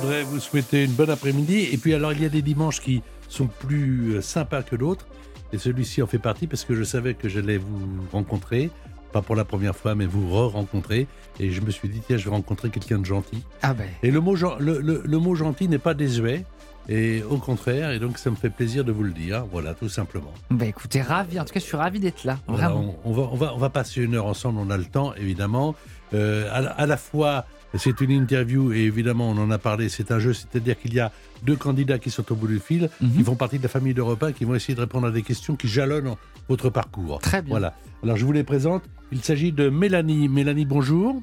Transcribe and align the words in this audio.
Voudrais 0.00 0.22
vous 0.22 0.40
souhaiter 0.40 0.84
une 0.84 0.92
bonne 0.92 1.10
après-midi. 1.10 1.68
Et 1.72 1.76
puis 1.76 1.94
alors, 1.94 2.12
il 2.12 2.22
y 2.22 2.26
a 2.26 2.28
des 2.28 2.42
dimanches 2.42 2.80
qui 2.80 3.02
sont 3.28 3.46
plus 3.46 4.14
euh, 4.16 4.20
sympas 4.20 4.62
que 4.62 4.76
d'autres. 4.76 5.06
Et 5.52 5.58
celui-ci 5.58 6.02
en 6.02 6.06
fait 6.06 6.18
partie 6.18 6.46
parce 6.46 6.64
que 6.64 6.74
je 6.74 6.84
savais 6.84 7.14
que 7.14 7.28
j'allais 7.28 7.58
vous 7.58 7.80
rencontrer. 8.12 8.70
Pas 9.12 9.22
pour 9.22 9.34
la 9.34 9.44
première 9.44 9.74
fois, 9.74 9.96
mais 9.96 10.06
vous 10.06 10.28
re-rencontrer. 10.30 11.08
Et 11.40 11.50
je 11.50 11.60
me 11.60 11.70
suis 11.72 11.88
dit, 11.88 12.00
tiens, 12.06 12.16
je 12.16 12.24
vais 12.26 12.30
rencontrer 12.30 12.70
quelqu'un 12.70 12.98
de 13.00 13.04
gentil. 13.04 13.42
Ah 13.62 13.74
ben. 13.74 13.88
Et 14.04 14.10
le 14.12 14.20
mot, 14.20 14.36
le, 14.36 14.80
le- 14.80 15.02
le 15.04 15.18
mot 15.18 15.34
gentil 15.34 15.66
n'est 15.68 15.78
pas 15.78 15.94
désuet. 15.94 16.44
Et 16.88 17.22
au 17.28 17.36
contraire, 17.36 17.90
et 17.90 17.98
donc 17.98 18.18
ça 18.18 18.30
me 18.30 18.36
fait 18.36 18.50
plaisir 18.50 18.84
de 18.84 18.92
vous 18.92 19.02
le 19.02 19.10
dire. 19.12 19.44
Voilà, 19.50 19.74
tout 19.74 19.88
simplement. 19.88 20.32
Bah 20.50 20.64
écoutez, 20.66 21.02
ravi. 21.02 21.38
En 21.40 21.44
tout 21.44 21.52
cas, 21.52 21.60
je 21.60 21.64
suis 21.64 21.76
ravi 21.76 21.98
d'être 22.00 22.24
là. 22.24 22.38
Voilà, 22.46 22.68
Vraiment. 22.68 22.96
on, 23.04 23.10
on 23.10 23.12
va, 23.12 23.22
on, 23.32 23.36
va, 23.36 23.54
on 23.54 23.58
va 23.58 23.68
passer 23.70 24.00
une 24.02 24.14
heure 24.14 24.26
ensemble, 24.26 24.58
on 24.60 24.70
a 24.70 24.76
le 24.76 24.84
temps, 24.84 25.12
évidemment. 25.14 25.74
Euh, 26.14 26.48
à, 26.50 26.58
à 26.70 26.86
la 26.86 26.96
fois, 26.96 27.44
c'est 27.78 28.00
une 28.00 28.10
interview 28.10 28.72
et 28.72 28.80
évidemment, 28.80 29.28
on 29.30 29.38
en 29.38 29.50
a 29.50 29.58
parlé, 29.58 29.88
c'est 29.88 30.10
un 30.10 30.18
jeu, 30.18 30.32
c'est-à-dire 30.32 30.78
qu'il 30.78 30.92
y 30.94 31.00
a 31.00 31.12
deux 31.42 31.56
candidats 31.56 31.98
qui 31.98 32.10
sont 32.10 32.30
au 32.32 32.34
bout 32.34 32.48
du 32.48 32.58
fil, 32.58 32.90
Mhm. 33.00 33.12
qui 33.16 33.22
font 33.24 33.36
partie 33.36 33.58
de 33.58 33.62
la 33.62 33.68
famille 33.68 33.94
de 33.94 34.02
repas, 34.02 34.32
qui 34.32 34.44
vont 34.44 34.54
essayer 34.54 34.74
de 34.74 34.80
répondre 34.80 35.06
à 35.06 35.10
des 35.10 35.22
questions 35.22 35.56
qui 35.56 35.68
jalonnent 35.68 36.14
votre 36.48 36.68
parcours. 36.70 37.18
Très 37.20 37.42
bien. 37.42 37.50
Voilà. 37.50 37.74
Alors, 38.02 38.16
je 38.16 38.24
vous 38.24 38.32
les 38.32 38.44
présente. 38.44 38.82
Il 39.12 39.22
s'agit 39.22 39.52
de 39.52 39.68
Mélanie. 39.68 40.28
Mélanie, 40.28 40.64
bonjour. 40.64 41.20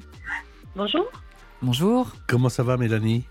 Bonjour, 0.76 1.04
Bonjour. 1.60 2.12
Comment 2.26 2.48
ça 2.48 2.62
va, 2.62 2.76
Mélanie? 2.76 3.24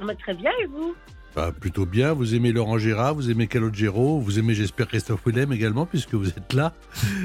On 0.00 0.06
va 0.06 0.14
très 0.14 0.34
bien 0.34 0.50
et 0.62 0.66
vous? 0.66 0.94
Bah, 1.34 1.50
Plutôt 1.58 1.86
bien. 1.86 2.12
Vous 2.12 2.34
aimez 2.34 2.52
Laurent 2.52 2.78
Gérard, 2.78 3.14
vous 3.14 3.30
aimez 3.30 3.46
Calogero, 3.46 4.20
vous 4.20 4.38
aimez, 4.38 4.54
j'espère, 4.54 4.86
Christophe 4.88 5.26
Willem 5.26 5.52
également, 5.52 5.86
puisque 5.86 6.14
vous 6.14 6.28
êtes 6.28 6.52
là. 6.52 6.72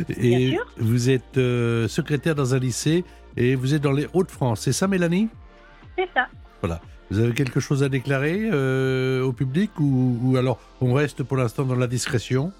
Et 0.09 0.51
sûr. 0.51 0.65
vous 0.77 1.09
êtes 1.09 1.37
euh, 1.37 1.87
secrétaire 1.87 2.35
dans 2.35 2.55
un 2.55 2.59
lycée 2.59 3.03
et 3.35 3.55
vous 3.55 3.73
êtes 3.73 3.81
dans 3.81 3.91
les 3.91 4.07
Hauts-de-France. 4.13 4.61
C'est 4.61 4.73
ça, 4.73 4.87
Mélanie? 4.87 5.29
C'est 5.97 6.09
ça. 6.13 6.27
Vous 7.09 7.19
avez 7.19 7.33
quelque 7.33 7.59
chose 7.59 7.83
à 7.83 7.89
déclarer 7.89 8.49
euh, 8.51 9.23
au 9.23 9.31
public 9.31 9.71
ou, 9.79 10.19
ou 10.21 10.37
alors 10.37 10.59
on 10.81 10.93
reste 10.93 11.23
pour 11.23 11.37
l'instant 11.37 11.63
dans 11.63 11.75
la 11.75 11.87
discrétion? 11.87 12.51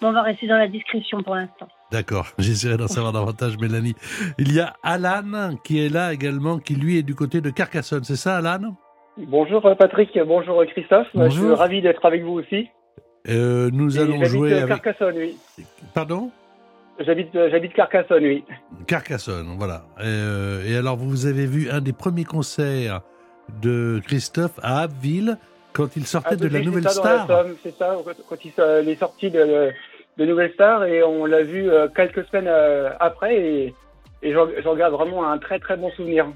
Bon, 0.00 0.08
on 0.08 0.12
va 0.12 0.22
rester 0.22 0.48
dans 0.48 0.56
la 0.56 0.66
discrétion 0.66 1.22
pour 1.22 1.34
l'instant. 1.36 1.68
D'accord, 1.92 2.26
j'essaierai 2.38 2.76
d'en 2.76 2.88
savoir 2.88 3.12
davantage, 3.12 3.58
Mélanie. 3.58 3.94
Il 4.38 4.52
y 4.52 4.60
a 4.60 4.74
Alan 4.82 5.56
qui 5.62 5.78
est 5.78 5.88
là 5.88 6.12
également, 6.12 6.58
qui 6.58 6.74
lui 6.74 6.98
est 6.98 7.02
du 7.02 7.14
côté 7.14 7.40
de 7.40 7.50
Carcassonne. 7.50 8.04
C'est 8.04 8.16
ça, 8.16 8.38
Alan? 8.38 8.76
Bonjour 9.26 9.66
euh, 9.66 9.74
Patrick, 9.74 10.18
bonjour 10.26 10.60
euh, 10.60 10.66
Christophe. 10.66 11.08
Je 11.14 11.28
suis 11.28 11.52
ravi 11.52 11.82
d'être 11.82 12.04
avec 12.06 12.22
vous 12.22 12.32
aussi. 12.32 12.68
Euh, 13.28 13.70
Nous 13.72 13.98
Et 13.98 14.00
allons 14.00 14.24
jouer 14.24 14.54
avec... 14.54 14.68
Carcassonne, 14.68 15.16
oui. 15.16 15.36
Pardon? 15.94 16.30
J'habite, 17.00 17.30
j'habite 17.32 17.72
Carcassonne, 17.74 18.24
oui. 18.24 18.44
Carcassonne, 18.86 19.56
voilà. 19.58 19.84
Euh, 20.00 20.64
et 20.66 20.76
alors, 20.76 20.96
vous 20.96 21.26
avez 21.26 21.46
vu 21.46 21.70
un 21.70 21.80
des 21.80 21.92
premiers 21.92 22.24
concerts 22.24 23.00
de 23.62 24.00
Christophe 24.06 24.58
à 24.62 24.82
Abbeville 24.82 25.36
quand 25.72 25.96
il 25.96 26.06
sortait 26.06 26.30
Ah, 26.32 26.36
de 26.36 26.48
la 26.48 26.60
Nouvelle 26.60 26.84
ça, 26.84 26.90
Star. 26.90 27.28
C'est 27.62 27.74
ça, 27.74 27.96
quand, 28.28 28.44
il 28.44 28.88
est 28.88 28.98
sorti 28.98 29.30
de, 29.30 29.70
de 30.18 30.24
Nouvelle 30.24 30.52
Star 30.52 30.84
et 30.84 31.02
on 31.02 31.26
l'a 31.26 31.42
vu 31.42 31.68
quelques 31.94 32.24
semaines 32.26 32.50
après 33.00 33.36
et, 33.36 33.74
et 34.22 34.32
j'en 34.32 34.74
garde 34.74 34.92
vraiment 34.94 35.30
un 35.30 35.38
très 35.38 35.58
très 35.58 35.76
bon 35.76 35.90
souvenir. 35.92 36.26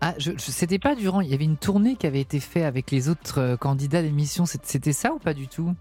Ah, 0.00 0.14
je, 0.18 0.32
je- 0.32 0.38
c'était 0.38 0.78
pas 0.78 0.94
durant. 0.94 1.20
Il 1.20 1.28
y 1.28 1.34
avait 1.34 1.44
une 1.44 1.56
tournée 1.56 1.96
qui 1.96 2.06
avait 2.06 2.20
été 2.20 2.40
faite 2.40 2.64
avec 2.64 2.90
les 2.90 3.08
autres 3.08 3.40
euh, 3.40 3.56
candidats 3.56 4.02
d'émission. 4.02 4.44
C'était 4.46 4.92
ça 4.92 5.12
ou 5.12 5.18
pas 5.18 5.34
du 5.34 5.48
tout? 5.48 5.74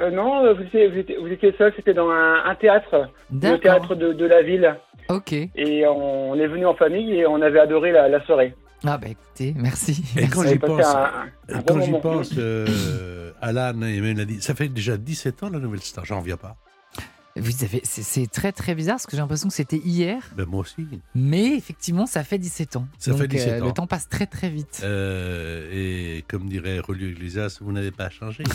Euh, 0.00 0.10
non, 0.10 0.44
euh, 0.44 0.54
vous 0.54 0.62
étiez, 0.62 0.88
vous 0.88 0.96
étiez, 0.98 1.16
vous 1.18 1.26
étiez 1.28 1.52
seul, 1.58 1.72
c'était 1.74 1.94
dans 1.94 2.08
un, 2.10 2.44
un 2.44 2.54
théâtre, 2.54 3.10
le 3.32 3.56
théâtre 3.58 3.94
de, 3.94 4.12
de 4.12 4.24
la 4.26 4.42
ville. 4.42 4.76
Ok. 5.08 5.32
Et 5.32 5.86
on, 5.86 6.34
est 6.34 6.46
venu 6.46 6.66
en 6.66 6.74
famille 6.74 7.14
et 7.14 7.26
on 7.26 7.40
avait 7.42 7.58
adoré 7.60 7.90
la, 7.92 8.08
la 8.08 8.24
soirée. 8.24 8.54
Ah 8.84 8.96
bah 8.96 9.08
écoutez, 9.10 9.54
merci. 9.56 10.04
Et 10.16 10.20
Merci. 10.20 10.30
quand 10.36 10.46
j'y 10.46 10.58
pense, 10.58 10.86
un, 10.94 10.98
un- 10.98 11.54
un 11.54 11.58
bon 11.58 11.62
quand 11.66 11.80
j'y 11.80 11.90
moment. 11.90 12.00
pense 12.00 12.30
euh, 12.38 13.32
Alan 13.40 13.80
et 13.82 14.00
Mélanie, 14.00 14.40
ça 14.40 14.54
fait 14.54 14.68
déjà 14.68 14.96
17 14.96 15.42
ans 15.42 15.50
la 15.50 15.58
Nouvelle 15.58 15.80
Star, 15.80 16.04
j'en 16.04 16.20
reviens 16.20 16.36
pas. 16.36 16.54
Vous 17.40 17.64
avez, 17.64 17.80
c'est, 17.84 18.30
très 18.30 18.52
très 18.52 18.74
bizarre 18.74 18.96
parce 18.96 19.06
que 19.06 19.12
j'ai 19.12 19.18
l'impression 19.22 19.48
que 19.48 19.54
c'était 19.54 19.78
hier, 19.78 20.22
Ben 20.36 20.46
moi 20.46 20.60
aussi. 20.60 20.86
mais 21.14 21.56
effectivement 21.56 22.06
ça 22.06 22.24
fait 22.24 22.38
17 22.38 22.76
ans. 22.76 22.86
Ça 22.98 23.12
fait 23.12 23.20
Donc, 23.20 23.28
17 23.28 23.62
ans. 23.62 23.66
Le 23.66 23.72
temps 23.72 23.86
passe 23.86 24.08
très 24.08 24.26
très 24.26 24.50
vite. 24.50 24.80
Euh, 24.84 25.68
et 25.72 26.24
comme 26.28 26.48
dirait 26.48 26.78
Relieu 26.80 27.10
Iglesias, 27.10 27.58
vous 27.60 27.72
n'avez 27.72 27.90
pas 27.90 28.10
changé. 28.10 28.44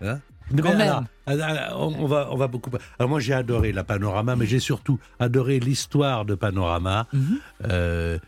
Hein 0.00 0.18
Quand 0.50 0.56
Mais 0.56 0.62
même. 0.74 0.80
alors, 0.80 1.04
alors, 1.26 1.98
on, 1.98 2.06
va, 2.06 2.28
on 2.32 2.36
va 2.36 2.48
beaucoup. 2.48 2.68
Alors 2.98 3.08
moi 3.08 3.20
j'ai 3.20 3.32
adoré 3.32 3.72
la 3.72 3.84
Panorama, 3.84 4.34
mais 4.34 4.44
j'ai 4.44 4.58
surtout 4.58 4.98
adoré 5.20 5.60
l'histoire 5.60 6.24
de 6.24 6.34
Panorama. 6.34 7.06
Mhm. 7.12 7.38
euh, 7.70 8.18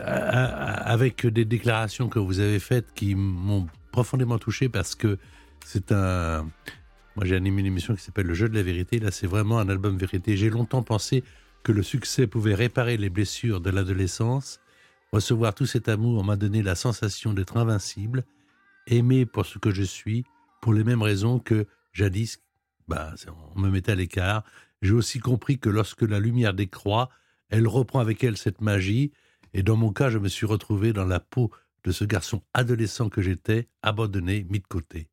avec 0.00 1.26
des 1.26 1.44
déclarations 1.44 2.08
que 2.08 2.18
vous 2.18 2.40
avez 2.40 2.58
faites 2.58 2.86
qui 2.94 3.14
m'ont 3.14 3.66
profondément 3.92 4.38
touché 4.38 4.68
parce 4.68 4.94
que 4.94 5.18
c'est 5.64 5.92
un. 5.92 6.48
Moi, 7.18 7.26
j'ai 7.26 7.34
animé 7.34 7.62
une 7.62 7.66
émission 7.66 7.96
qui 7.96 8.00
s'appelle 8.00 8.28
Le 8.28 8.34
jeu 8.34 8.48
de 8.48 8.54
la 8.54 8.62
vérité. 8.62 9.00
Là, 9.00 9.10
c'est 9.10 9.26
vraiment 9.26 9.58
un 9.58 9.68
album 9.68 9.96
vérité. 9.96 10.36
J'ai 10.36 10.50
longtemps 10.50 10.84
pensé 10.84 11.24
que 11.64 11.72
le 11.72 11.82
succès 11.82 12.28
pouvait 12.28 12.54
réparer 12.54 12.96
les 12.96 13.10
blessures 13.10 13.60
de 13.60 13.70
l'adolescence. 13.70 14.60
Recevoir 15.10 15.52
tout 15.52 15.66
cet 15.66 15.88
amour 15.88 16.22
m'a 16.22 16.36
donné 16.36 16.62
la 16.62 16.76
sensation 16.76 17.32
d'être 17.32 17.56
invincible, 17.56 18.24
aimé 18.86 19.26
pour 19.26 19.46
ce 19.46 19.58
que 19.58 19.72
je 19.72 19.82
suis, 19.82 20.22
pour 20.62 20.72
les 20.72 20.84
mêmes 20.84 21.02
raisons 21.02 21.40
que 21.40 21.66
jadis, 21.92 22.38
bah, 22.86 23.14
on 23.56 23.58
me 23.62 23.68
mettait 23.68 23.90
à 23.90 23.96
l'écart. 23.96 24.44
J'ai 24.80 24.92
aussi 24.92 25.18
compris 25.18 25.58
que 25.58 25.70
lorsque 25.70 26.02
la 26.02 26.20
lumière 26.20 26.54
décroît, 26.54 27.08
elle 27.50 27.66
reprend 27.66 27.98
avec 27.98 28.22
elle 28.22 28.36
cette 28.36 28.60
magie. 28.60 29.10
Et 29.54 29.64
dans 29.64 29.76
mon 29.76 29.92
cas, 29.92 30.08
je 30.08 30.18
me 30.18 30.28
suis 30.28 30.46
retrouvé 30.46 30.92
dans 30.92 31.04
la 31.04 31.18
peau 31.18 31.50
de 31.82 31.90
ce 31.90 32.04
garçon 32.04 32.44
adolescent 32.54 33.08
que 33.08 33.22
j'étais, 33.22 33.66
abandonné, 33.82 34.46
mis 34.48 34.60
de 34.60 34.68
côté. 34.68 35.08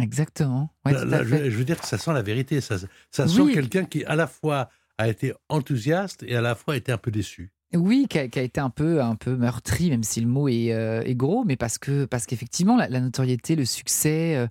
Exactement. 0.00 0.70
Ouais, 0.84 0.92
Là, 0.92 1.02
tout 1.02 1.08
là, 1.08 1.16
à 1.18 1.24
je, 1.24 1.34
veux 1.56 1.64
dire 1.64 1.80
que 1.80 1.86
ça 1.86 1.98
sent 1.98 2.12
la 2.12 2.22
vérité. 2.22 2.60
Ça, 2.60 2.76
ça 3.10 3.26
sent 3.28 3.40
Oui. 3.40 3.54
quelqu'un 3.54 3.84
qui, 3.84 4.04
à 4.04 4.14
la 4.16 4.26
fois, 4.26 4.68
a 4.98 5.08
été 5.08 5.32
enthousiaste 5.48 6.22
et 6.26 6.36
à 6.36 6.40
la 6.40 6.54
fois 6.54 6.76
été 6.76 6.92
un 6.92 6.98
peu 6.98 7.10
déçu. 7.10 7.50
Oui, 7.74 8.06
qui 8.08 8.18
a, 8.18 8.28
qui 8.28 8.38
a 8.38 8.42
été 8.42 8.60
un 8.60 8.70
peu, 8.70 9.02
un 9.02 9.16
peu 9.16 9.36
meurtri, 9.36 9.90
même 9.90 10.04
si 10.04 10.20
le 10.20 10.28
mot 10.28 10.48
est, 10.48 10.72
euh, 10.72 11.02
est 11.02 11.14
gros, 11.16 11.44
mais 11.44 11.56
parce 11.56 11.78
que 11.78 12.04
parce 12.04 12.24
qu'effectivement, 12.24 12.76
la, 12.76 12.88
la 12.88 13.00
notoriété, 13.00 13.56
le 13.56 13.64
succès, 13.64 14.36
euh, 14.36 14.46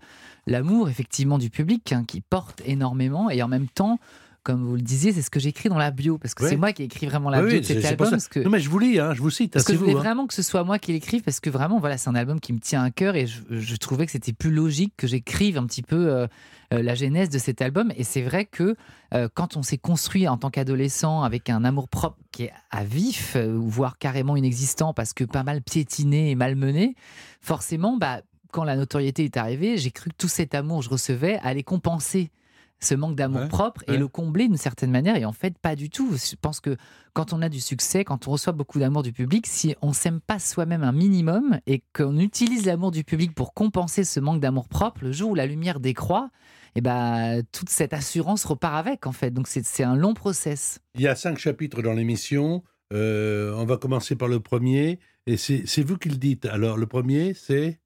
l'amour, 0.47 0.89
effectivement, 0.89 1.37
du 1.37 1.49
public 1.49 1.93
hein, 1.93 2.03
qui 2.05 2.19
porte 2.21 2.61
énormément, 2.65 3.29
et 3.29 3.41
en 3.41 3.47
même 3.47 3.67
temps, 3.69 3.99
comme 4.45 4.63
vous 4.63 4.75
le 4.75 4.81
disiez, 4.81 5.11
c'est 5.11 5.21
ce 5.23 5.29
que 5.31 5.39
j'écris 5.39 5.67
dans 5.69 5.77
la 5.77 5.89
bio, 5.91 6.17
parce 6.19 6.33
que 6.35 6.43
Ouais. 6.43 6.51
c'est 6.51 6.55
moi 6.55 6.71
qui 6.71 6.83
ai 6.83 6.85
écrit 6.85 7.07
vraiment 7.07 7.29
la 7.31 7.41
bio 7.41 7.59
de 7.59 7.63
cet 7.65 7.83
album, 7.83 8.05
ça. 8.05 8.11
parce 8.11 8.27
que 8.29 8.39
Non, 8.39 8.49
mais 8.51 8.59
je 8.59 8.69
vous 8.69 8.77
lis, 8.79 8.99
hein, 8.99 9.13
je 9.15 9.21
vous 9.21 9.31
cite. 9.31 9.51
parce 9.53 9.65
que 9.65 9.73
je 9.73 9.77
voulais 9.79 9.91
vous, 9.93 9.97
hein. 9.97 10.01
vraiment 10.01 10.27
que 10.27 10.33
ce 10.35 10.43
soit 10.43 10.63
moi 10.63 10.77
qui 10.79 10.93
l'écrive, 10.93 11.23
parce 11.23 11.39
que 11.39 11.49
vraiment, 11.49 11.79
voilà, 11.79 11.97
c'est 11.97 12.09
un 12.09 12.15
album 12.15 12.39
qui 12.39 12.53
me 12.53 12.59
tient 12.59 12.83
à 12.83 12.91
cœur 12.91 13.15
et 13.15 13.25
je, 13.25 13.41
je 13.49 13.75
trouvais 13.75 14.05
que 14.05 14.11
c'était 14.11 14.31
plus 14.33 14.51
logique 14.51 14.93
que 14.95 15.07
j'écrive 15.07 15.57
un 15.57 15.65
petit 15.65 15.81
peu 15.81 16.07
euh, 16.13 16.27
euh, 16.73 16.81
la 16.83 16.93
genèse 16.95 17.29
de 17.29 17.39
cet 17.39 17.61
album. 17.61 17.91
Et 17.97 18.03
c'est 18.03 18.21
vrai 18.21 18.45
que 18.45 18.75
euh, 19.15 19.27
quand 19.33 19.57
on 19.57 19.63
s'est 19.63 19.77
construit 19.79 20.27
en 20.27 20.37
tant 20.37 20.51
qu'adolescent 20.51 21.23
avec 21.23 21.49
un 21.49 21.63
amour 21.65 21.89
propre 21.89 22.17
qui 22.31 22.43
est 22.43 22.53
à 22.69 22.83
vif, 22.83 23.35
euh, 23.35 23.55
voire 23.57 23.97
carrément 23.97 24.35
inexistant, 24.37 24.93
parce 24.93 25.13
que 25.13 25.23
pas 25.23 25.43
mal 25.43 25.61
piétiné 25.63 26.29
et 26.29 26.35
malmené, 26.35 26.93
forcément, 27.41 27.97
bah, 27.97 28.21
quand 28.51 28.63
la 28.63 28.75
notoriété 28.75 29.23
est 29.25 29.37
arrivée, 29.37 29.77
j'ai 29.77 29.91
cru 29.91 30.11
que 30.11 30.15
tout 30.17 30.27
cet 30.27 30.55
amour 30.55 30.79
que 30.79 30.85
je 30.85 30.89
recevais 30.89 31.39
allait 31.43 31.63
compenser 31.63 32.31
ce 32.79 32.93
manque 32.95 33.15
d'amour 33.15 33.41
Ouais, 33.41 33.47
propre 33.47 33.83
et 33.87 33.91
ouais. 33.91 33.97
le 33.97 34.07
combler 34.07 34.47
d'une 34.47 34.57
certaine 34.57 34.91
manière. 34.91 35.15
Et 35.15 35.25
en 35.25 35.31
fait, 35.31 35.57
pas 35.57 35.75
du 35.75 35.89
tout. 35.89 36.15
Je 36.15 36.35
pense 36.39 36.59
que 36.59 36.75
quand 37.13 37.33
on 37.33 37.41
a 37.41 37.49
du 37.49 37.59
succès, 37.61 38.03
quand 38.03 38.27
on 38.27 38.31
reçoit 38.31 38.53
beaucoup 38.53 38.79
d'amour 38.79 39.01
du 39.03 39.13
public, 39.13 39.47
si 39.47 39.75
on 39.81 39.93
s'aime 39.93 40.19
pas 40.21 40.39
soi-même 40.39 40.83
un 40.83 40.91
minimum 40.91 41.59
et 41.67 41.83
qu'on 41.93 42.17
utilise 42.19 42.65
l'amour 42.65 42.91
du 42.91 43.03
public 43.03 43.33
pour 43.33 43.53
compenser 43.53 44.03
ce 44.03 44.19
manque 44.19 44.39
d'amour 44.41 44.67
propre, 44.67 45.03
le 45.03 45.11
jour 45.11 45.31
où 45.31 45.35
la 45.35 45.45
lumière 45.45 45.79
décroît, 45.79 46.29
et 46.75 46.81
ben 46.81 47.41
toute 47.53 47.69
cette 47.69 47.93
assurance 47.93 48.43
repart 48.43 48.75
avec 48.75 49.07
en 49.07 49.13
fait. 49.13 49.31
Donc 49.31 49.47
c'est 49.47 49.65
c'est 49.65 49.83
un 49.83 49.95
long 49.95 50.13
process. 50.13 50.79
Il 50.95 51.01
y 51.01 51.07
a 51.07 51.15
cinq 51.15 51.37
chapitres 51.37 51.81
dans 51.81 51.93
l'émission. 51.93 52.63
Euh, 52.93 53.53
on 53.55 53.65
va 53.65 53.77
commencer 53.77 54.15
par 54.15 54.27
le 54.27 54.39
premier. 54.41 54.99
Et 55.25 55.37
c'est 55.37 55.63
c'est 55.65 55.81
vous 55.81 55.97
qui 55.97 56.09
le 56.09 56.17
dites. 56.17 56.45
Alors, 56.45 56.77
le 56.77 56.85
premier, 56.85 57.33
c'est 57.33 57.79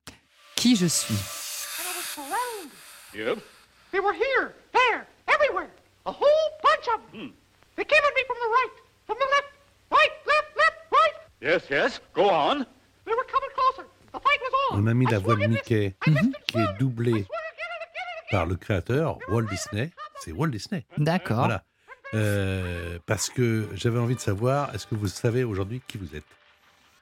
qui 0.55 0.75
je 0.75 0.87
suis? 0.87 1.15
Yep. 3.15 3.39
They 3.91 3.99
were 4.01 4.13
here. 4.13 4.51
A 6.05 6.11
whole 6.11 6.49
bunch 6.63 6.87
of 6.95 7.01
them. 7.11 7.33
They 7.75 7.85
came 7.85 8.03
at 8.03 8.15
me 8.15 8.23
from 8.27 8.37
the 8.43 8.49
right, 8.57 8.75
from 9.05 9.17
the 9.19 9.29
left, 9.35 9.51
right, 9.91 10.11
left, 10.25 10.57
left, 10.57 10.77
right. 10.91 11.15
Yes, 11.41 11.63
yes. 11.69 12.01
Go 12.13 12.29
on. 12.29 12.65
They 13.05 13.13
were 13.13 13.27
coming 13.31 13.49
closer. 13.55 13.87
The 14.11 14.19
fight 14.19 14.39
was 14.41 14.53
on. 14.71 14.83
On 14.83 14.87
a 14.87 14.93
mis 14.93 15.05
la 15.05 15.19
voix 15.19 15.35
de. 15.35 15.47
Mickey, 15.47 15.95
qui 16.47 16.57
est 16.57 16.77
doublée 16.79 17.25
par 18.31 18.45
le 18.45 18.55
créateur, 18.55 19.17
Walt 19.29 19.43
Disney. 19.43 19.91
C'est 20.21 20.31
Walt 20.31 20.49
Disney. 20.49 20.85
D'accord. 20.97 21.37
Voilà. 21.37 21.63
Euh, 22.15 22.97
parce 23.05 23.29
que 23.29 23.69
j'avais 23.75 23.99
envie 23.99 24.15
de 24.15 24.19
savoir, 24.19 24.73
est-ce 24.73 24.87
que 24.87 24.95
vous 24.95 25.07
savez 25.07 25.43
aujourd'hui 25.43 25.81
qui 25.87 25.97
vous 25.97 26.15
êtes? 26.15 26.23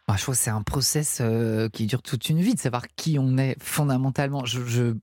Ah, 0.09 0.15
je 0.17 0.23
trouve 0.23 0.35
que 0.35 0.41
c'est 0.41 0.49
un 0.49 0.61
process 0.61 1.19
euh, 1.21 1.69
qui 1.69 1.85
dure 1.85 2.01
toute 2.01 2.29
une 2.29 2.39
vie 2.39 2.55
de 2.55 2.59
savoir 2.59 2.83
qui 2.95 3.17
on 3.19 3.38
est 3.38 3.61
fondamentalement. 3.61 4.45
Je, 4.45 4.65
je, 4.65 4.94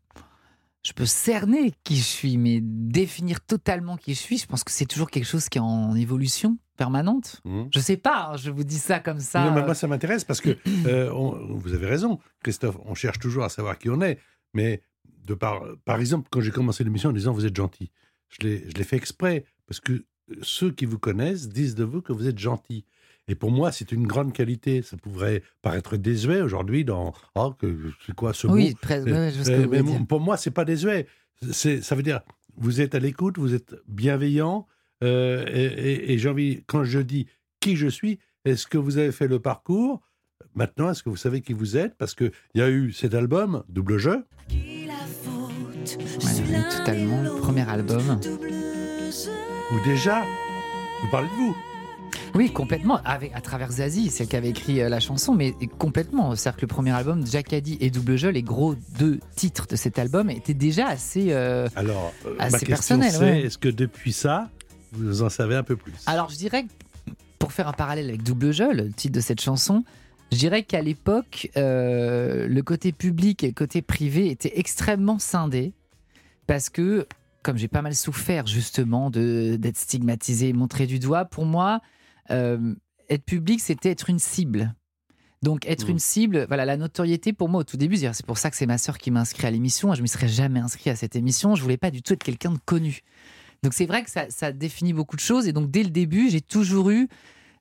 je 0.85 0.93
peux 0.93 1.07
cerner 1.07 1.73
qui 1.83 1.97
je 1.97 2.03
suis, 2.03 2.37
mais 2.37 2.61
définir 2.63 3.41
totalement 3.41 3.97
qui 3.97 4.15
je 4.15 4.21
suis, 4.21 4.39
je 4.39 4.47
pense 4.47 4.65
que 4.65 4.71
c'est 4.71 4.85
toujours 4.87 5.11
quelque 5.11 5.25
chose 5.27 5.49
qui 5.49 5.59
est 5.59 5.63
en 5.63 5.95
évolution 5.97 6.59
permanente. 6.77 7.41
Hmm 7.45 7.65
Je 7.73 7.81
sais 7.81 7.97
pas, 7.97 8.31
hein, 8.33 8.37
je 8.37 8.51
vous 8.51 8.65
dis 8.65 8.79
ça 8.79 9.01
comme 9.01 9.21
ça. 9.21 9.45
Non, 9.45 9.53
mais 9.55 9.61
euh, 9.63 9.65
moi, 9.65 9.75
ça 9.75 9.87
m'intéresse 9.89 10.25
parce 10.25 10.41
que 10.41 10.57
euh, 10.87 11.11
on- 11.13 11.57
vous 11.57 11.73
avez 11.75 11.87
raison, 11.87 12.19
Christophe. 12.43 12.77
On 12.85 12.95
cherche 12.95 13.19
toujours 13.19 13.45
à 13.45 13.49
savoir 13.49 13.79
qui 13.79 13.89
on 13.91 14.01
est. 14.03 14.19
Mais 14.53 14.83
de 15.25 15.35
par, 15.35 15.63
par 15.85 15.99
exemple, 16.01 16.29
quand 16.31 16.41
j'ai 16.41 16.51
commencé 16.51 16.85
l'émission 16.85 17.11
en 17.11 17.13
disant 17.13 17.33
vous 17.33 17.47
êtes 17.47 17.57
gentil, 17.57 17.91
je 18.29 18.47
l'ai, 18.47 18.65
je 18.69 18.75
l'ai 18.75 18.85
fait 18.85 18.97
exprès 18.97 19.45
parce 19.67 19.81
que 19.81 20.05
ceux 20.43 20.71
qui 20.71 20.85
vous 20.85 20.99
connaissent 20.99 21.49
disent 21.49 21.75
de 21.75 21.85
vous 21.85 22.03
que 22.03 22.13
vous 22.13 22.27
êtes 22.29 22.39
gentil. 22.39 22.85
Et 23.29 23.35
pour 23.35 23.51
moi, 23.51 23.73
c'est 23.73 23.93
une 23.93 24.07
grande 24.07 24.33
qualité. 24.33 24.83
Ça 24.83 24.97
pourrait 24.97 25.43
paraître 25.63 25.97
désuet 25.97 26.41
aujourd'hui 26.43 26.85
dans 26.85 27.13
oh, 27.35 27.53
que 27.59 27.91
c'est 28.07 28.15
quoi 28.15 28.35
ce 28.35 28.47
oui, 28.47 28.71
mot 28.71 28.77
presque. 28.83 29.09
Euh, 29.09 29.31
je 29.31 29.51
euh, 29.51 29.67
mais 29.71 29.83
dire. 29.83 30.07
pour 30.07 30.21
moi, 30.21 30.37
c'est 30.37 30.51
pas 30.51 30.65
désuet. 30.65 31.07
C'est, 31.51 31.81
ça 31.83 31.95
veut 31.95 32.03
dire, 32.03 32.21
vous 32.57 32.81
êtes 32.81 32.95
à 32.95 32.99
l'écoute, 32.99 33.39
vous 33.39 33.55
êtes 33.55 33.75
bienveillant, 33.89 34.67
euh, 35.03 35.45
et, 35.49 35.65
et- 35.65 36.13
et 36.13 36.19
j'ai 36.19 36.29
envie, 36.29 36.63
quand 36.67 36.85
je 36.85 37.01
dis 37.01 37.27
qui 37.61 37.77
je 37.77 37.89
suis, 37.89 38.19
est-ce 38.45 38.67
que 38.67 38.79
vous 38.79 38.99
avez 38.99 39.11
fait 39.13 39.27
le 39.27 39.41
parcours? 39.41 40.01
Maintenant, 40.55 40.91
est-ce 40.91 41.03
que 41.03 41.09
vous 41.09 41.17
savez 41.17 41.41
qui 41.41 41.53
vous 41.55 41.77
êtes? 41.77 41.97
Parce 41.97 42.15
qu'il 42.15 42.31
y 42.55 42.61
a 42.61 42.71
eu 42.71 42.93
cet 42.93 43.15
album, 43.15 43.65
Double 43.69 43.97
Jeu, 43.99 44.25
Ouais, 44.51 44.89
totalement. 46.71 47.41
Premier 47.41 47.69
album. 47.69 48.21
où 49.73 49.85
déjà, 49.85 50.23
vous 51.03 51.11
parlez 51.11 51.29
de 51.29 51.35
vous. 51.35 51.57
Oui, 52.35 52.51
complètement. 52.53 53.01
Avec, 53.05 53.33
à 53.35 53.41
travers 53.41 53.71
Zazie, 53.73 54.11
celle 54.11 54.27
qui 54.29 54.37
avait 54.37 54.49
écrit 54.51 54.81
euh, 54.81 54.89
la 54.89 55.01
chanson, 55.01 55.35
mais 55.35 55.55
complètement. 55.79 56.35
C'est-à-dire 56.35 56.57
que 56.57 56.63
le 56.63 56.67
premier 56.69 56.91
album, 56.91 57.27
Jacadi 57.27 57.77
et 57.81 57.91
Double 57.91 58.17
Jeu, 58.17 58.31
les 58.31 58.43
gros 58.43 58.75
deux 58.99 59.21
titres 59.37 59.67
de 59.69 59.77
cet 59.77 59.99
album, 59.99 60.31
étaient 60.31 60.55
déjà 60.55 60.89
assez. 60.89 61.27
euh, 61.33 61.69
Alors, 61.77 62.13
euh, 62.27 62.35
Ah, 62.39 62.51
ma 62.51 62.59
c'est 62.59 62.67
ouais. 63.25 63.41
est-ce 63.43 63.59
que 63.59 63.69
depuis 63.69 64.13
ça, 64.13 64.51
vous 64.93 65.23
en 65.23 65.29
savez 65.29 65.55
un 65.57 65.63
peu 65.63 65.77
plus? 65.77 65.93
Alors, 66.07 66.31
je 66.31 66.37
dirais, 66.37 66.65
pour 67.39 67.53
faire 67.53 67.69
un 67.69 67.73
parallèle 67.73 68.09
avec 68.09 68.23
Double 68.23 68.53
Jeu, 68.53 68.73
le 68.73 68.91
titre 68.91 69.15
de 69.15 69.21
cette 69.21 69.41
chanson, 69.41 69.85
je 70.33 70.39
dirais 70.39 70.63
qu'à 70.63 70.83
l'époque, 70.83 71.51
euh, 71.57 72.49
le 72.49 72.63
côté 72.63 72.93
public 72.93 73.45
et 73.45 73.49
le 73.49 73.53
côté 73.53 73.83
privé 73.83 74.31
étaient 74.31 74.59
extrêmement 74.59 75.19
scindés 75.19 75.73
parce 76.47 76.71
que, 76.71 77.07
comme 77.43 77.57
j'ai 77.59 77.69
pas 77.69 77.83
mal 77.83 77.95
souffert 77.95 78.47
justement 78.47 79.11
de- 79.11 79.57
d'être 79.57 79.77
stigmatisé, 79.77 80.53
montré 80.53 80.87
du 80.87 80.99
doigt, 80.99 81.25
pour 81.27 81.45
moi, 81.45 81.81
euh, 82.31 82.75
être 83.09 83.25
public, 83.25 83.61
c'était 83.61 83.91
être 83.91 84.11
une 84.11 84.19
cible. 84.19 84.75
Donc, 85.43 85.67
être 85.67 85.87
Mm. 85.87 85.91
une 85.91 85.99
cible, 85.99 86.45
voilà, 86.49 86.65
la 86.65 86.77
notoriété 86.79 87.33
pour 87.35 87.51
moi 87.51 87.61
au 87.61 87.65
tout 87.65 87.77
début, 87.77 87.97
c'est 87.97 88.25
pour 88.25 88.39
ça 88.39 88.51
que 88.51 88.57
c'est 88.57 88.67
ma 88.67 88.79
sœur 88.79 88.97
qui 88.97 89.11
m'a 89.11 89.21
inscrit 89.21 89.47
à 89.47 89.51
l'émission. 89.51 89.93
Je 89.93 89.99
ne 89.99 90.03
me 90.03 90.07
serais 90.07 90.29
jamais 90.29 90.61
inscrit 90.61 90.89
à 90.89 90.97
cette 90.97 91.17
émission. 91.17 91.55
Je 91.55 91.63
voulais 91.63 91.77
pas 91.77 91.91
du 91.91 92.03
tout 92.03 92.15
être 92.15 92.25
quelqu'un 92.25 92.53
de 92.53 92.59
connu. 92.65 93.01
Donc, 93.63 93.75
c'est 93.75 93.87
vrai 93.87 94.03
que 94.03 94.11
ça, 94.11 94.25
ça 94.31 94.53
définit 94.53 94.95
beaucoup 94.95 95.17
de 95.17 95.21
choses. 95.21 95.47
Et 95.47 95.53
donc, 95.53 95.71
dès 95.71 95.83
le 95.83 95.91
début, 95.91 96.31
j'ai 96.31 96.41
toujours 96.41 96.91
eu 96.91 97.09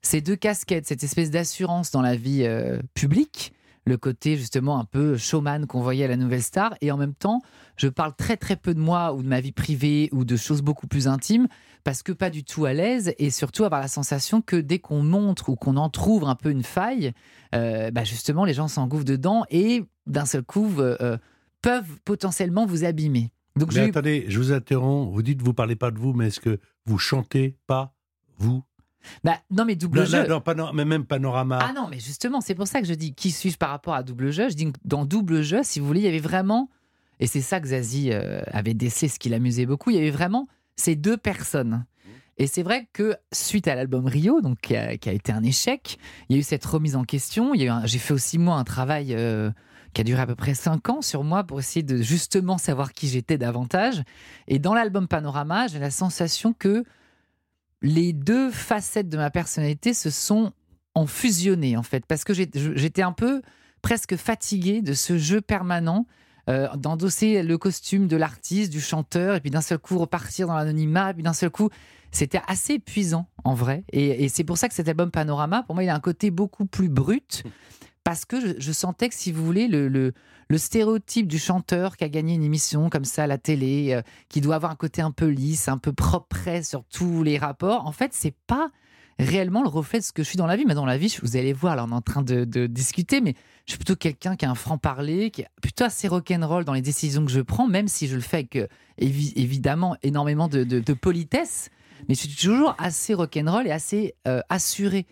ces 0.00 0.20
deux 0.20 0.36
casquettes, 0.36 0.86
cette 0.86 1.02
espèce 1.02 1.30
d'assurance 1.30 1.90
dans 1.90 2.02
la 2.02 2.16
vie 2.16 2.44
euh, 2.44 2.78
publique, 2.94 3.52
le 3.86 3.96
côté 3.96 4.36
justement 4.36 4.78
un 4.78 4.84
peu 4.84 5.16
showman 5.16 5.66
qu'on 5.66 5.80
voyait 5.82 6.04
à 6.04 6.08
la 6.08 6.16
Nouvelle 6.16 6.42
Star, 6.42 6.74
et 6.80 6.90
en 6.90 6.96
même 6.96 7.14
temps, 7.14 7.40
je 7.76 7.88
parle 7.88 8.14
très 8.14 8.36
très 8.36 8.56
peu 8.56 8.74
de 8.74 8.80
moi 8.80 9.12
ou 9.14 9.22
de 9.22 9.28
ma 9.28 9.40
vie 9.40 9.52
privée 9.52 10.08
ou 10.12 10.24
de 10.24 10.36
choses 10.36 10.62
beaucoup 10.62 10.86
plus 10.86 11.08
intimes, 11.08 11.48
parce 11.84 12.02
que 12.02 12.12
pas 12.12 12.30
du 12.30 12.44
tout 12.44 12.64
à 12.64 12.72
l'aise, 12.72 13.14
et 13.18 13.30
surtout 13.30 13.64
avoir 13.64 13.80
la 13.80 13.88
sensation 13.88 14.40
que 14.42 14.56
dès 14.56 14.78
qu'on 14.78 15.02
montre 15.02 15.50
ou 15.50 15.56
qu'on 15.56 15.76
entrouvre 15.76 16.28
un 16.28 16.34
peu 16.34 16.50
une 16.50 16.62
faille, 16.62 17.12
euh, 17.54 17.90
bah 17.90 18.04
justement 18.04 18.44
les 18.44 18.54
gens 18.54 18.68
s'engouffrent 18.68 19.04
dedans 19.04 19.44
et 19.50 19.84
d'un 20.06 20.24
seul 20.26 20.42
coup 20.42 20.68
euh, 20.80 20.96
euh, 21.00 21.18
peuvent 21.62 22.00
potentiellement 22.04 22.66
vous 22.66 22.84
abîmer. 22.84 23.30
Donc 23.56 23.72
Mais 23.74 23.82
attendez, 23.82 24.24
je 24.28 24.38
vous 24.38 24.52
interromps. 24.52 25.12
Vous 25.12 25.22
dites 25.22 25.40
vous 25.42 25.54
parlez 25.54 25.76
pas 25.76 25.90
de 25.90 25.98
vous, 25.98 26.12
mais 26.12 26.26
est-ce 26.28 26.40
que 26.40 26.58
vous 26.86 26.98
chantez 26.98 27.56
pas 27.66 27.94
vous? 28.38 28.64
Bah, 29.22 29.36
non 29.50 29.64
mais 29.66 29.76
double 29.76 29.98
Là, 30.00 30.04
jeu. 30.06 30.26
là, 30.26 30.40
Pano- 30.40 30.72
mais 30.72 30.86
même 30.86 31.04
Panorama. 31.04 31.58
Ah 31.60 31.72
non, 31.74 31.86
mais 31.90 32.00
justement, 32.00 32.40
c'est 32.40 32.54
pour 32.54 32.66
ça 32.66 32.80
que 32.80 32.86
je 32.86 32.94
dis 32.94 33.12
qui 33.14 33.30
suis-je 33.30 33.58
par 33.58 33.68
rapport 33.68 33.94
à 33.94 34.02
double 34.02 34.30
jeu? 34.30 34.48
Je 34.48 34.54
dis 34.54 34.72
que 34.72 34.78
dans 34.84 35.04
double 35.04 35.42
jeu, 35.42 35.60
si 35.62 35.78
vous 35.78 35.86
voulez, 35.86 36.00
il 36.00 36.04
y 36.06 36.08
avait 36.08 36.18
vraiment, 36.18 36.70
et 37.20 37.26
c'est 37.26 37.42
ça 37.42 37.60
que 37.60 37.68
Zazie 37.68 38.12
euh, 38.12 38.40
avait 38.46 38.72
décelé, 38.74 39.08
ce 39.08 39.18
qui 39.18 39.28
l'amusait 39.28 39.66
beaucoup, 39.66 39.90
il 39.90 39.96
y 39.96 39.98
avait 40.00 40.10
vraiment 40.10 40.48
ces 40.76 40.96
deux 40.96 41.16
personnes. 41.16 41.84
Et 42.36 42.46
c'est 42.46 42.62
vrai 42.62 42.88
que 42.92 43.16
suite 43.32 43.68
à 43.68 43.74
l'album 43.74 44.06
Rio, 44.06 44.40
donc 44.40 44.58
qui 44.60 44.74
a, 44.74 44.96
qui 44.96 45.08
a 45.08 45.12
été 45.12 45.30
un 45.30 45.42
échec, 45.42 45.98
il 46.28 46.34
y 46.34 46.38
a 46.38 46.40
eu 46.40 46.42
cette 46.42 46.64
remise 46.64 46.96
en 46.96 47.04
question. 47.04 47.52
J'ai 47.84 47.98
fait 47.98 48.12
aussi 48.12 48.38
moi 48.38 48.56
un 48.56 48.64
travail 48.64 49.14
euh, 49.14 49.50
qui 49.92 50.00
a 50.00 50.04
duré 50.04 50.20
à 50.20 50.26
peu 50.26 50.34
près 50.34 50.54
cinq 50.54 50.88
ans 50.88 51.00
sur 51.00 51.22
moi 51.22 51.44
pour 51.44 51.60
essayer 51.60 51.84
de 51.84 51.98
justement 51.98 52.58
savoir 52.58 52.92
qui 52.92 53.06
j'étais 53.06 53.38
davantage. 53.38 54.02
Et 54.48 54.58
dans 54.58 54.74
l'album 54.74 55.06
Panorama, 55.06 55.68
j'ai 55.68 55.78
la 55.78 55.92
sensation 55.92 56.52
que 56.52 56.84
les 57.82 58.12
deux 58.12 58.50
facettes 58.50 59.08
de 59.08 59.16
ma 59.16 59.30
personnalité 59.30 59.94
se 59.94 60.10
sont 60.10 60.52
en 60.94 61.06
fusionné 61.06 61.76
en 61.76 61.82
fait 61.82 62.06
parce 62.06 62.24
que 62.24 62.32
j'étais 62.32 63.02
un 63.02 63.12
peu 63.12 63.42
presque 63.82 64.16
fatiguée 64.16 64.80
de 64.80 64.94
ce 64.94 65.18
jeu 65.18 65.40
permanent 65.40 66.06
euh, 66.50 66.68
d'endosser 66.76 67.42
le 67.42 67.58
costume 67.58 68.06
de 68.06 68.16
l'artiste, 68.16 68.70
du 68.70 68.80
chanteur, 68.80 69.36
et 69.36 69.40
puis 69.40 69.50
d'un 69.50 69.60
seul 69.60 69.78
coup 69.78 69.98
repartir 69.98 70.46
dans 70.46 70.54
l'anonymat, 70.54 71.10
et 71.10 71.14
puis 71.14 71.22
d'un 71.22 71.32
seul 71.32 71.50
coup, 71.50 71.70
c'était 72.10 72.40
assez 72.46 72.74
épuisant 72.74 73.26
en 73.44 73.54
vrai. 73.54 73.84
Et, 73.92 74.28
c'est 74.28 74.44
pour 74.44 74.58
ça 74.58 74.68
que 74.68 74.74
cet 74.74 74.88
album 74.88 75.10
Panorama, 75.10 75.62
pour 75.64 75.74
moi, 75.74 75.84
il 75.84 75.88
a 75.88 75.94
un 75.94 76.00
côté 76.00 76.30
beaucoup 76.30 76.66
plus 76.66 76.88
brut, 76.88 77.44
parce 78.04 78.24
que 78.24 78.60
je, 78.60 78.72
sentais 78.72 79.08
que, 79.08 79.14
si 79.14 79.32
vous 79.32 79.44
voulez, 79.44 79.68
le, 79.68 79.88
le, 79.88 80.12
le 80.48 80.58
stéréotype 80.58 81.26
du 81.26 81.38
chanteur 81.38 81.96
qui 81.96 82.04
a 82.04 82.08
gagné 82.08 82.34
une 82.34 82.42
émission 82.42 82.90
comme 82.90 83.04
ça 83.04 83.24
à 83.24 83.26
la 83.26 83.38
télé, 83.38 83.94
euh, 83.94 84.02
qui 84.28 84.40
doit 84.40 84.56
avoir 84.56 84.70
un 84.70 84.76
côté 84.76 85.00
un 85.02 85.10
peu 85.10 85.26
lisse, 85.26 85.68
un 85.68 85.78
peu 85.78 85.92
propre 85.92 86.36
sur 86.62 86.84
tous 86.84 87.22
les 87.22 87.38
rapports, 87.38 87.86
en 87.86 87.92
fait, 87.92 88.12
c'est 88.12 88.36
pas 88.46 88.70
réellement 89.18 89.62
le 89.62 89.68
reflet 89.68 89.98
de 89.98 90.04
ce 90.04 90.12
que 90.12 90.22
je 90.22 90.28
suis 90.28 90.36
dans 90.36 90.46
la 90.46 90.56
vie. 90.56 90.64
Mais 90.66 90.74
dans 90.74 90.86
la 90.86 90.98
vie, 90.98 91.16
vous 91.22 91.36
allez 91.36 91.52
voir, 91.52 91.76
là, 91.76 91.84
on 91.84 91.90
est 91.90 91.94
en 91.94 92.00
train 92.00 92.22
de, 92.22 92.66
discuter, 92.66 93.20
mais 93.20 93.34
je 93.66 93.72
suis 93.72 93.78
plutôt 93.78 93.96
quelqu'un 93.96 94.36
qui 94.36 94.44
a 94.44 94.50
un 94.50 94.54
franc-parler, 94.54 95.30
qui 95.30 95.42
est 95.42 95.48
plutôt 95.62 95.84
assez 95.84 96.08
rock'n'roll 96.08 96.64
dans 96.64 96.72
les 96.72 96.82
décisions 96.82 97.24
que 97.24 97.30
je 97.30 97.40
prends, 97.40 97.66
même 97.66 97.88
si 97.88 98.08
je 98.08 98.16
le 98.16 98.20
fais 98.20 98.38
avec, 98.38 98.56
euh, 98.56 98.66
évi- 99.00 99.32
évidemment, 99.36 99.96
énormément 100.02 100.48
de, 100.48 100.92
politesse. 100.94 101.70
Mais 102.08 102.14
je 102.14 102.20
suis 102.20 102.34
toujours 102.34 102.74
assez 102.78 103.14
rock'n'roll 103.14 103.66
et 103.66 103.70
assez 103.70 104.14
euh, 104.28 104.40
assuré 104.48 105.06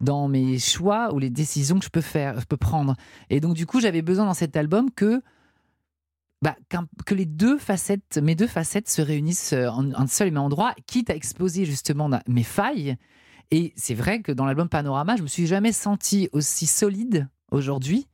dans 0.00 0.28
mes 0.28 0.58
choix 0.58 1.12
ou 1.12 1.18
les 1.18 1.28
décisions 1.28 1.78
que 1.78 1.84
je 1.84 1.90
peux 1.90 2.00
faire, 2.00 2.40
je 2.40 2.46
peux 2.46 2.56
prendre. 2.56 2.96
Et 3.28 3.40
donc, 3.40 3.54
du 3.54 3.66
coup, 3.66 3.80
j'avais 3.80 4.00
besoin 4.00 4.24
dans 4.24 4.34
cet 4.34 4.56
album 4.56 4.90
que 4.90 5.22
bah, 6.42 6.56
que 7.04 7.14
les 7.14 7.26
deux 7.26 7.58
facettes, 7.58 8.18
mes 8.22 8.34
deux 8.34 8.46
facettes 8.46 8.88
se 8.88 9.02
réunissent 9.02 9.52
euh, 9.52 9.68
en 9.68 9.92
un 9.92 10.06
seul 10.06 10.28
et 10.28 10.30
même 10.30 10.42
endroit, 10.42 10.74
quitte 10.86 11.10
à 11.10 11.14
exposer 11.14 11.66
justement 11.66 12.08
mes 12.26 12.42
failles. 12.42 12.96
Et 13.50 13.72
c'est 13.76 13.94
vrai 13.94 14.22
que 14.22 14.32
dans 14.32 14.44
l'album 14.44 14.68
Panorama, 14.68 15.16
je 15.16 15.22
me 15.22 15.26
suis 15.28 15.46
jamais 15.46 15.72
senti 15.72 16.28
aussi 16.32 16.66
solide 16.66 17.28
aujourd'hui, 17.50 18.06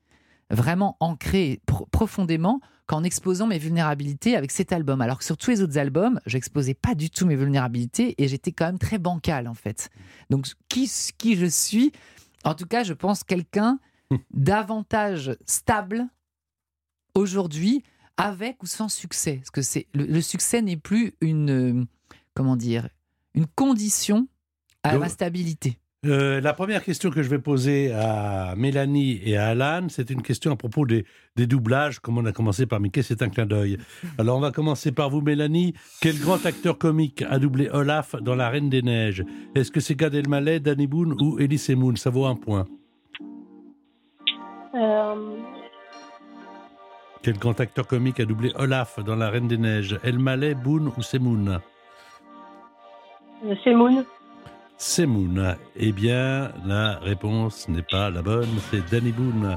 vraiment 0.51 0.97
ancré 1.01 1.61
pro- 1.67 1.87
profondément, 1.87 2.61
qu'en 2.87 3.03
exposant 3.03 3.49
mes 3.49 3.59
vulnérabilités 3.59 4.37
avec 4.37 4.53
cet 4.53 4.73
album. 4.73 5.01
Alors 5.01 5.19
que 5.19 5.25
sur 5.25 5.37
tous 5.37 5.51
les 5.51 5.61
autres 5.61 5.77
albums, 5.77 6.21
j'exposais 6.25 6.75
pas 6.75 6.95
du 6.95 7.11
tout 7.11 7.27
mes 7.27 7.35
vulnérabilités 7.35 8.15
et 8.23 8.29
j'étais 8.29 8.53
quand 8.53 8.67
même 8.67 8.79
très 8.79 8.99
bancal 8.99 9.49
en 9.49 9.55
fait. 9.55 9.91
Donc 10.31 10.47
qui, 10.69 10.91
qui 11.19 11.37
je 11.37 11.47
suis? 11.47 11.91
En 12.45 12.55
tout 12.55 12.67
cas, 12.67 12.85
je 12.85 12.93
pense 12.93 13.25
quelqu'un 13.25 13.81
davantage 14.33 15.37
stable 15.47 16.07
aujourd'hui, 17.15 17.83
avec 18.17 18.63
ou 18.63 18.67
sans 18.67 18.89
succès. 18.89 19.37
Parce 19.39 19.51
que 19.51 19.63
c'est 19.63 19.87
le, 19.93 20.05
le 20.07 20.21
succès 20.21 20.63
n'est 20.63 20.77
plus 20.77 21.15
une 21.21 21.51
euh, 21.51 21.85
comment 22.35 22.57
dire 22.57 22.89
une 23.35 23.47
condition 23.47 24.29
à 24.89 24.93
Donc- 24.93 25.01
ma 25.01 25.09
stabilité. 25.09 25.79
Euh, 26.05 26.41
la 26.41 26.53
première 26.53 26.85
question 26.85 27.11
que 27.11 27.21
je 27.23 27.29
vais 27.29 27.39
poser 27.41 27.93
à 27.93 28.55
Mélanie 28.57 29.19
et 29.25 29.37
à 29.37 29.49
Alan, 29.49 29.87
c'est 29.89 30.11
une 30.11 30.23
question 30.23 30.53
à 30.53 30.57
propos 30.57 30.87
des, 30.87 31.05
des 31.35 31.49
doublages, 31.49 31.99
comme 31.99 32.17
on 32.19 32.25
a 32.27 32.33
commencé 32.33 32.65
par 32.67 32.79
Mickey, 32.79 33.03
c'est 33.03 33.23
un 33.23 33.29
clin 33.29 33.47
d'œil. 33.47 33.79
Alors 34.19 34.37
on 34.37 34.41
va 34.41 34.53
commencer 34.53 34.93
par 34.93 35.11
vous, 35.11 35.21
Mélanie. 35.21 35.75
Quel 36.01 36.17
grand 36.21 36.45
acteur 36.47 36.79
comique 36.79 37.23
a 37.29 37.39
doublé 37.41 37.69
Olaf 37.73 38.15
dans 38.23 38.37
La 38.37 38.51
Reine 38.51 38.71
des 38.71 38.83
Neiges? 38.83 39.25
Est-ce 39.57 39.73
que 39.73 39.81
c'est 39.81 39.97
Gad 39.97 40.15
Elmaleh, 40.15 40.61
Danny 40.61 40.87
Boone 40.87 41.17
ou 41.21 41.41
Elise 41.41 41.71
Moon 41.71 41.97
Ça 41.97 42.11
vaut 42.11 42.27
un 42.27 42.37
point. 42.37 42.67
Euh, 44.77 45.37
Quel 47.23 47.39
grand 47.39 47.59
acteur 47.59 47.87
comique 47.89 48.21
a 48.21 48.27
doublé 48.27 48.53
Olaf 48.57 49.01
dans 49.03 49.17
La 49.17 49.31
Reine 49.31 49.49
des 49.49 49.59
Neiges? 49.59 49.99
El 50.05 50.19
Malais, 50.21 50.55
Boone 50.55 50.93
ou 50.97 51.03
Semoun? 51.03 51.59
Euh, 53.45 53.55
C'est 54.79 55.07
Moon. 55.07 55.57
Eh 55.77 55.93
bien, 55.93 56.53
la 56.65 56.99
réponse 56.99 57.69
n'est 57.69 57.83
pas 57.83 58.11
la 58.11 58.23
bonne, 58.23 58.49
c'est 58.71 58.89
Danny 58.91 59.11
Boone. 59.11 59.57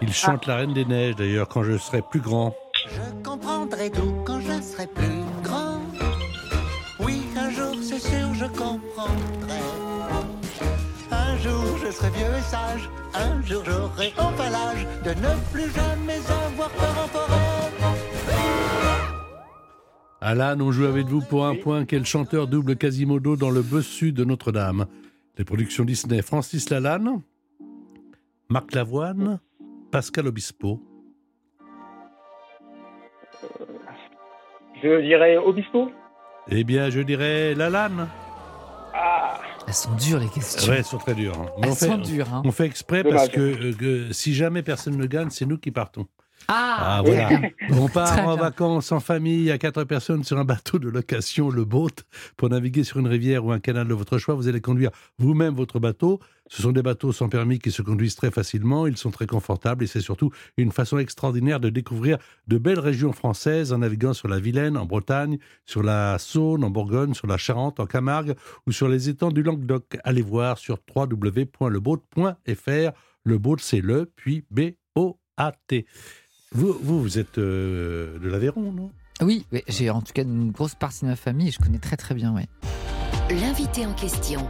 Il 0.00 0.12
chante 0.12 0.46
La 0.46 0.56
Reine 0.56 0.72
des 0.72 0.84
Neiges, 0.84 1.16
d'ailleurs, 1.16 1.48
quand 1.48 1.62
je 1.62 1.76
serai 1.76 2.02
plus 2.02 2.20
grand. 2.20 2.54
Je 2.86 3.22
comprendrai 3.22 3.90
tout 3.90 4.14
quand 4.24 4.40
je 4.40 4.62
serai 4.62 4.86
plus 4.86 5.22
grand. 5.42 5.82
Oui, 7.00 7.22
un 7.36 7.50
jour, 7.50 7.74
c'est 7.82 7.98
sûr, 7.98 8.34
je 8.34 8.46
comprendrai. 8.46 9.60
Un 11.10 11.36
jour, 11.38 11.64
je 11.84 11.90
serai 11.90 12.10
vieux 12.10 12.36
et 12.38 12.42
sage. 12.42 12.88
Un 13.14 13.42
jour, 13.42 13.62
j'aurai 13.66 14.12
enfin 14.18 14.50
l'âge 14.50 14.86
de 15.04 15.10
ne 15.10 15.34
plus 15.52 15.70
jamais 15.74 16.20
avoir 16.46 16.70
peur 16.70 17.04
en 17.04 17.08
forêt. 17.08 17.97
Alan, 20.20 20.58
on 20.60 20.72
joue 20.72 20.86
avec 20.86 21.06
vous 21.06 21.20
pour 21.20 21.46
un 21.46 21.54
point. 21.54 21.84
Quel 21.84 22.04
chanteur 22.04 22.48
double 22.48 22.76
Quasimodo 22.76 23.36
dans 23.36 23.50
le 23.50 23.62
bossu 23.62 24.12
de 24.12 24.24
Notre-Dame? 24.24 24.86
Les 25.36 25.44
productions 25.44 25.84
Disney, 25.84 26.22
Francis 26.22 26.68
Lalanne, 26.70 27.22
Marc 28.48 28.74
Lavoine, 28.74 29.38
Pascal 29.92 30.26
Obispo. 30.26 30.82
Je 34.82 35.00
dirais 35.02 35.36
Obispo. 35.36 35.90
Eh 36.50 36.64
bien, 36.64 36.90
je 36.90 37.00
dirais 37.00 37.54
Lalanne. 37.54 38.08
Ah, 38.94 39.38
Elles 39.68 39.74
sont 39.74 39.94
dures 39.94 40.18
les 40.18 40.28
questions. 40.28 40.72
Ouais, 40.72 40.78
elles 40.78 40.84
sont 40.84 40.98
très 40.98 41.14
dures. 41.14 41.38
hein. 41.38 41.46
Elles 41.62 41.70
on, 41.70 41.74
fait, 41.74 41.86
sont 41.86 41.98
dures. 41.98 42.34
hein. 42.34 42.42
on 42.44 42.50
fait 42.50 42.64
exprès 42.66 43.04
parce 43.04 43.28
que, 43.28 43.40
euh, 43.40 43.72
que 43.74 44.12
si 44.12 44.34
jamais 44.34 44.62
personne 44.64 44.96
ne 44.96 45.06
gagne, 45.06 45.30
c'est 45.30 45.46
nous 45.46 45.58
qui 45.58 45.70
partons. 45.70 46.06
Ah, 46.46 46.98
Ah, 46.98 47.02
voilà. 47.04 47.40
On 47.70 47.88
part 47.88 48.26
en 48.26 48.36
vacances 48.36 48.92
en 48.92 49.00
famille 49.00 49.50
à 49.50 49.58
quatre 49.58 49.84
personnes 49.84 50.24
sur 50.24 50.38
un 50.38 50.44
bateau 50.44 50.78
de 50.78 50.88
location, 50.88 51.50
le 51.50 51.64
boat, 51.64 51.90
pour 52.36 52.48
naviguer 52.48 52.84
sur 52.84 52.98
une 52.98 53.08
rivière 53.08 53.44
ou 53.44 53.52
un 53.52 53.58
canal 53.60 53.86
de 53.86 53.94
votre 53.94 54.16
choix. 54.18 54.34
Vous 54.34 54.48
allez 54.48 54.60
conduire 54.62 54.90
vous-même 55.18 55.54
votre 55.54 55.78
bateau. 55.78 56.20
Ce 56.50 56.62
sont 56.62 56.72
des 56.72 56.80
bateaux 56.82 57.12
sans 57.12 57.28
permis 57.28 57.58
qui 57.58 57.70
se 57.70 57.82
conduisent 57.82 58.14
très 58.14 58.30
facilement. 58.30 58.86
Ils 58.86 58.96
sont 58.96 59.10
très 59.10 59.26
confortables 59.26 59.84
et 59.84 59.86
c'est 59.86 60.00
surtout 60.00 60.30
une 60.56 60.72
façon 60.72 60.96
extraordinaire 60.98 61.60
de 61.60 61.68
découvrir 61.68 62.16
de 62.46 62.56
belles 62.56 62.80
régions 62.80 63.12
françaises 63.12 63.74
en 63.74 63.78
naviguant 63.78 64.14
sur 64.14 64.28
la 64.28 64.38
Vilaine, 64.40 64.78
en 64.78 64.86
Bretagne, 64.86 65.38
sur 65.66 65.82
la 65.82 66.16
Saône, 66.18 66.64
en 66.64 66.70
Bourgogne, 66.70 67.12
sur 67.12 67.26
la 67.26 67.36
Charente, 67.36 67.80
en 67.80 67.86
Camargue 67.86 68.34
ou 68.66 68.72
sur 68.72 68.88
les 68.88 69.10
étangs 69.10 69.30
du 69.30 69.42
Languedoc. 69.42 69.98
Allez 70.04 70.22
voir 70.22 70.56
sur 70.56 70.78
www.leboat.fr. 70.96 72.92
Le 73.24 73.38
boat, 73.38 73.56
c'est 73.60 73.80
le, 73.82 74.10
puis 74.16 74.46
B-O-A-T. 74.50 75.84
Vous, 76.52 76.76
vous, 76.82 77.02
vous 77.02 77.18
êtes 77.18 77.38
euh, 77.38 78.18
de 78.18 78.28
l'Aveyron, 78.28 78.72
non? 78.72 78.90
Oui, 79.20 79.44
oui, 79.52 79.62
j'ai 79.68 79.90
en 79.90 80.00
tout 80.00 80.12
cas 80.12 80.22
une 80.22 80.50
grosse 80.50 80.74
partie 80.74 81.04
de 81.04 81.10
ma 81.10 81.16
famille 81.16 81.48
et 81.48 81.50
je 81.50 81.58
connais 81.58 81.78
très 81.78 81.96
très 81.96 82.14
bien. 82.14 82.32
Ouais. 82.34 82.46
L'invité 83.30 83.84
en 83.84 83.92
question, 83.92 84.48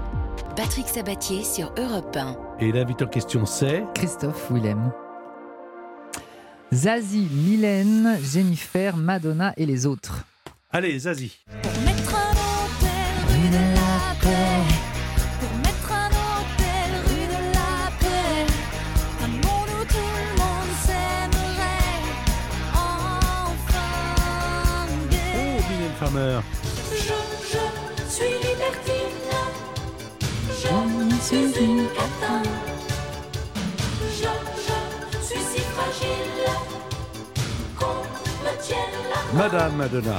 Patrick 0.54 0.86
Sabatier 0.86 1.42
sur 1.42 1.72
Europe 1.76 2.16
1. 2.16 2.36
Et 2.60 2.70
l'invité 2.70 3.04
en 3.04 3.08
question, 3.08 3.46
c'est? 3.46 3.82
Christophe 3.94 4.50
Willem. 4.50 4.92
Zazie, 6.72 7.28
Mylène, 7.32 8.18
Jennifer, 8.22 8.96
Madonna 8.96 9.54
et 9.56 9.66
les 9.66 9.86
autres. 9.86 10.24
Allez, 10.70 10.98
Zazie. 10.98 11.38
Pour 11.62 11.72
mettre 11.82 12.14
Je, 26.10 26.14
suis 28.08 28.32
libertine. 28.42 29.28
Je 30.48 31.22
suis 31.22 31.62
une 31.62 31.86
catin. 31.88 32.42
Je, 34.10 34.30
suis 35.22 35.38
si 35.38 35.60
fragile 35.60 36.46
qu'on 37.78 38.00
me 38.42 38.62
tienne 38.62 38.96
la. 39.10 39.38
Madame 39.38 39.76
Madonna. 39.76 40.18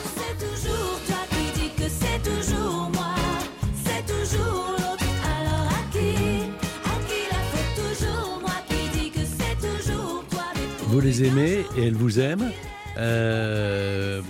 les 11.03 11.23
aimez 11.25 11.65
et 11.77 11.87
elles 11.87 11.93
vous 11.93 12.19
aiment. 12.19 12.49
Euh, 12.97 14.21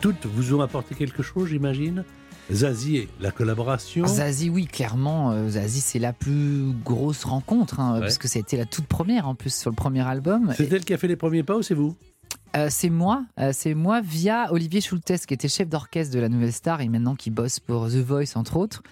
toutes 0.00 0.26
vous 0.26 0.54
ont 0.54 0.60
apporté 0.60 0.94
quelque 0.94 1.22
chose, 1.22 1.48
j'imagine? 1.48 2.04
Zazie, 2.52 3.08
la 3.20 3.30
collaboration? 3.30 4.06
Zazie, 4.06 4.50
oui, 4.50 4.66
clairement, 4.66 5.30
euh, 5.32 5.48
Zazie, 5.48 5.80
c'est 5.80 5.98
la 5.98 6.12
plus 6.12 6.72
grosse 6.84 7.24
rencontre, 7.24 7.80
hein, 7.80 7.94
Ouais. 7.94 8.00
parce 8.00 8.18
que 8.18 8.28
c'était 8.28 8.58
la 8.58 8.66
toute 8.66 8.86
première 8.86 9.26
en 9.26 9.34
plus 9.34 9.54
sur 9.54 9.70
le 9.70 9.76
premier 9.76 10.02
album. 10.06 10.52
C'est 10.54 10.70
elle 10.70 10.84
qui 10.84 10.92
a 10.92 10.98
fait 10.98 11.08
les 11.08 11.16
premiers 11.16 11.42
pas 11.42 11.56
ou 11.56 11.62
c'est 11.62 11.74
vous? 11.74 11.96
Euh, 12.56 12.68
c'est 12.70 12.90
moi, 12.90 13.24
euh, 13.40 13.50
c'est 13.54 13.74
moi 13.74 14.00
via 14.02 14.52
Olivier 14.52 14.80
Schultes, 14.82 15.26
qui 15.26 15.34
était 15.34 15.48
chef 15.48 15.68
d'orchestre 15.68 16.14
de 16.14 16.20
la 16.20 16.28
Nouvelle 16.28 16.52
Star 16.52 16.82
et 16.82 16.88
maintenant 16.88 17.14
qui 17.16 17.30
bosse 17.30 17.58
pour 17.58 17.88
The 17.88 17.96
Voice 17.96 18.36
entre 18.36 18.58
autres. 18.58 18.82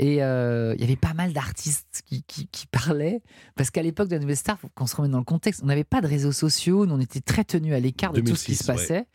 Et 0.00 0.22
euh, 0.22 0.74
il 0.76 0.80
y 0.80 0.84
avait 0.84 0.94
pas 0.96 1.12
mal 1.12 1.32
d'artistes 1.32 2.02
qui, 2.06 2.22
qui- 2.22 2.46
qui 2.46 2.66
parlaient, 2.68 3.20
parce 3.56 3.70
qu'à 3.70 3.82
l'époque 3.82 4.08
de 4.08 4.14
la 4.14 4.20
Nouvelle 4.20 4.36
Star, 4.36 4.58
faut 4.58 4.68
qu'on 4.74 4.86
se 4.86 4.94
remette 4.94 5.10
dans 5.10 5.18
le 5.18 5.24
contexte, 5.24 5.60
on 5.64 5.66
n'avait 5.66 5.82
pas 5.84 6.00
de 6.00 6.06
réseaux 6.06 6.30
sociaux, 6.32 6.86
on 6.88 7.00
était 7.00 7.20
très 7.20 7.42
tenus 7.44 7.74
à 7.74 7.80
l'écart 7.80 8.12
de 8.12 8.20
tout 8.20 8.36
ce 8.36 8.44
qui 8.44 8.52
2006, 8.52 8.58
se 8.64 8.66
passait. 8.72 9.06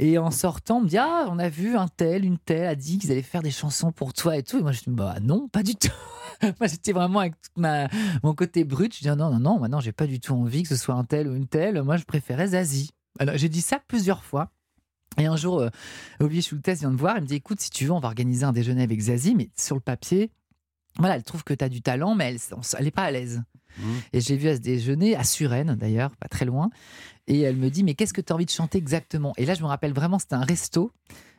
Et 0.00 0.16
en 0.16 0.30
sortant, 0.30 0.78
on 0.78 0.80
me 0.82 0.88
dit 0.88 0.96
Ah, 0.96 1.26
on 1.28 1.38
a 1.38 1.48
vu 1.48 1.76
un 1.76 1.88
tel, 1.88 2.24
une 2.24 2.38
telle 2.38 2.66
a 2.66 2.74
dit 2.76 2.98
qu'ils 2.98 3.10
allaient 3.10 3.20
faire 3.20 3.42
des 3.42 3.50
chansons 3.50 3.90
pour 3.92 4.12
toi 4.14 4.36
et 4.36 4.42
tout. 4.44 4.58
Et 4.58 4.62
moi, 4.62 4.70
je 4.72 4.78
dis 4.80 4.84
Bah 4.90 5.16
non, 5.20 5.48
pas 5.48 5.62
du 5.64 5.74
tout. 5.74 5.90
moi, 6.42 6.68
j'étais 6.68 6.92
vraiment 6.92 7.18
avec 7.18 7.32
tout 7.34 7.60
ma, 7.60 7.88
mon 8.22 8.32
côté 8.32 8.62
brut. 8.64 8.94
Je 8.94 9.00
dis 9.00 9.08
Ah, 9.08 9.16
Non, 9.16 9.30
non, 9.32 9.40
non, 9.40 9.58
maintenant, 9.58 9.80
j'ai 9.80 9.90
pas 9.92 10.06
du 10.06 10.20
tout 10.20 10.34
envie 10.34 10.62
que 10.62 10.68
ce 10.68 10.76
soit 10.76 10.94
un 10.94 11.04
tel 11.04 11.26
ou 11.28 11.34
une 11.34 11.48
telle. 11.48 11.82
Moi, 11.82 11.96
je 11.96 12.04
préférais 12.04 12.48
Zazie. 12.48 12.90
Alors, 13.18 13.36
j'ai 13.36 13.48
dit 13.48 13.60
ça 13.60 13.80
plusieurs 13.88 14.22
fois. 14.22 14.52
Et 15.18 15.26
un 15.26 15.36
jour, 15.36 15.60
euh, 15.60 15.68
Olivier 16.20 16.42
Schultes 16.42 16.68
vient 16.68 16.90
me 16.90 16.96
voir. 16.96 17.16
Il 17.16 17.22
me 17.22 17.26
dit 17.26 17.34
Écoute, 17.34 17.60
si 17.60 17.70
tu 17.70 17.84
veux, 17.86 17.92
on 17.92 18.00
va 18.00 18.08
organiser 18.08 18.44
un 18.44 18.52
déjeuner 18.52 18.82
avec 18.82 19.00
Zazie, 19.00 19.34
mais 19.34 19.50
sur 19.56 19.74
le 19.74 19.80
papier, 19.80 20.30
voilà, 20.98 21.16
elle 21.16 21.22
trouve 21.22 21.44
que 21.44 21.54
tu 21.54 21.64
as 21.64 21.68
du 21.68 21.82
talent, 21.82 22.14
mais 22.14 22.30
elle 22.30 22.38
elle 22.78 22.86
est 22.86 22.92
pas 22.92 23.04
à 23.04 23.10
l'aise. 23.10 23.42
Mhm. 23.78 23.84
Et 24.12 24.20
je 24.20 24.28
l'ai 24.30 24.36
vue 24.36 24.48
à 24.48 24.56
ce 24.56 24.60
déjeuner, 24.60 25.16
à 25.16 25.24
Suresnes 25.24 25.74
d'ailleurs, 25.76 26.16
pas 26.16 26.28
très 26.28 26.44
loin. 26.44 26.70
Et 27.26 27.40
elle 27.40 27.56
me 27.56 27.70
dit 27.70 27.84
Mais 27.84 27.94
qu'est-ce 27.94 28.12
que 28.12 28.20
tu 28.20 28.32
as 28.32 28.36
envie 28.36 28.46
de 28.46 28.50
chanter 28.50 28.78
exactement? 28.78 29.32
Et 29.36 29.44
là, 29.44 29.54
je 29.54 29.62
me 29.62 29.68
rappelle 29.68 29.92
vraiment, 29.92 30.18
c'était 30.18 30.34
un 30.34 30.44
resto. 30.44 30.92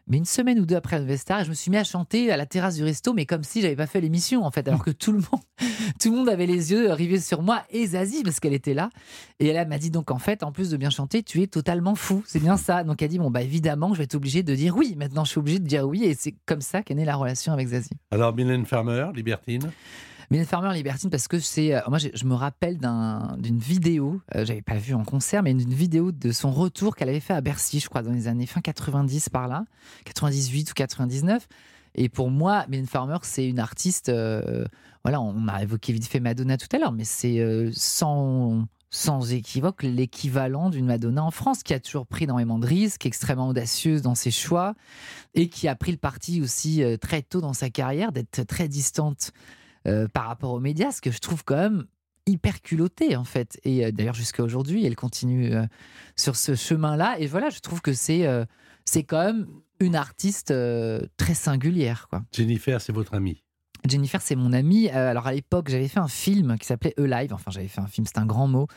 Mais 0.09 0.17
une 0.17 0.25
semaine 0.25 0.59
ou 0.59 0.65
deux 0.65 0.75
après 0.75 0.95
la 0.95 1.03
Nouvelle 1.03 1.19
Star, 1.19 1.43
je 1.43 1.49
me 1.49 1.53
suis 1.53 1.69
mis 1.69 1.77
à 1.77 1.83
chanter 1.83 2.31
à 2.31 2.37
la 2.37 2.47
terrasse 2.47 2.75
du 2.75 2.83
resto, 2.83 3.13
mais 3.13 3.27
comme 3.27 3.43
si 3.43 3.61
j'avais 3.61 3.75
pas 3.75 3.85
fait 3.85 4.01
l'émission 4.01 4.43
en 4.43 4.49
fait, 4.49 4.67
alors 4.67 4.83
que 4.83 4.89
tout 4.89 5.11
le 5.11 5.19
monde, 5.19 5.41
tout 6.01 6.11
le 6.11 6.17
monde 6.17 6.29
avait 6.29 6.47
les 6.47 6.71
yeux 6.71 6.91
rivés 6.91 7.19
sur 7.19 7.43
moi 7.43 7.63
et 7.69 7.85
Zazie 7.85 8.23
parce 8.23 8.39
qu'elle 8.39 8.53
était 8.53 8.73
là. 8.73 8.89
Et 9.39 9.47
elle 9.47 9.67
m'a 9.67 9.77
dit 9.77 9.91
donc 9.91 10.09
en 10.09 10.17
fait, 10.17 10.41
en 10.41 10.51
plus 10.51 10.71
de 10.71 10.77
bien 10.77 10.89
chanter, 10.89 11.21
tu 11.21 11.43
es 11.43 11.47
totalement 11.47 11.93
fou. 11.93 12.23
C'est 12.25 12.39
bien 12.39 12.57
ça. 12.57 12.83
Donc 12.83 13.01
elle 13.03 13.05
a 13.05 13.09
dit 13.09 13.19
bon 13.19 13.29
bah 13.29 13.43
évidemment, 13.43 13.93
je 13.93 13.99
vais 13.99 14.05
être 14.05 14.15
obligée 14.15 14.41
de 14.41 14.55
dire 14.55 14.75
oui. 14.75 14.95
Maintenant, 14.97 15.25
je 15.25 15.29
suis 15.29 15.39
obligée 15.39 15.59
de 15.59 15.67
dire 15.67 15.87
oui, 15.87 16.03
et 16.03 16.15
c'est 16.15 16.33
comme 16.47 16.61
ça 16.61 16.81
qu'est 16.81 16.95
née 16.95 17.05
la 17.05 17.15
relation 17.15 17.53
avec 17.53 17.67
Zazie. 17.67 17.91
Alors, 18.09 18.35
Mylène 18.35 18.65
Farmer, 18.65 19.09
libertine. 19.13 19.71
Mylène 20.31 20.45
Farmer 20.45 20.73
Libertine 20.75 21.09
parce 21.09 21.27
que 21.27 21.39
c'est 21.39 21.73
euh, 21.75 21.81
moi 21.87 21.97
je 21.97 22.25
me 22.25 22.35
rappelle 22.35 22.77
d'un- 22.77 23.35
d'une 23.39 23.57
vidéo 23.57 24.21
euh, 24.35 24.45
j'avais 24.45 24.61
pas 24.61 24.75
vu 24.77 24.93
en 24.93 25.03
concert 25.03 25.41
mais 25.41 25.53
d'une 25.53 25.73
vidéo 25.73 26.11
de 26.11 26.31
son 26.31 26.51
retour 26.51 26.95
qu'elle 26.95 27.09
avait 27.09 27.19
fait 27.19 27.33
à 27.33 27.41
Bercy 27.41 27.79
je 27.79 27.89
crois 27.89 28.03
dans 28.03 28.11
les 28.11 28.27
années 28.27 28.45
fin 28.45 28.61
90 28.61 29.29
par 29.29 29.47
là. 29.47 29.65
98 30.05 30.69
ou 30.71 30.73
99 30.75 31.47
et 31.95 32.09
pour 32.09 32.29
moi 32.29 32.65
Mylène 32.69 32.85
Farmer 32.85 33.17
c'est 33.23 33.47
une 33.47 33.59
artiste 33.59 34.09
euh, 34.09 34.65
voilà 35.03 35.19
on 35.19 35.47
a 35.47 35.63
évoqué 35.63 35.93
vite 35.93 36.05
fait 36.05 36.19
Madonna 36.19 36.57
tout 36.57 36.67
à 36.73 36.77
l'heure 36.79 36.91
mais 36.91 37.05
c'est 37.05 37.39
euh, 37.39 37.71
sans 37.73 38.67
sans 38.91 39.33
équivoque 39.33 39.83
l'équivalent 39.83 40.69
d'une 40.71 40.85
Madonna 40.87 41.23
en 41.23 41.29
France 41.31 41.61
qui 41.63 41.75
a 41.75 41.79
toujours 41.79 42.07
pris 42.07 42.23
énormément 42.23 42.57
de 42.57 42.65
risques, 42.65 43.05
extrêmement 43.05 43.47
audacieuse 43.49 44.01
dans 44.01 44.15
ses 44.15 44.31
choix 44.31 44.73
et 45.35 45.47
qui 45.47 45.67
a 45.67 45.75
pris 45.75 45.91
le 45.91 45.99
parti 45.99 46.41
aussi 46.41 46.81
très 46.99 47.21
tôt 47.21 47.39
dans 47.39 47.53
sa 47.53 47.69
carrière 47.69 48.11
d'être 48.11 48.41
très 48.47 48.67
distante 48.67 49.31
euh, 49.87 50.07
par 50.07 50.27
rapport 50.27 50.51
aux 50.51 50.59
médias, 50.59 50.91
ce 50.91 51.01
que 51.01 51.11
je 51.11 51.19
trouve 51.19 51.43
quand 51.43 51.57
même 51.57 51.85
hyper 52.29 52.61
culotté 52.61 53.15
en 53.15 53.23
fait. 53.23 53.59
Et 53.63 53.85
euh, 53.85 53.91
d'ailleurs 53.91 54.13
jusqu'à 54.13 54.43
aujourd'hui, 54.43 54.85
elle 54.85 54.95
continue 54.95 55.53
euh, 55.53 55.65
sur 56.15 56.35
ce 56.35 56.55
chemin-là. 56.55 57.19
Et 57.19 57.27
voilà, 57.27 57.49
je 57.49 57.59
trouve 57.59 57.81
que 57.81 57.93
c'est 57.93 58.25
euh, 58.25 58.45
c'est 58.85 59.03
quand 59.03 59.23
même 59.23 59.47
une 59.79 59.95
artiste 59.95 60.53
très 61.17 61.33
singulière. 61.33 62.07
Quoi. 62.09 62.23
Jennifer, 62.33 62.81
c'est 62.81 62.91
votre 62.91 63.13
amie. 63.13 63.43
Jennifer, 63.87 64.21
c'est 64.21 64.35
mon 64.35 64.51
amie. 64.51 64.89
Alors 64.89 65.27
à 65.27 65.31
l'époque, 65.31 65.69
j'avais 65.69 65.87
fait 65.87 66.01
un 66.01 66.09
film 66.09 66.57
qui 66.57 66.65
s'appelait 66.65 66.93
E-Live. 66.99 67.33
Enfin, 67.33 67.49
j'avais 67.49 67.69
fait 67.69 67.79
un 67.79 67.87
film, 67.87 68.05
c'est 68.05 68.17
un 68.17 68.25
grand 68.25 68.47
mot. 68.47 68.67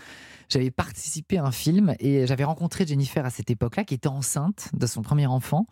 J'avais 0.49 0.71
participé 0.71 1.39
à 1.39 1.45
un 1.45 1.51
film 1.51 1.95
et 1.99 2.27
j'avais 2.27 2.45
rencontré 2.45 2.87
Jennifer 2.87 3.25
à 3.25 3.31
cette 3.31 3.51
époque-là, 3.51 3.83
qui 3.83 3.95
était 3.95 4.07
enceinte 4.07 4.69
de 4.75 4.87
son 4.87 5.03
premier 5.03 5.27
enfant. 5.27 5.67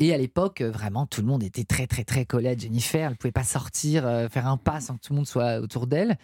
Et 0.00 0.14
à 0.14 0.18
l'époque, 0.18 0.60
euh, 0.60 0.70
vraiment, 0.70 1.06
tout 1.06 1.22
le 1.22 1.26
monde 1.26 1.42
était 1.42 1.64
très, 1.64 1.86
très, 1.86 2.04
très 2.04 2.24
collé 2.24 2.48
à 2.48 2.56
Jennifer. 2.56 3.06
Elle 3.06 3.12
ne 3.12 3.16
pouvait 3.16 3.32
pas 3.32 3.44
sortir, 3.44 4.06
euh, 4.06 4.28
faire 4.28 4.46
un 4.46 4.56
pas 4.56 4.80
sans 4.80 4.96
que 4.96 5.00
tout 5.00 5.12
le 5.12 5.16
monde 5.16 5.26
soit 5.26 5.58
autour 5.58 5.86
d'elle. 5.86 6.18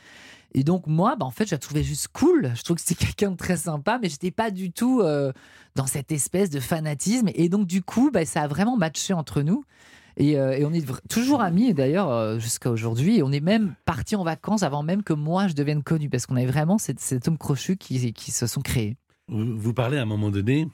Et 0.54 0.62
donc, 0.62 0.86
moi, 0.86 1.16
bah, 1.16 1.26
en 1.26 1.32
fait, 1.32 1.46
je 1.46 1.54
la 1.54 1.58
trouvais 1.58 1.82
juste 1.82 2.08
cool. 2.08 2.52
Je 2.54 2.62
trouve 2.62 2.76
que 2.76 2.82
c'était 2.82 2.94
quelqu'un 3.06 3.32
de 3.32 3.36
très 3.36 3.56
sympa, 3.56 3.98
mais 4.00 4.08
j'étais 4.08 4.30
pas 4.30 4.52
du 4.52 4.70
tout 4.70 5.00
euh, 5.00 5.32
dans 5.74 5.86
cette 5.86 6.12
espèce 6.12 6.50
de 6.50 6.60
fanatisme. 6.60 7.28
Et 7.34 7.48
donc, 7.48 7.66
du 7.66 7.82
coup, 7.82 8.10
bah, 8.12 8.24
ça 8.24 8.42
a 8.42 8.48
vraiment 8.48 8.76
matché 8.76 9.12
entre 9.12 9.42
nous. 9.42 9.64
Et, 10.16 10.38
on 10.38 10.72
est 10.72 10.86
toujours 11.08 11.40
amis, 11.40 11.74
d'ailleurs, 11.74 12.38
jusqu'à 12.38 12.70
aujourd'hui. 12.70 13.20
On 13.24 13.32
est 13.32 13.40
même 13.40 13.74
partis 13.84 14.14
en 14.14 14.22
vacances 14.22 14.62
avant 14.62 14.84
même 14.84 15.02
que 15.02 15.12
moi, 15.12 15.48
je 15.48 15.54
devienne 15.54 15.82
connu, 15.82 16.08
parce 16.08 16.26
qu'on 16.26 16.36
avait 16.36 16.46
vraiment 16.46 16.78
cet, 16.78 17.00
cet 17.00 17.26
homme 17.26 17.36
crochu 17.36 17.76
qui, 17.76 18.14
se 18.30 18.46
sont 18.46 18.60
créés. 18.60 18.96
Vous 19.26 19.74
parlez 19.74 19.98
à 19.98 20.02
un 20.02 20.04
moment 20.04 20.30
donné 20.30 20.68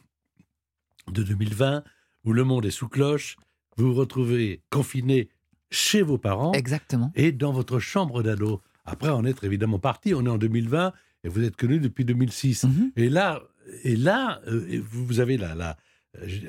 de 1.10 1.22
2020 1.22 1.82
où 2.24 2.32
le 2.32 2.44
monde 2.44 2.66
est 2.66 2.70
sous 2.70 2.88
cloche, 2.88 3.36
vous 3.76 3.88
vous 3.88 3.94
retrouvez 4.00 4.62
confiné 4.70 5.28
chez 5.70 6.02
vos 6.02 6.18
parents 6.18 6.52
Exactement. 6.52 7.12
et 7.14 7.32
dans 7.32 7.52
votre 7.52 7.78
chambre 7.78 8.22
d'ado. 8.22 8.60
Après, 8.84 9.08
on 9.10 9.24
est 9.24 9.42
évidemment 9.44 9.78
parti, 9.78 10.14
on 10.14 10.24
est 10.26 10.28
en 10.30 10.38
2020 10.38 10.92
et 11.24 11.28
vous 11.28 11.44
êtes 11.44 11.56
connu 11.56 11.78
depuis 11.80 12.04
2006. 12.04 12.64
Mhm. 12.64 12.92
Et 12.96 13.08
là, 13.08 13.40
et 13.84 13.94
là 13.96 14.40
euh, 14.48 14.82
vous 14.90 15.20
avez 15.20 15.36
la, 15.36 15.54
la, 15.54 15.76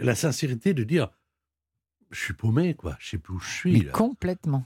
la 0.02 0.16
sincérité 0.16 0.74
de 0.74 0.84
dire 0.84 1.10
je 2.10 2.20
suis 2.20 2.34
paumé, 2.34 2.74
quoi, 2.74 2.98
je 3.00 3.10
sais 3.12 3.18
plus 3.18 3.36
où 3.36 3.40
je 3.40 3.50
suis. 3.50 3.72
Mais 3.74 3.84
là. 3.86 3.92
complètement. 3.92 4.66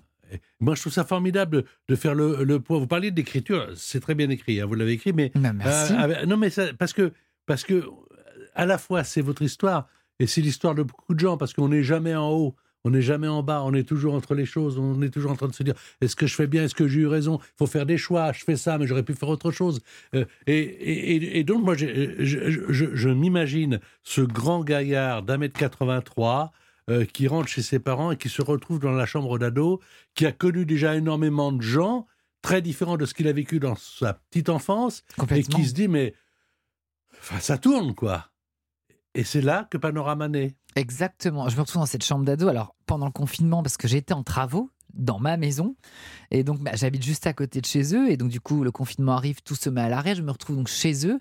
Moi, 0.60 0.74
je 0.74 0.82
trouve 0.82 0.94
ça 0.94 1.04
formidable 1.06 1.66
de 1.88 1.96
faire 1.96 2.16
le, 2.16 2.44
le 2.44 2.60
poids. 2.60 2.80
Vous 2.80 2.88
parliez 2.88 3.12
d'écriture, 3.12 3.68
c'est 3.76 4.00
très 4.00 4.16
bien 4.16 4.30
écrit, 4.32 4.60
hein, 4.60 4.66
vous 4.66 4.74
l'avez 4.74 4.94
écrit, 4.94 5.14
mais 5.14 5.32
Bah, 5.36 5.54
merci. 5.54 5.94
euh, 5.94 6.26
non, 6.26 6.36
mais 6.38 6.50
ça- 6.50 6.74
parce 6.74 6.94
que 6.94 7.14
parce 7.46 7.64
que 7.64 7.84
à 8.56 8.66
la 8.66 8.78
fois 8.80 9.04
c'est 9.04 9.22
votre 9.22 9.44
histoire 9.44 9.88
et 10.20 10.28
c'est 10.28 10.42
l'histoire 10.42 10.76
de 10.76 10.84
beaucoup 10.84 11.14
de 11.14 11.20
gens 11.20 11.38
parce 11.38 11.54
qu'on 11.54 11.70
n'est 11.70 11.84
jamais 11.84 12.16
en 12.16 12.30
haut, 12.32 12.56
on 12.84 12.92
n'est 12.92 13.02
jamais 13.02 13.28
en 13.28 13.42
bas, 13.42 13.64
on 13.64 13.74
est 13.74 13.84
toujours 13.84 14.14
entre 14.14 14.36
les 14.36 14.46
choses, 14.46 14.78
on 14.78 15.02
est 15.02 15.10
toujours 15.10 15.32
en 15.32 15.36
train 15.36 15.48
de 15.48 15.54
se 15.56 15.64
dire 15.64 15.74
est-ce 16.02 16.16
que 16.16 16.28
je 16.28 16.36
fais 16.36 16.46
bien, 16.46 16.64
est-ce 16.66 16.76
que 16.76 16.88
j'ai 16.88 17.00
eu 17.02 17.08
raison? 17.08 17.40
Il 17.42 17.58
faut 17.58 17.66
faire 17.66 17.86
des 17.88 17.98
choix. 17.98 18.32
Je 18.32 18.44
fais 18.44 18.56
ça, 18.58 18.78
mais 18.78 18.86
j'aurais 18.86 19.02
pu 19.04 19.14
faire 19.16 19.30
autre 19.30 19.50
chose. 19.52 19.82
Euh, 20.14 20.26
et, 20.46 20.60
et- 20.60 21.16
et- 21.16 21.40
et 21.40 21.44
donc 21.44 21.64
moi, 21.66 21.74
je, 21.76 21.88
je- 22.20 22.72
je- 22.72 22.96
je 22.96 23.10
m'imagine 23.10 23.80
ce 24.04 24.22
grand 24.22 24.64
gaillard 24.64 25.24
d'un 25.24 25.38
mètre 25.38 25.58
83 25.60 26.52
euh, 26.92 27.06
qui 27.06 27.28
rentre 27.28 27.48
chez 27.48 27.64
ses 27.64 27.80
parents 27.80 28.12
et 28.12 28.18
qui 28.18 28.30
se 28.30 28.44
retrouve 28.44 28.78
dans 28.80 28.92
la 28.92 29.08
chambre 29.08 29.40
d'ado, 29.40 29.82
qui 30.14 30.28
a 30.28 30.32
connu 30.32 30.68
déjà 30.68 30.96
énormément 30.96 31.52
de 31.52 31.64
gens 31.64 32.06
très 32.44 32.62
différents 32.62 32.98
de 32.98 33.08
ce 33.08 33.16
qu'il 33.16 33.28
a 33.28 33.34
vécu 33.34 33.60
dans 33.60 33.76
sa 33.76 34.14
petite 34.14 34.50
enfance 34.50 35.04
et 35.38 35.42
qui 35.44 35.66
se 35.66 35.74
dit 35.74 35.88
mais 35.88 36.14
enfin, 37.20 37.40
ça 37.40 37.58
tourne 37.58 37.96
quoi. 37.96 38.30
Et 39.16 39.24
c'est 39.24 39.42
là 39.42 39.68
que 39.72 39.78
Panorama 39.78 40.28
naît. 40.28 40.56
Exactement. 40.76 41.48
Je 41.48 41.56
me 41.56 41.62
retrouve 41.62 41.82
dans 41.82 41.88
cette 41.88 42.04
chambre 42.04 42.26
d'ado. 42.26 42.50
Alors, 42.50 42.76
pendant 42.86 43.06
le 43.06 43.12
confinement, 43.12 43.64
parce 43.64 43.78
que 43.78 43.88
j'étais 43.88 44.14
en 44.14 44.24
travaux 44.24 44.70
dans 44.94 45.20
ma 45.20 45.38
maison. 45.38 45.76
Et 46.32 46.44
donc, 46.44 46.60
bah, 46.60 46.72
j'habite 46.74 47.04
juste 47.04 47.26
à 47.26 47.34
côté 47.34 47.62
de 47.62 47.66
chez 47.66 47.96
eux. 47.96 48.12
Et 48.12 48.18
donc, 48.18 48.30
du 48.30 48.42
coup, 48.42 48.64
le 48.64 48.72
confinement 48.72 49.14
arrive, 49.14 49.42
tout 49.42 49.56
se 49.56 49.70
met 49.70 49.82
à 49.82 49.90
l'arrêt. 49.90 50.16
Je 50.16 50.22
me 50.22 50.32
retrouve 50.32 50.58
donc 50.58 50.68
chez 50.68 51.08
eux, 51.08 51.20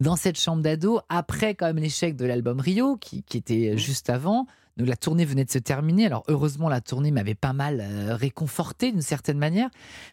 dans 0.00 0.16
cette 0.16 0.38
chambre 0.38 0.62
d'ado, 0.62 1.00
après 1.08 1.54
quand 1.54 1.66
même 1.66 1.78
l'échec 1.78 2.16
de 2.16 2.24
l'album 2.24 2.60
Rio, 2.60 2.96
qui, 2.96 3.22
qui 3.22 3.36
était 3.36 3.78
juste 3.78 4.10
avant. 4.10 4.46
Donc, 4.78 4.86
la 4.86 4.96
tournée 4.96 5.24
venait 5.24 5.44
de 5.44 5.50
se 5.50 5.58
terminer. 5.58 6.06
Alors, 6.06 6.22
heureusement, 6.28 6.68
la 6.68 6.80
tournée 6.80 7.10
m'avait 7.10 7.34
pas 7.34 7.52
mal 7.52 7.80
euh, 7.80 8.14
réconforté 8.14 8.92
d'une 8.92 9.02
certaine 9.02 9.36
manière. 9.36 9.68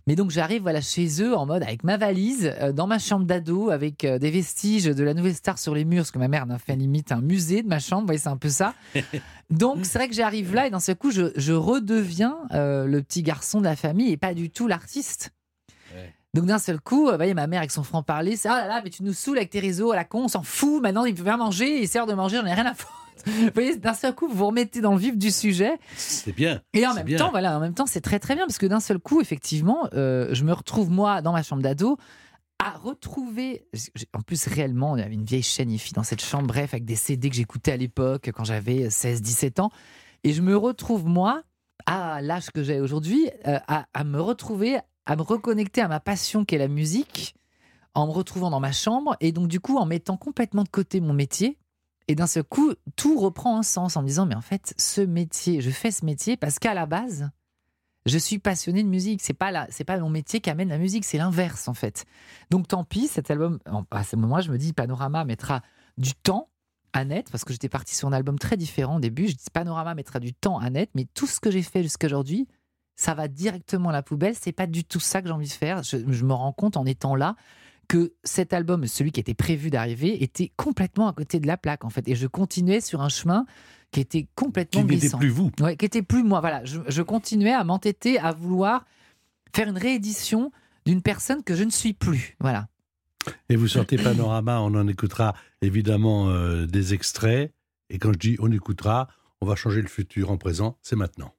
Mais 0.07 0.15
donc, 0.15 0.31
j'arrive 0.31 0.63
voilà, 0.63 0.81
chez 0.81 1.22
eux 1.22 1.38
en 1.38 1.45
mode 1.45 1.62
avec 1.62 1.84
ma 1.84 1.98
valise, 1.98 2.51
euh, 2.60 2.72
dans 2.74 2.88
ma 2.88 2.98
chambre 2.98 3.25
d'ado, 3.25 3.69
avec 3.69 4.03
euh, 4.03 4.17
des 4.17 4.31
vestiges 4.31 4.86
de 4.86 5.03
la 5.03 5.13
nouvelle 5.13 5.36
star 5.36 5.60
sur 5.60 5.75
les 5.75 5.86
murs, 5.86 6.01
parce 6.01 6.12
que 6.12 6.17
ma 6.17 6.27
mère 6.27 6.45
en 6.48 6.50
a 6.50 6.57
fait 6.57 6.75
limite 6.75 7.12
un 7.12 7.22
musée 7.22 7.62
de 7.62 7.67
ma 7.67 7.78
chambre. 7.78 8.01
Vous 8.01 8.08
voyez, 8.08 8.19
c'est 8.19 8.30
un 8.30 8.38
peu 8.38 8.49
ça. 8.49 8.73
Donc, 9.51 9.86
c'est 9.86 9.99
vrai 9.99 10.10
que 10.10 10.15
j'arrive 10.15 10.56
là 10.56 10.65
et 10.65 10.71
d'un 10.71 10.80
seul 10.80 10.95
coup, 10.95 11.12
je, 11.12 11.32
je 11.36 11.54
redeviens 11.54 12.36
le 12.51 12.99
petit 13.01 13.21
garçon 13.21 13.60
de 13.60 13.65
la 13.65 13.75
famille 13.75 14.12
et 14.12 14.17
pas 14.17 14.34
du 14.34 14.49
tout 14.49 14.67
l'artiste. 14.67 15.32
Ouais. 15.93 16.12
Donc 16.34 16.47
d'un 16.47 16.58
seul 16.58 16.82
coup, 16.82 17.06
vous 17.06 17.15
voyez, 17.15 17.36
ma 17.36 17.45
mère 17.45 17.60
avec 17.60 17.71
son 17.71 17.84
franc-parler, 17.84 18.36
c'est 18.36 18.49
«Ah 18.49 18.62
là 18.62 18.67
là, 18.67 18.82
mais 18.84 18.89
tu 18.89 19.04
nous 19.04 19.13
saoules 19.13 19.38
avec 19.38 19.51
tes 19.51 19.60
réseaux 19.60 19.91
à 19.91 19.95
la 19.95 20.04
con, 20.04 20.23
on 20.23 20.28
s'en 20.28 20.43
fout, 20.43 20.82
maintenant 20.82 21.06
il 21.06 21.13
peut 21.13 21.23
bien 21.23 21.38
manger, 21.38 21.80
il 21.82 21.88
sert 21.88 22.08
de 22.08 22.13
manger, 22.13 22.38
j'en 22.38 22.45
ai 22.45 22.54
rien 22.54 22.65
à 22.65 22.73
foutre.» 22.73 23.04
Vous 23.25 23.49
voyez, 23.54 23.75
d'un 23.78 23.93
seul 23.93 24.13
coup, 24.13 24.28
vous 24.28 24.36
vous 24.36 24.47
remettez 24.47 24.82
dans 24.82 24.93
le 24.93 24.99
vif 24.99 25.17
du 25.17 25.32
sujet. 25.32 25.78
C'est 25.95 26.36
bien. 26.36 26.62
Et 26.73 26.86
en 26.86 26.93
même 26.93 27.06
bien. 27.06 27.17
temps, 27.17 27.32
voilà, 27.32 27.58
en 27.58 27.60
même 27.60 27.73
temps, 27.73 27.86
c'est 27.86 28.01
très 28.01 28.19
très 28.19 28.36
bien 28.36 28.45
parce 28.45 28.58
que 28.58 28.65
d'un 28.65 28.80
seul 28.80 28.99
coup, 28.99 29.21
effectivement, 29.21 29.88
euh, 29.93 30.30
je 30.34 30.43
me 30.43 30.54
retrouve 30.54 30.89
moi 30.89 31.21
dans 31.21 31.32
ma 31.32 31.43
chambre 31.43 31.62
d'ado 31.62 31.97
à 32.60 32.71
retrouver. 32.71 33.67
En 34.13 34.21
plus, 34.21 34.47
réellement, 34.47 34.95
il 34.95 35.01
y 35.01 35.04
avait 35.04 35.15
une 35.15 35.25
vieille 35.25 35.43
chaîne 35.43 35.71
IFI 35.71 35.93
dans 35.93 36.04
cette 36.04 36.21
chambre, 36.23 36.47
bref, 36.47 36.73
avec 36.73 36.86
des 36.86 36.95
CD 36.95 37.30
que 37.30 37.36
j'écoutais 37.36 37.71
à 37.71 37.78
l'époque 37.78 38.32
quand 38.34 38.43
j'avais 38.43 38.88
16-17 38.88 39.62
ans. 39.62 39.71
Et 40.23 40.34
je 40.34 40.41
me 40.41 40.56
retrouve 40.56 41.06
moi, 41.06 41.43
à 41.86 42.21
l'âge 42.21 42.51
que 42.51 42.63
j'ai 42.63 42.80
aujourd'hui, 42.80 43.30
euh, 43.47 43.60
à, 43.67 43.86
à 43.93 44.04
me 44.04 44.19
retrouver, 44.21 44.80
à 45.06 45.15
me 45.15 45.21
reconnecter 45.21 45.82
à 45.82 45.88
ma 45.88 45.99
passion 45.99 46.45
qu'est 46.45 46.58
la 46.58 46.67
musique, 46.67 47.36
en 47.93 48.08
me 48.08 48.12
retrouvant 48.12 48.49
dans 48.49 48.60
ma 48.60 48.71
chambre 48.71 49.15
et 49.21 49.32
donc 49.32 49.47
du 49.47 49.60
coup 49.60 49.78
en 49.78 49.86
mettant 49.86 50.17
complètement 50.17 50.63
de 50.63 50.69
côté 50.69 50.99
mon 50.99 51.13
métier. 51.13 51.58
Et 52.08 52.15
d'un 52.15 52.28
seul 52.28 52.44
coup, 52.44 52.74
tout 52.96 53.20
reprend 53.20 53.58
un 53.58 53.63
sens 53.63 53.98
en 53.98 54.02
me 54.02 54.08
disant, 54.08 54.26
mais 54.26 54.36
en 54.36 54.41
fait, 54.41 54.74
ce 54.78 55.02
métier, 55.02 55.62
je 55.62 55.72
fais 55.72 55.91
ce 55.91 56.06
métier 56.06 56.38
parce 56.38 56.60
qu'à 56.60 56.74
la 56.74 56.86
base, 56.86 57.30
je 58.06 58.18
suis 58.18 58.38
passionné 58.38 58.84
de 58.84 58.88
musique. 58.88 59.22
C'est 59.22 59.34
pas 59.34 59.65
c'est 59.70 59.84
pas 59.84 59.98
mon 59.98 60.10
métier 60.10 60.39
qui 60.39 60.50
amène 60.50 60.70
la 60.70 60.78
musique, 60.78 61.06
c'est 61.06 61.18
l'inverse 61.18 61.68
en 61.68 61.74
fait. 61.74 62.06
Donc 62.52 62.68
tant 62.68 62.84
pis, 62.84 63.08
cet 63.08 63.32
album, 63.32 63.60
à 63.91 64.04
ce 64.04 64.15
moment-là, 64.15 64.41
je 64.41 64.52
me 64.52 64.58
dis, 64.58 64.74
Panorama 64.74 65.26
mettra 65.26 65.62
du 65.98 66.13
temps 66.13 66.50
à 66.94 67.04
net 67.04 67.30
parce 67.32 67.44
que 67.44 67.52
j'étais 67.52 67.70
parti 67.70 67.96
sur 67.96 68.08
un 68.08 68.13
album 68.13 68.38
très 68.38 68.58
différent 68.58 68.98
au 68.98 69.00
début. 69.00 69.28
Je 69.28 69.34
dis, 69.34 69.46
Panorama 69.52 69.96
mettra 69.96 70.20
du 70.20 70.34
temps 70.34 70.60
à 70.60 70.70
net, 70.70 70.91
mais 70.94 71.06
tout 71.13 71.28
ce 71.28 71.39
que 71.39 71.50
j'ai 71.50 71.63
fait 71.63 71.82
jusqu'à 71.82 72.08
aujourd'hui, 72.08 72.48
ça 72.96 73.15
va 73.15 73.28
directement 73.28 73.89
à 73.89 73.94
la 73.94 74.04
poubelle. 74.04 74.36
C'est 74.39 74.52
pas 74.52 74.68
du 74.68 74.84
tout 74.84 75.00
ça 75.00 75.22
que 75.22 75.28
j'ai 75.28 75.34
envie 75.34 75.48
de 75.48 75.52
faire. 75.52 75.82
Je 75.84 76.26
me 76.26 76.34
rends 76.34 76.54
compte 76.54 76.78
en 76.78 76.86
étant 76.86 77.15
là 77.15 77.36
que 77.88 78.13
cet 78.24 78.54
album, 78.54 78.86
celui 78.88 79.12
qui 79.12 79.19
était 79.19 79.34
prévu 79.34 79.69
d'arriver, 79.69 80.24
était 80.24 80.52
complètement 80.56 81.08
à 81.08 81.13
côté 81.13 81.39
de 81.39 81.48
la 81.48 81.58
plaque 81.58 81.86
en 81.86 81.89
fait. 81.89 82.08
Et 82.08 82.15
je 82.15 82.28
continuais 82.28 82.82
sur 82.82 83.02
un 83.02 83.10
chemin 83.10 83.45
qui 83.91 84.00
était 84.02 84.28
complètement 84.36 84.82
Qui 84.86 84.95
n'était 84.95 85.17
plus 85.17 85.30
vous. 85.30 85.52
Ouais, 85.60 85.78
qui 85.78 85.86
était 85.86 86.02
plus 86.02 86.24
moi. 86.24 86.41
Voilà, 86.41 86.63
je, 86.65 86.80
je 86.88 87.02
continuais 87.02 87.54
à 87.54 87.63
m'entêter, 87.63 88.19
à 88.19 88.32
vouloir 88.32 88.86
faire 89.56 89.69
une 89.69 89.78
réédition 89.78 90.52
d'une 90.86 91.02
personne 91.02 91.43
que 91.43 91.56
je 91.56 91.63
ne 91.63 91.69
suis 91.69 91.93
plus. 91.93 92.36
Voilà. 92.39 92.67
Et 93.50 93.56
vous 93.56 93.67
sortez 93.67 93.98
Panorama, 93.98 94.60
on 94.62 94.76
en 94.76 94.88
écoutera 94.88 95.34
évidemment 95.62 96.30
euh, 96.30 96.65
des 96.65 96.93
extraits. 96.93 97.54
Et 97.89 97.98
quand 97.98 98.13
je 98.13 98.19
dis 98.19 98.36
on 98.39 98.52
écoutera, 98.52 99.08
on 99.41 99.48
va 99.48 99.56
changer 99.56 99.82
le 99.82 99.88
futur 99.88 100.32
en 100.32 100.38
présent, 100.38 100.78
c'est 100.82 100.95
maintenant. 100.95 101.34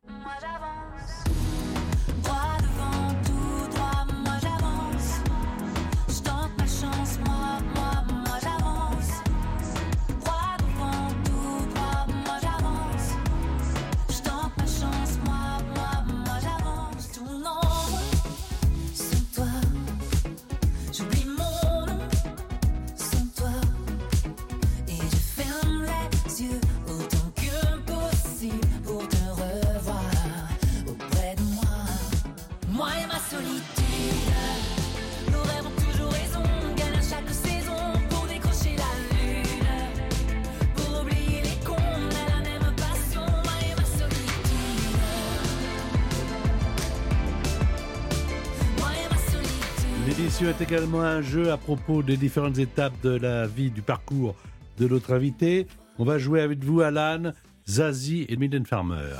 Est 50.49 50.61
également 50.61 51.01
un 51.01 51.23
jeu 51.23 51.51
à 51.51 51.57
propos 51.57 52.03
des 52.03 52.17
différentes 52.17 52.59
étapes 52.59 52.95
de 53.03 53.11
la 53.11 53.49
vie, 53.49 53.71
du 53.71 53.83
parcours 53.83 54.37
de 54.79 54.87
notre 54.87 55.13
invité. 55.13 55.67
On 55.99 56.05
va 56.05 56.19
jouer 56.19 56.41
avec 56.41 56.63
vous, 56.63 56.83
Alan, 56.83 57.33
Zazie 57.69 58.27
et 58.29 58.37
Mylène 58.37 58.65
Farmer. 58.65 59.15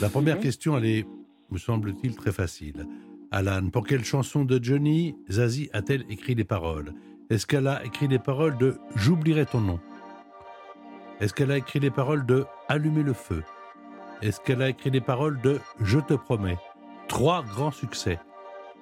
La 0.00 0.08
première 0.08 0.40
question, 0.40 0.78
elle 0.78 0.86
est, 0.86 1.06
me 1.50 1.58
semble-t-il, 1.58 2.16
très 2.16 2.32
facile. 2.32 2.86
Alan, 3.30 3.68
pour 3.68 3.86
quelle 3.86 4.04
chanson 4.04 4.44
de 4.44 4.62
Johnny 4.62 5.14
Zazie 5.30 5.68
a-t-elle 5.74 6.06
écrit 6.08 6.34
les 6.34 6.44
paroles? 6.44 6.94
Est-ce 7.28 7.46
qu'elle 7.46 7.66
a 7.66 7.84
écrit 7.84 8.08
les 8.08 8.18
paroles 8.18 8.56
de 8.56 8.78
J'oublierai 8.96 9.44
ton 9.44 9.60
nom 9.60 9.80
Est-ce 11.20 11.34
qu'elle 11.34 11.50
a 11.50 11.58
écrit 11.58 11.80
les 11.80 11.90
paroles 11.90 12.24
de 12.24 12.46
Allumer 12.68 13.02
le 13.02 13.12
feu 13.12 13.42
Est-ce 14.22 14.40
qu'elle 14.40 14.62
a 14.62 14.70
écrit 14.70 14.90
les 14.90 15.02
paroles 15.02 15.38
de 15.42 15.60
Je 15.80 15.98
te 15.98 16.14
promets 16.14 16.58
trois 17.08 17.42
grands 17.42 17.72
succès. 17.72 18.18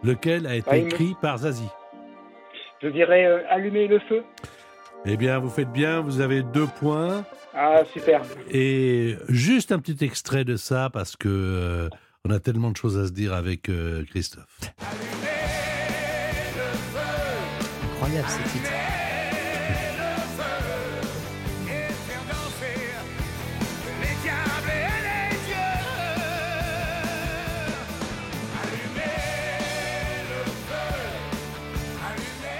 Lequel 0.04 0.46
a 0.46 0.54
été 0.54 0.78
écrit 0.78 1.16
par 1.20 1.38
Zazie? 1.38 1.68
Je 2.82 2.88
dirais 2.88 3.26
euh, 3.26 3.40
allumer 3.48 3.86
le 3.86 3.98
feu. 3.98 4.22
Eh 5.06 5.16
bien, 5.16 5.38
vous 5.38 5.50
faites 5.50 5.70
bien, 5.70 6.00
vous 6.00 6.20
avez 6.20 6.42
deux 6.42 6.66
points. 6.66 7.24
Ah, 7.54 7.82
super. 7.92 8.22
Et 8.50 9.16
juste 9.28 9.72
un 9.72 9.78
petit 9.78 10.04
extrait 10.04 10.44
de 10.44 10.56
ça, 10.56 10.88
parce 10.90 11.16
que 11.16 11.28
euh, 11.28 11.88
on 12.24 12.30
a 12.30 12.38
tellement 12.38 12.70
de 12.70 12.76
choses 12.76 12.98
à 12.98 13.06
se 13.06 13.12
dire 13.12 13.32
avec 13.34 13.68
euh, 13.68 14.04
Christophe. 14.10 14.60
Incroyable 17.94 18.28
ce 18.28 18.52
titre. 18.52 18.70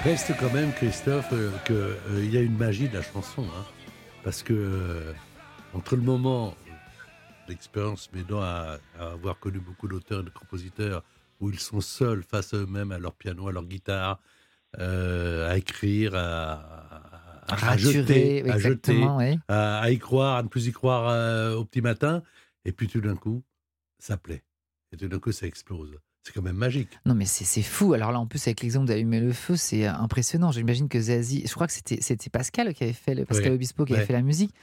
Reste 0.05 0.33
quand 0.39 0.53
même, 0.53 0.73
Christophe, 0.73 1.29
qu'il 1.67 2.31
y 2.31 2.37
a 2.39 2.41
une 2.41 2.57
magie 2.57 2.89
de 2.89 2.95
la 2.95 3.03
chanson. 3.03 3.43
hein. 3.45 3.65
parce 4.25 4.43
que 4.43 4.55
euh, 4.55 5.13
entre 5.75 5.95
le 5.97 6.03
moment, 6.03 6.55
l'expérience 7.49 8.11
m'aidant 8.13 8.41
à, 8.41 8.79
à 8.99 9.11
avoir 9.13 9.39
connu 9.39 9.59
beaucoup 9.61 9.89
d'auteurs 9.89 10.21
et 10.21 10.25
de 10.25 10.31
compositeurs 10.31 11.03
où 11.41 11.51
ils 11.51 11.59
sont 11.61 11.81
seuls 11.81 12.23
face 12.23 12.55
à 12.55 12.59
eux-mêmes, 12.59 12.93
à 12.93 12.99
leur 12.99 13.15
piano, 13.15 13.49
à 13.49 13.53
leur 13.53 13.65
guitare, 13.65 14.21
euh, 14.79 15.51
à 15.51 15.57
écrire, 15.59 16.15
à, 16.15 16.53
à- 16.53 17.53
à 17.53 17.57
Raturer, 17.57 17.93
jeter, 17.93 18.51
à, 18.51 18.59
jeter 18.59 19.05
oui. 19.17 19.39
à, 19.49 19.91
y 19.91 19.99
croire, 19.99 20.37
à 20.37 20.43
ne 20.45 20.49
plus 20.49 20.69
y 20.69 20.73
croire 20.73 21.09
euh, 21.09 21.55
au 21.57 21.65
petit 21.65 21.81
matin. 21.81 22.23
Et 22.65 22.71
puis 22.73 22.87
tout 22.87 23.01
d'un 23.01 23.17
coup, 23.17 23.43
ça 23.99 24.17
plaît. 24.17 24.45
Et 24.93 24.97
tout 24.97 25.09
d'un 25.09 25.19
coup, 25.19 25.33
ça 25.33 25.47
explose. 25.47 25.99
C'est 26.23 26.35
quand 26.35 26.43
même 26.43 26.57
magique. 26.57 26.91
Non, 27.07 27.15
mais 27.15 27.25
c'est 27.25 27.63
fou. 27.63 27.95
Alors 27.95 28.13
là, 28.13 28.21
en 28.21 28.27
plus, 28.27 28.47
avec 28.47 28.61
l'exemple 28.61 28.87
d'allumer 28.87 29.21
le 29.21 29.33
feu, 29.33 29.57
c'est 29.57 29.87
euh, 29.87 29.93
impressionnant. 29.93 30.53
J'imagine 30.53 30.89
que 30.89 31.01
Zazie, 31.01 31.45
je 31.47 31.55
crois 31.55 31.67
que 31.67 31.73
c'était 31.73 32.31
Pascal 32.31 32.75
qui 32.75 32.85
avait 32.85 32.93
fait, 32.93 33.15
le, 33.15 33.25
Pascal. 33.25 33.53
Obispo 33.53 33.85
qui 33.85 33.95
avait 33.95 34.05
fait 34.05 34.13
la 34.13 34.23
musique. 34.23 34.55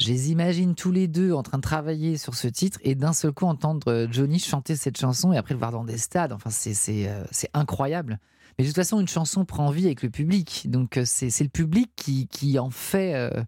Je 0.00 0.08
les 0.08 0.30
imagine 0.30 0.74
tous 0.74 0.90
les 0.90 1.06
deux 1.06 1.32
en 1.32 1.42
train 1.42 1.58
de 1.58 1.62
travailler 1.62 2.16
sur 2.16 2.34
ce 2.34 2.48
titre 2.48 2.78
et 2.82 2.94
d'un 2.94 3.12
seul 3.12 3.32
coup 3.32 3.46
entendre 3.46 3.92
euh, 3.92 4.08
Johnny 4.10 4.38
chanter 4.38 4.74
cette 4.74 4.98
chanson 4.98 5.32
et 5.32 5.36
après 5.36 5.54
le 5.54 5.58
voir 5.58 5.70
dans 5.70 5.84
des 5.84 5.98
stades. 5.98 6.32
Enfin, 6.32 6.50
c'est 6.50 7.08
euh, 7.08 7.24
c'est 7.30 7.50
incroyable. 7.52 8.18
Mais 8.58 8.64
de 8.64 8.68
toute 8.68 8.76
façon, 8.76 9.00
une 9.00 9.08
chanson 9.08 9.44
prend 9.44 9.70
vie 9.70 9.86
avec 9.86 10.02
le 10.02 10.10
public. 10.10 10.64
Donc, 10.70 10.98
c'est 11.04 11.30
c'est 11.30 11.44
le 11.44 11.50
public 11.50 11.90
qui, 11.96 12.26
qui 12.28 12.58
en 12.58 12.70
fait 12.70 13.14
euh, 13.14 13.42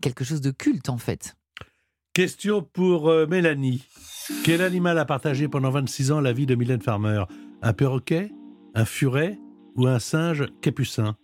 quelque 0.00 0.24
chose 0.24 0.40
de 0.40 0.50
culte, 0.50 0.88
en 0.88 0.98
fait. 0.98 1.36
Question 2.14 2.62
pour 2.62 3.10
euh, 3.10 3.26
Mélanie. 3.26 3.88
Quel 4.44 4.62
animal 4.62 5.00
a 5.00 5.04
partagé 5.04 5.48
pendant 5.48 5.70
26 5.70 6.12
ans 6.12 6.20
la 6.20 6.32
vie 6.32 6.46
de 6.46 6.54
Mylène 6.54 6.80
Farmer? 6.80 7.24
Un 7.60 7.72
perroquet 7.72 8.30
Un 8.76 8.84
furet 8.84 9.36
Ou 9.74 9.88
un 9.88 9.98
singe 9.98 10.46
capucin? 10.60 11.16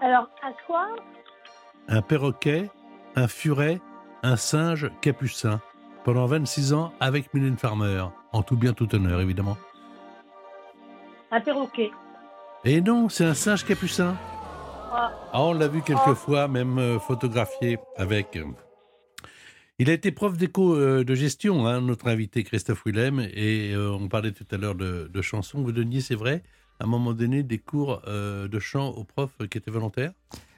Alors, 0.00 0.30
à 0.44 0.52
quoi 0.64 0.86
Un 1.88 2.02
perroquet 2.02 2.70
Un 3.16 3.26
furet 3.26 3.80
Un 4.22 4.36
singe 4.36 4.92
capucin 5.00 5.60
Pendant 6.04 6.26
26 6.26 6.72
ans 6.72 6.92
avec 7.00 7.34
Mylène 7.34 7.58
Farmer. 7.58 8.04
En 8.32 8.44
tout 8.44 8.56
bien, 8.56 8.74
tout 8.74 8.94
honneur, 8.94 9.20
évidemment. 9.20 9.56
Un 11.32 11.40
perroquet. 11.40 11.90
Et 12.64 12.80
non, 12.80 13.08
c'est 13.08 13.24
un 13.24 13.34
singe 13.34 13.64
capucin. 13.64 14.14
Ah. 14.92 15.10
Ah, 15.32 15.42
on 15.42 15.52
l'a 15.52 15.66
vu 15.66 15.82
quelques 15.82 16.14
fois, 16.14 16.46
même 16.46 16.78
euh, 16.78 17.00
photographié 17.00 17.78
avec. 17.96 18.38
Il 19.80 19.88
a 19.90 19.92
été 19.92 20.10
prof 20.10 20.36
d'éco 20.36 20.74
euh, 20.74 21.04
de 21.04 21.14
gestion, 21.14 21.64
hein, 21.68 21.80
notre 21.80 22.08
invité 22.08 22.42
Christophe 22.42 22.82
Willem, 22.84 23.20
et 23.32 23.70
euh, 23.74 23.92
on 23.92 24.08
parlait 24.08 24.32
tout 24.32 24.46
à 24.50 24.56
l'heure 24.56 24.74
de, 24.74 25.22
chansons. 25.22 25.62
Vous 25.62 25.70
donniez, 25.70 26.00
c'est 26.00 26.16
vrai, 26.16 26.42
à 26.80 26.84
un 26.84 26.86
moment 26.88 27.12
donné, 27.12 27.44
des 27.44 27.58
cours 27.58 28.02
euh, 28.08 28.48
de 28.48 28.58
chant 28.58 28.88
aux 28.88 29.04
profs 29.04 29.38
qui 29.48 29.56
étaient 29.56 29.70
volontaires 29.70 30.10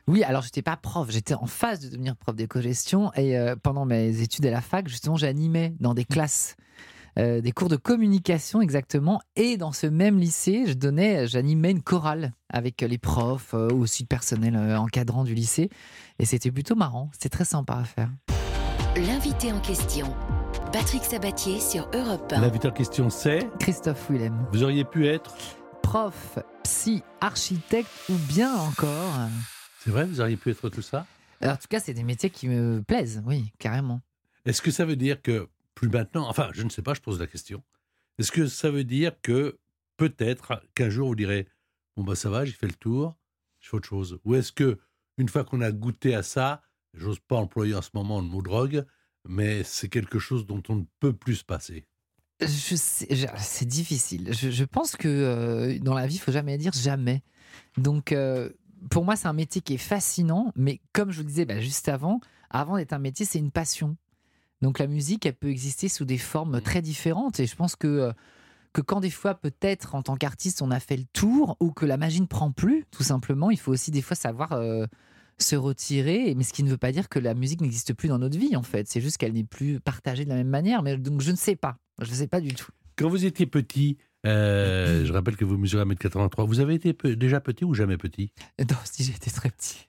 Oui, 0.07 0.25
alors 0.25 0.41
j'étais 0.41 0.63
pas 0.63 0.79
prof, 0.79 1.11
j'étais 1.11 1.35
en 1.35 1.45
phase 1.45 1.81
de 1.81 1.91
devenir 1.91 2.17
prof 2.17 2.35
d'éco-gestion 2.35 3.13
et 3.15 3.37
euh, 3.37 3.57
pendant 3.63 3.85
mes 3.85 4.23
études 4.23 4.47
à 4.47 4.51
la 4.51 4.63
fac, 4.63 4.89
justement, 4.89 5.17
j'animais 5.17 5.75
dans 5.81 5.93
des 5.93 6.07
classes. 6.07 6.57
des 7.17 7.53
cours 7.53 7.69
de 7.69 7.77
communication 7.77 8.63
exactement 8.63 9.21
et 9.37 9.59
dans 9.59 9.73
ce 9.73 9.87
même 9.89 10.19
lycée 10.19 10.65
je 10.69 10.75
donnais 10.75 11.27
j'animais 11.27 11.73
une 11.73 11.83
chorale 11.83 12.33
avec 12.49 12.81
les 12.81 12.99
profs 12.99 13.53
euh, 13.53 13.69
aussi 13.71 14.05
le 14.05 14.07
personnel 14.07 14.57
encadrant 14.57 15.25
du 15.25 15.35
lycée 15.35 15.69
et 16.21 16.25
c'était 16.25 16.53
plutôt 16.53 16.77
marrant 16.77 17.11
c'était 17.13 17.29
très 17.29 17.45
sympa 17.45 17.75
à 17.75 17.85
faire 17.85 18.11
L'invité 18.97 19.53
en 19.53 19.61
question. 19.61 20.13
Patrick 20.73 21.05
Sabatier 21.05 21.61
sur 21.61 21.89
Europe 21.95 22.33
1. 22.33 22.41
L'invité 22.41 22.67
en 22.67 22.73
question, 22.73 23.09
c'est 23.09 23.49
Christophe 23.61 24.11
Willem 24.11 24.35
Vous 24.53 24.65
auriez 24.65 24.85
pu 24.85 25.07
être 25.07 25.37
prof 25.81 26.41
psy 26.65 27.05
architecte 27.21 27.89
ou 28.09 28.15
bien 28.29 28.53
encore 28.53 29.15
C'est 29.79 29.91
vrai, 29.91 30.07
vous 30.07 30.21
auriez 30.21 30.37
pu 30.37 30.51
être 30.51 30.69
tout 30.71 30.83
ça 30.83 31.07
Alors, 31.41 31.55
en 31.55 31.57
tout 31.57 31.69
cas 31.69 31.79
c'est 31.79 31.95
des 31.95 32.03
métiers 32.03 32.31
qui 32.31 32.49
me 32.49 32.83
plaisent 32.83 33.23
oui 33.27 33.53
carrément 33.61 34.01
Est-ce 34.45 34.61
que 34.61 34.73
ça 34.73 34.85
veut 34.85 34.97
dire 34.97 35.23
que, 35.23 35.49
plus 35.77 35.89
maintenant, 35.89 36.29
enfin, 36.29 36.51
je 36.53 36.65
ne 36.65 36.69
sais 36.69 36.83
pas, 36.83 36.95
je 36.95 37.01
pose 37.01 37.21
la 37.21 37.29
question. 37.29 37.63
Est-ce 38.19 38.33
que 38.33 38.49
ça 38.49 38.73
veut 38.73 38.85
dire 38.85 39.13
que 39.23 39.57
peut-être 39.99 40.65
qu'un 40.75 40.91
jour 40.91 41.07
vous 41.07 41.15
direz 41.15 41.47
Bon, 41.97 42.03
bah 42.03 42.17
ça 42.17 42.29
va, 42.29 42.45
j'ai 42.45 42.53
fait 42.53 42.67
le 42.67 42.75
tour, 42.75 43.17
je 43.61 43.69
fais 43.69 43.77
autre 43.77 43.89
chose 43.89 44.19
Ou 44.25 44.35
est-ce 44.35 44.51
que, 44.51 44.81
une 45.17 45.29
fois 45.29 45.45
qu'on 45.45 45.61
a 45.61 45.71
goûté 45.71 46.13
à 46.17 46.25
ça, 46.25 46.63
j'ose 46.95 47.21
pas 47.21 47.37
employer 47.37 47.75
en 47.75 47.83
ce 47.83 47.91
moment 47.95 48.21
le 48.21 48.27
mot 48.27 48.43
drogue, 48.43 48.85
mais 49.29 49.63
c'est 49.65 49.89
quelque 49.89 50.19
chose 50.19 50.47
dont 50.47 50.63
on 50.69 50.77
ne 50.77 50.85
peut 51.01 51.13
plus 51.13 51.37
se 51.37 51.45
passer 51.45 51.87
c'est 52.47 53.67
difficile. 53.67 54.33
Je, 54.33 54.51
je 54.51 54.65
pense 54.65 54.97
que 54.97 55.09
euh, 55.09 55.79
dans 55.81 55.95
la 55.95 56.07
vie, 56.07 56.17
il 56.17 56.21
faut 56.21 56.33
jamais 56.33 56.57
dire 56.59 56.73
jamais. 56.73 57.23
Donc, 57.77 58.13
euh, 58.13 58.51
pour 58.91 59.05
moi, 59.05 59.17
c'est 59.17 59.29
un 59.29 59.33
métier 59.33 59.61
qui 59.61 59.75
est 59.75 59.79
fascinant, 59.79 60.53
mais 60.57 60.81
comme 60.93 61.11
je 61.11 61.17
vous 61.19 61.23
le 61.23 61.29
disais 61.29 61.45
bah, 61.45 61.61
juste 61.61 61.89
avant, 61.89 62.21
avant 62.51 62.77
d'être 62.77 62.93
un 62.93 62.99
métier, 62.99 63.27
c'est 63.27 63.39
une 63.39 63.51
passion. 63.51 63.97
Donc, 64.63 64.79
la 64.79 64.87
musique, 64.87 65.27
elle 65.27 65.35
peut 65.35 65.51
exister 65.51 65.89
sous 65.89 66.05
des 66.05 66.19
formes 66.19 66.61
très 66.61 66.83
différentes, 66.83 67.41
et 67.41 67.47
je 67.47 67.57
pense 67.57 67.77
que 67.77 67.87
euh, 67.87 68.13
que 68.73 68.81
quand 68.81 69.01
des 69.01 69.11
fois, 69.11 69.35
peut-être 69.35 69.97
en 69.97 70.03
tant 70.03 70.17
qu'artiste, 70.17 70.63
on 70.63 70.71
a 70.71 70.79
fait 70.79 70.97
le 70.97 71.05
tour 71.13 71.57
ou 71.59 71.73
que 71.73 71.87
la 71.87 71.97
magie 71.97 72.21
ne 72.21 72.27
prend 72.27 72.53
plus, 72.53 72.85
tout 72.93 73.03
simplement, 73.03 73.51
il 73.51 73.59
faut 73.59 73.73
aussi 73.73 73.91
des 73.91 74.03
fois 74.03 74.15
savoir 74.15 74.53
euh, 74.53 74.87
se 75.41 75.57
retirer. 75.57 76.35
Mais 76.37 76.45
ce 76.45 76.53
qui 76.53 76.63
ne 76.63 76.71
veut 76.71 76.77
pas 76.79 76.93
dire 76.93 77.09
que 77.09 77.19
la 77.19 77.35
musique 77.35 77.61
n'existe 77.61 77.95
plus 77.95 78.09
dans 78.09 78.19
notre 78.19 78.39
vie, 78.39 78.57
en 78.57 78.63
fait. 78.63 78.89
C'est 78.89 79.01
juste 79.01 79.17
qu'elle 79.19 79.33
n'est 79.33 79.45
plus 79.45 79.81
partagée 79.81 80.25
de 80.25 80.29
la 80.31 80.37
même 80.37 80.49
manière. 80.49 80.83
Mais 80.83 80.97
donc, 80.97 81.21
je 81.21 81.31
ne 81.31 81.37
sais 81.37 81.57
pas. 81.57 81.77
Je 82.01 82.11
ne 82.11 82.15
sais 82.17 82.27
pas 82.29 82.41
du 82.41 82.55
tout. 82.55 82.71
Quand 82.97 83.09
vous 83.09 83.25
étiez 83.25 83.47
petit, 83.47 83.97
euh, 84.27 85.05
je 85.07 85.13
rappelle 85.13 85.37
que 85.37 85.45
vous 85.45 85.57
mesurez 85.57 85.85
1m83, 85.85 86.47
vous 86.47 86.61
avez 86.61 86.75
été 86.75 86.93
pe- 86.93 87.15
déjà 87.15 87.41
petit 87.41 87.65
ou 87.65 87.73
jamais 87.75 87.97
petit? 87.97 88.33
Non, 88.59 88.77
si 88.85 89.05
j'étais 89.05 89.31
très 89.31 89.51
petit. 89.51 89.87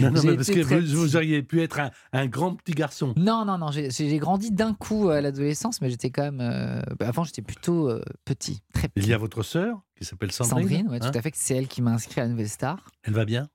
Non, 0.00 0.10
non, 0.10 0.20
mais 0.24 0.34
parce 0.34 0.48
que 0.48 0.90
vous, 0.92 1.14
auriez 1.14 1.40
pu 1.44 1.62
être 1.62 1.78
un, 1.78 1.92
un 2.12 2.26
grand 2.26 2.56
petit 2.56 2.72
garçon. 2.72 3.14
Non, 3.16 3.44
non, 3.44 3.58
non. 3.58 3.70
J'ai 3.70 4.18
grandi 4.18 4.50
d'un 4.50 4.74
coup 4.74 5.08
à 5.08 5.20
l'adolescence, 5.20 5.80
mais 5.80 5.88
j'étais 5.88 6.10
quand 6.10 6.24
même. 6.24 6.40
euh, 6.40 6.82
bah, 6.98 7.06
avant, 7.06 7.22
j'étais 7.22 7.42
plutôt 7.42 7.88
euh, 7.88 8.02
petit, 8.24 8.60
très 8.74 8.88
petit. 8.88 9.06
Il 9.06 9.08
y 9.08 9.14
a 9.14 9.18
votre 9.18 9.44
sœur 9.44 9.80
qui 9.96 10.04
s'appelle 10.04 10.32
Sandrine. 10.32 10.66
Sandrine, 10.68 10.88
ouais, 10.88 10.98
hein? 11.00 11.10
tout 11.12 11.16
à 11.16 11.22
fait. 11.22 11.30
C'est 11.36 11.54
elle 11.54 11.68
qui 11.68 11.80
m'a 11.80 11.92
inscrit 11.92 12.20
à 12.20 12.24
la 12.24 12.30
Nouvelle 12.30 12.48
Star. 12.48 12.84
Elle 13.04 13.12
va 13.12 13.24
bien? 13.24 13.46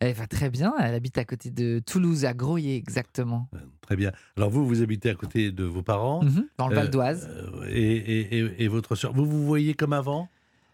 Elle 0.00 0.14
va 0.14 0.26
très 0.26 0.50
bien. 0.50 0.74
Elle 0.80 0.94
habite 0.94 1.18
à 1.18 1.24
côté 1.24 1.50
de 1.50 1.80
Toulouse, 1.84 2.24
à 2.24 2.32
Groyer, 2.34 2.74
exactement. 2.76 3.48
Euh, 3.54 3.58
Très 3.82 3.96
bien. 3.96 4.12
Alors 4.36 4.48
vous, 4.50 4.66
vous 4.66 4.82
habitez 4.82 5.10
à 5.10 5.14
côté 5.14 5.50
de 5.52 5.64
vos 5.64 5.82
parents. 5.82 6.22
Mhm, 6.24 6.46
dans 6.58 6.68
le 6.68 6.72
Euh, 6.72 6.76
Val 6.76 6.90
d'Oise. 6.90 7.28
euh, 7.30 7.66
et, 7.68 7.96
et- 7.96 8.38
et- 8.38 8.64
et 8.64 8.68
votre 8.68 8.94
soeur, 8.94 9.12
vous 9.12 9.26
vous 9.26 9.44
voyez 9.44 9.74
comme 9.74 9.92
avant? 9.92 10.28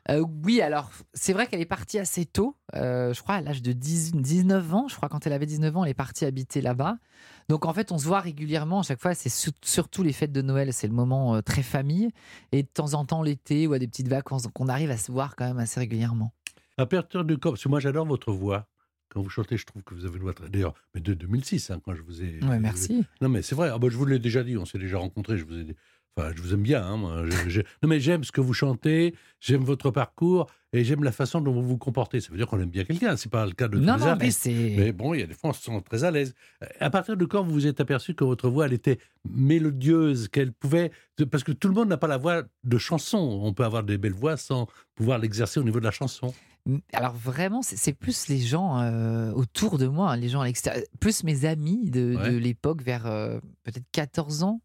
Euh, 0.08 0.24
oui, 0.44 0.60
alors, 0.60 0.92
c'est 1.14 1.32
vrai 1.32 1.48
qu'elle 1.48 1.60
est 1.60 1.64
partie 1.66 1.98
assez 1.98 2.24
tôt. 2.26 2.54
euh, 2.74 3.12
je 3.12 3.20
crois 3.22 3.36
à 3.36 3.40
l'âge 3.40 3.62
de 3.62 3.72
10 3.72 4.12
19 4.12 4.72
ans. 4.72 4.86
Je 4.86 4.94
crois 4.94 5.08
quand 5.08 5.26
elle 5.26 5.32
avait 5.32 5.46
19 5.46 5.76
ans, 5.76 5.82
elle 5.84 5.90
est 5.90 5.94
partie 5.94 6.24
habiter 6.24 6.60
là-bas. 6.60 6.98
Donc, 7.48 7.64
en 7.66 7.72
fait, 7.72 7.90
on 7.90 7.98
se 7.98 8.06
voit 8.06 8.20
régulièrement. 8.20 8.80
À 8.80 8.82
chaque 8.84 9.00
fois, 9.00 9.14
c'est 9.14 9.28
sur- 9.30 9.52
surtout 9.62 10.04
les 10.04 10.12
fêtes 10.12 10.30
de 10.32 10.42
Noël. 10.42 10.72
C'est 10.72 10.86
le 10.86 10.92
moment 10.92 11.34
euh, 11.34 11.40
très 11.40 11.62
famille. 11.64 12.10
Et 12.52 12.62
de 12.62 12.68
temps 12.68 12.94
en 12.94 13.04
temps, 13.04 13.22
l'été 13.22 13.66
ou 13.66 13.72
à 13.72 13.80
des 13.80 13.88
petites 13.88 14.06
vacances. 14.08 14.44
Donc, 14.44 14.60
on 14.60 14.68
arrive 14.68 14.92
à 14.92 14.96
se 14.96 15.10
voir 15.10 15.34
quand 15.34 15.46
même 15.46 15.58
assez 15.58 15.80
régulièrement. 15.80 16.32
À 16.78 16.86
partir 16.86 17.24
de 17.24 17.34
quand? 17.34 17.50
Parce 17.50 17.64
que 17.64 17.68
moi, 17.68 17.80
j'adore 17.80 18.06
votre 18.06 18.30
voix. 18.30 18.68
Quand 19.08 19.22
vous 19.22 19.30
chantez, 19.30 19.56
je 19.56 19.64
trouve 19.64 19.82
que 19.82 19.94
vous 19.94 20.04
avez 20.04 20.16
une 20.16 20.22
voix 20.22 20.34
très. 20.34 20.48
D'ailleurs, 20.48 20.74
mais 20.94 21.00
de 21.00 21.14
2006, 21.14 21.70
hein, 21.70 21.80
quand 21.84 21.94
je 21.94 22.02
vous 22.02 22.22
ai. 22.22 22.40
Ouais, 22.44 22.58
merci. 22.58 23.04
Non, 23.20 23.28
mais 23.28 23.42
c'est 23.42 23.54
vrai. 23.54 23.70
Ah, 23.72 23.78
bah, 23.78 23.88
je 23.90 23.96
vous 23.96 24.04
l'ai 24.06 24.18
déjà 24.18 24.42
dit. 24.44 24.56
On 24.56 24.64
s'est 24.66 24.78
déjà 24.78 24.98
rencontrés. 24.98 25.38
Je 25.38 25.44
vous 25.44 25.58
ai 25.58 25.64
dit- 25.64 25.76
Enfin, 26.18 26.32
je 26.34 26.40
vous 26.40 26.54
aime 26.54 26.62
bien. 26.62 26.82
hein, 26.82 26.96
moi. 26.96 27.24
Je- 27.26 27.30
je- 27.50 27.60
Non, 27.82 27.88
mais 27.90 28.00
j'aime 28.00 28.24
ce 28.24 28.32
que 28.32 28.40
vous 28.40 28.54
chantez. 28.54 29.14
J'aime 29.38 29.62
votre 29.62 29.90
parcours 29.90 30.46
et 30.72 30.82
j'aime 30.82 31.04
la 31.04 31.12
façon 31.12 31.42
dont 31.42 31.52
vous 31.52 31.62
vous 31.62 31.76
comportez. 31.76 32.20
Ça 32.20 32.30
veut 32.30 32.38
dire 32.38 32.46
qu'on 32.46 32.58
aime 32.58 32.70
bien 32.70 32.84
quelqu'un. 32.84 33.16
C'est 33.16 33.30
pas 33.30 33.44
le 33.46 33.52
cas 33.52 33.68
de 33.68 33.76
tous 33.78 33.84
Non, 33.84 33.94
les 33.94 33.98
non, 34.00 34.04
mais 34.06 34.10
artistes. 34.12 34.40
c'est. 34.44 34.74
Mais 34.78 34.92
bon, 34.92 35.12
il 35.14 35.20
y 35.20 35.22
a 35.22 35.26
des 35.26 35.34
fois, 35.34 35.50
on 35.50 35.52
se 35.52 35.62
sent 35.62 35.82
très 35.88 36.04
à 36.04 36.10
l'aise. 36.10 36.34
À 36.80 36.88
partir 36.88 37.16
de 37.18 37.24
quand 37.26 37.42
vous 37.44 37.52
vous 37.52 37.66
êtes 37.66 37.80
aperçu 37.80 38.14
que 38.14 38.24
votre 38.24 38.48
voix, 38.48 38.64
elle 38.66 38.72
était 38.72 38.98
mélodieuse, 39.28 40.28
qu'elle 40.28 40.52
pouvait... 40.52 40.90
Parce 41.30 41.44
que 41.44 41.52
tout 41.52 41.68
le 41.68 41.74
monde 41.74 41.88
n'a 41.88 41.96
pas 41.96 42.08
la 42.08 42.18
voix 42.18 42.42
de 42.64 42.78
chanson. 42.78 43.18
On 43.42 43.52
peut 43.54 43.64
avoir 43.64 43.82
des 43.84 43.96
belles 43.98 44.12
voix 44.12 44.36
sans 44.36 44.66
pouvoir 44.94 45.18
l'exercer 45.18 45.60
au 45.60 45.64
niveau 45.64 45.80
de 45.80 45.84
la 45.84 45.90
chanson. 45.90 46.34
Alors 46.92 47.14
vraiment, 47.14 47.62
c'est 47.62 47.92
plus 47.92 48.28
les 48.28 48.40
gens 48.40 48.80
euh, 48.80 49.30
autour 49.32 49.78
de 49.78 49.86
moi, 49.86 50.12
hein, 50.12 50.16
les 50.16 50.28
gens 50.28 50.40
à 50.40 50.46
l'extérieur, 50.46 50.84
plus 51.00 51.22
mes 51.24 51.44
amis 51.44 51.90
de, 51.90 52.16
l'époque 52.38 52.82
vers 52.82 53.06
euh, 53.06 53.38
peut-être 53.62 53.86
14 53.92 54.42
ans. 54.42 54.60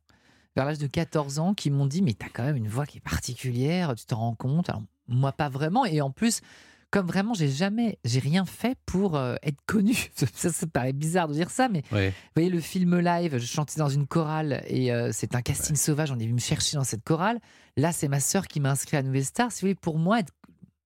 vers 0.56 0.66
l'âge 0.66 0.80
de 0.80 0.88
14 0.88 1.40
ans 1.40 1.54
qui 1.54 1.70
m'ont 1.70 1.86
dit 1.86 2.02
mais 2.02 2.14
t'as 2.14 2.30
quand 2.34 2.44
même 2.44 2.56
une 2.58 2.68
voix 2.68 2.86
qui 2.86 2.98
est 2.98 3.02
particulière, 3.02 3.94
tu 3.96 4.06
t'en 4.06 4.18
rends 4.18 4.36
compte? 4.36 4.70
Alors, 4.70 4.84
Moi 5.08 5.32
pas 5.32 5.50
vraiment 5.50 5.86
et 5.86 6.02
en 6.02 6.12
plus 6.12 6.42
comme 6.90 7.08
vraiment 7.08 7.34
j'ai 7.34 7.48
jamais 7.48 7.98
j'ai 8.04 8.20
rien 8.20 8.46
fait 8.46 8.78
pour 8.86 9.16
euh, 9.16 9.36
être 9.44 9.60
connu. 9.66 9.96
Ça, 10.16 10.50
ça 10.52 10.68
paraît 10.68 10.92
bizarre 10.94 11.28
de 11.30 11.34
dire 11.34 11.50
ça 11.50 11.70
mais 11.70 11.84
Ouais. 11.92 12.10
vous 12.10 12.16
voyez 12.36 12.50
le 12.50 12.60
film 12.60 13.00
live, 13.00 13.38
je 13.38 13.46
chantais 13.46 13.80
dans 13.80 13.90
une 13.90 14.08
chorale 14.08 14.64
et 14.68 14.92
euh, 14.92 15.12
c'est 15.14 15.36
un 15.36 15.42
casting 15.42 15.76
sauvage, 15.76 16.12
on 16.12 16.16
est 16.16 16.24
venu 16.24 16.34
me 16.34 16.40
chercher 16.40 16.76
dans 16.78 16.84
cette 16.84 17.04
chorale. 17.04 17.40
Là 17.78 17.92
c'est 17.94 18.10
ma 18.10 18.20
sœur 18.20 18.48
qui 18.48 18.60
m'a 18.60 18.72
inscrit 18.72 18.98
à 18.98 19.04
Nouvelle 19.04 19.24
Star. 19.26 19.52
Si 19.52 19.62
vous 19.62 19.68
voulez 19.68 19.76
pour 19.76 19.98
moi 20.00 20.20
être 20.20 20.34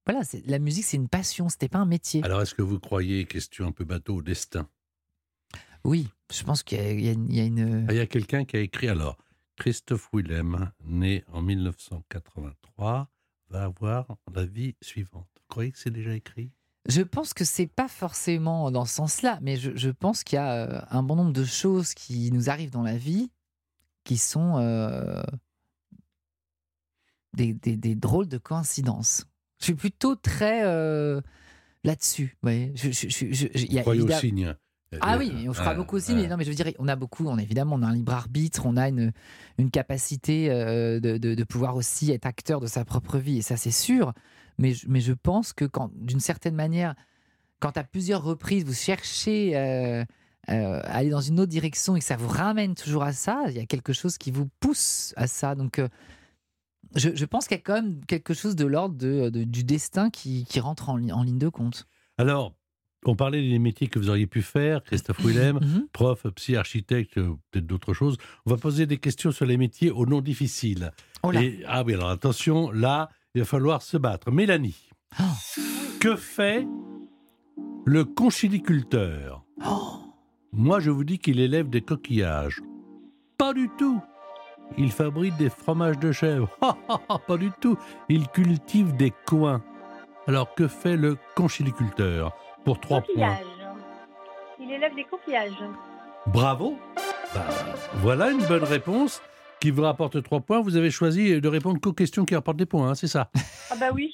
voilà, 0.05 0.21
la 0.45 0.59
musique 0.59 0.85
c'est 0.85 0.97
une 0.97 1.09
passion, 1.09 1.49
c'était 1.49 1.69
pas 1.69 1.79
un 1.79 1.85
métier. 1.85 2.23
Alors, 2.23 2.41
est-ce 2.41 2.53
que 2.55 2.61
vous 2.61 2.79
croyez, 2.79 3.25
question 3.25 3.65
un 3.67 3.71
peu 3.71 3.85
bateau, 3.85 4.15
au 4.17 4.21
destin? 4.21 4.69
Oui, 5.83 6.07
je 6.33 6.43
pense 6.43 6.63
qu'il 6.63 6.77
y 6.79 6.81
a, 6.81 6.91
il 6.91 7.01
y 7.05 7.09
a 7.09 7.11
une- 7.11 7.29
il 7.31 7.35
y 7.35 7.39
a 7.39 7.43
une 7.45 7.85
Ah, 7.89 7.93
Il 7.93 7.97
y 7.97 7.99
a 8.01 8.07
quelqu'un 8.07 8.43
qui 8.45 8.55
a 8.57 8.59
écrit 8.59 8.87
alors 8.89 9.17
Christophe 9.57 10.09
Willem, 10.13 10.71
né 10.83 11.23
en 11.31 11.41
1983, 11.41 13.09
va 13.49 13.63
avoir 13.63 14.17
la 14.33 14.45
vie 14.45 14.75
suivante. 14.81 15.27
Vous 15.37 15.45
croyez 15.47 15.71
que 15.71 15.77
c'est 15.79 15.91
déjà 15.91 16.13
écrit? 16.15 16.51
Je 16.87 17.01
pense 17.01 17.33
que 17.33 17.45
c'est 17.45 17.67
pas 17.67 17.87
forcément 17.87 18.69
dans 18.69 18.85
ce 18.85 18.93
sens-là, 18.95 19.39
mais 19.41 19.57
je, 19.57 19.75
je 19.75 19.89
pense 19.89 20.23
qu'il 20.23 20.35
y 20.37 20.39
a 20.39 20.53
euh, 20.67 20.81
un 20.89 21.01
bon 21.03 21.15
nombre 21.15 21.33
de 21.33 21.45
choses 21.45 21.93
qui 21.95 22.31
nous 22.31 22.49
arrivent 22.49 22.69
dans 22.71 22.83
la 22.83 22.97
vie 22.97 23.31
qui 24.03 24.17
sont 24.17 24.57
euh, 24.57 25.23
des, 27.33 27.53
des- 27.53 27.77
des 27.77 27.95
drôles 27.95 28.27
de 28.27 28.37
coïncidences. 28.37 29.25
Je 29.59 29.65
suis 29.65 29.75
plutôt 29.75 30.15
très 30.15 30.61
euh, 30.65 31.21
là-dessus. 31.83 32.37
ouais. 32.43 32.71
Je, 32.75 32.91
je- 32.91 33.07
je- 33.09 33.33
je- 33.33 33.47
je- 33.53 33.65
il 33.65 33.73
y 33.73 33.77
a 33.77 33.81
Vous 33.81 33.83
croyez 33.83 34.01
au 34.01 34.05
évidemment- 34.05 34.19
signe 34.21 34.55
Ah 35.01 35.17
oui, 35.17 35.31
on 35.47 35.53
fera 35.53 35.71
euh, 35.73 35.75
beaucoup 35.75 35.95
aussi, 35.97 36.13
mais 36.13 36.27
non, 36.27 36.37
mais 36.37 36.45
je 36.45 36.49
veux 36.49 36.55
dire, 36.55 36.71
on 36.79 36.87
a 36.87 36.95
beaucoup, 36.95 37.25
on 37.27 37.37
a 37.37 37.41
évidemment, 37.41 37.75
on 37.75 37.81
a 37.81 37.87
un 37.87 37.93
libre 37.93 38.13
arbitre, 38.13 38.65
on 38.65 38.77
a 38.77 38.87
une, 38.87 39.11
une 39.57 39.69
capacité 39.71 40.49
euh, 40.49 40.99
de, 40.99 41.17
de- 41.17 41.35
de 41.35 41.43
pouvoir 41.43 41.75
aussi 41.75 42.11
être 42.11 42.25
acteur 42.25 42.59
de 42.61 42.67
sa 42.67 42.85
propre 42.85 43.17
vie, 43.17 43.39
et 43.39 43.41
ça 43.41 43.57
c'est 43.57 43.71
sûr. 43.71 44.13
Mais, 44.57 44.73
je- 44.73 44.87
mais 44.87 45.01
je 45.01 45.11
pense 45.13 45.51
que 45.51 45.65
quand, 45.65 45.91
d'une 45.95 46.21
certaine 46.21 46.55
manière, 46.55 46.95
quand 47.59 47.75
à 47.77 47.83
plusieurs 47.83 48.23
reprises 48.23 48.63
vous 48.63 48.73
cherchez 48.73 49.57
euh, 49.57 50.03
euh, 50.49 50.79
à 50.83 50.97
aller 50.97 51.09
dans 51.09 51.21
une 51.21 51.39
autre 51.41 51.49
direction 51.51 51.95
et 51.95 51.99
que 51.99 52.05
ça 52.05 52.15
vous 52.15 52.27
ramène 52.29 52.75
toujours 52.75 53.03
à 53.03 53.11
ça, 53.11 53.43
il 53.49 53.55
y 53.55 53.59
a 53.59 53.65
quelque 53.65 53.91
chose 53.93 54.17
qui 54.17 54.31
vous 54.31 54.47
pousse 54.61 55.13
à 55.17 55.27
ça. 55.27 55.55
Donc, 55.55 55.81
je, 56.95 57.09
je 57.15 57.25
pense 57.25 57.47
qu'il 57.47 57.57
y 57.57 57.59
a 57.59 57.63
quand 57.63 57.73
même 57.81 58.03
quelque 58.05 58.33
chose 58.33 58.55
de 58.55 58.65
l'ordre 58.65 58.95
de, 58.95 59.29
de- 59.29 59.43
du 59.43 59.63
destin 59.63 60.09
qui, 60.09 60.45
qui 60.45 60.59
rentre 60.59 60.89
en, 60.89 60.97
li- 60.97 61.11
en 61.11 61.23
ligne 61.23 61.37
de 61.39 61.49
compte. 61.49 61.87
Alors, 62.17 62.53
on 63.05 63.15
parlait 63.15 63.41
des 63.47 63.59
métiers 63.59 63.87
que 63.87 63.99
vous 63.99 64.09
auriez 64.09 64.27
pu 64.27 64.41
faire, 64.41 64.83
Christophe 64.83 65.19
Willem, 65.23 65.59
Mhm. 65.61 65.87
prof, 65.93 66.25
psy, 66.35 66.55
architecte, 66.55 67.17
euh, 67.17 67.35
peut-être 67.51 67.65
d'autres 67.67 67.93
choses. 67.93 68.17
On 68.45 68.51
va 68.51 68.57
poser 68.57 68.85
des 68.85 68.97
questions 68.97 69.31
sur 69.31 69.45
les 69.45 69.57
métiers 69.57 69.91
aux 69.91 70.05
noms 70.05 70.21
difficiles. 70.21 70.91
Oh. 71.23 71.31
Et- 71.33 71.59
ah 71.67 71.83
oui, 71.85 71.93
alors 71.93 72.09
attention, 72.09 72.71
là, 72.71 73.09
il 73.35 73.41
va 73.41 73.45
falloir 73.45 73.81
se 73.81 73.97
battre. 73.97 74.31
Mélanie, 74.31 74.89
Oh. 75.19 75.23
que 75.99 76.15
fait 76.15 76.67
le 77.85 78.03
conchiliculteur 78.05 79.43
Oh. 79.65 79.99
Moi, 80.51 80.79
je 80.79 80.89
vous 80.89 81.03
dis 81.03 81.19
qu'il 81.19 81.39
élève 81.39 81.69
des 81.69 81.81
coquillages. 81.81 82.61
Pas 83.37 83.53
du 83.53 83.69
tout. 83.77 84.01
Il 84.77 84.91
fabrique 84.91 85.37
des 85.37 85.49
fromages 85.49 85.99
de 85.99 86.11
chèvre. 86.11 86.49
Ah, 86.61 86.75
ah, 86.89 86.99
ah, 87.09 87.19
Pas 87.19 87.37
du 87.37 87.51
tout. 87.61 87.77
Il 88.09 88.27
cultive 88.27 88.95
des 88.95 89.13
coins. 89.25 89.61
Alors, 90.27 90.53
que 90.55 90.67
fait 90.67 90.97
le 90.97 91.17
conchiliculteur 91.35 92.35
Pour 92.63 92.79
trois 92.79 93.01
points? 93.01 93.37
Il 94.59 94.71
élève 94.71 94.95
des 94.95 95.03
coquillages. 95.03 95.51
Bravo. 96.27 96.77
Bah, 97.33 97.45
voilà 97.95 98.31
une 98.31 98.43
bonne 98.47 98.63
réponse 98.63 99.21
qui 99.59 99.69
vous 99.71 99.83
rapporte 99.83 100.21
trois 100.23 100.41
points. 100.41 100.61
Vous 100.61 100.75
avez 100.75 100.89
choisi 100.91 101.39
de 101.39 101.47
répondre 101.47 101.79
qu'aux 101.79 101.93
questions 101.93 102.25
qui 102.25 102.33
rapportent 102.35 102.57
des 102.57 102.65
points, 102.65 102.89
hein, 102.89 102.95
c'est 102.95 103.07
ça? 103.07 103.29
Ah 103.69 103.75
bah 103.79 103.89
oui. 103.93 104.13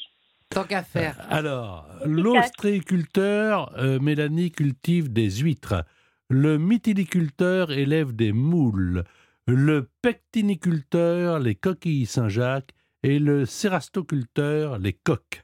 Tant 0.49 0.65
qu'à 0.65 0.83
faire. 0.83 1.15
Alors, 1.29 1.87
Efficace. 2.01 2.11
l'ostréiculteur, 2.11 3.71
euh, 3.77 3.99
Mélanie, 3.99 4.51
cultive 4.51 5.11
des 5.11 5.29
huîtres. 5.29 5.85
Le 6.29 6.57
mytiliculteur 6.57 7.71
élève 7.71 8.13
des 8.13 8.33
moules. 8.33 9.03
Le 9.47 9.89
pectiniculteur, 10.01 11.39
les 11.39 11.55
coquilles 11.55 12.05
Saint-Jacques. 12.05 12.73
Et 13.03 13.17
le 13.17 13.47
cérastoculteur, 13.47 14.77
les 14.77 14.93
coques. 14.93 15.43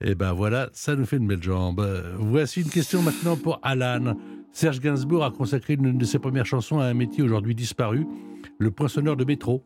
Et 0.00 0.14
ben 0.14 0.32
voilà, 0.32 0.70
ça 0.72 0.94
nous 0.94 1.06
fait 1.06 1.16
une 1.16 1.26
belle 1.26 1.42
jambe. 1.42 1.84
Voici 2.20 2.60
une 2.60 2.70
question 2.70 3.02
maintenant 3.02 3.36
pour 3.36 3.58
Alan. 3.64 4.16
Serge 4.52 4.78
Gainsbourg 4.78 5.24
a 5.24 5.32
consacré 5.32 5.74
une 5.74 5.98
de 5.98 6.04
ses 6.04 6.20
premières 6.20 6.46
chansons 6.46 6.78
à 6.78 6.84
un 6.84 6.94
métier 6.94 7.24
aujourd'hui 7.24 7.56
disparu, 7.56 8.06
le 8.58 8.70
poinçonneur 8.70 9.16
de 9.16 9.24
métro, 9.24 9.64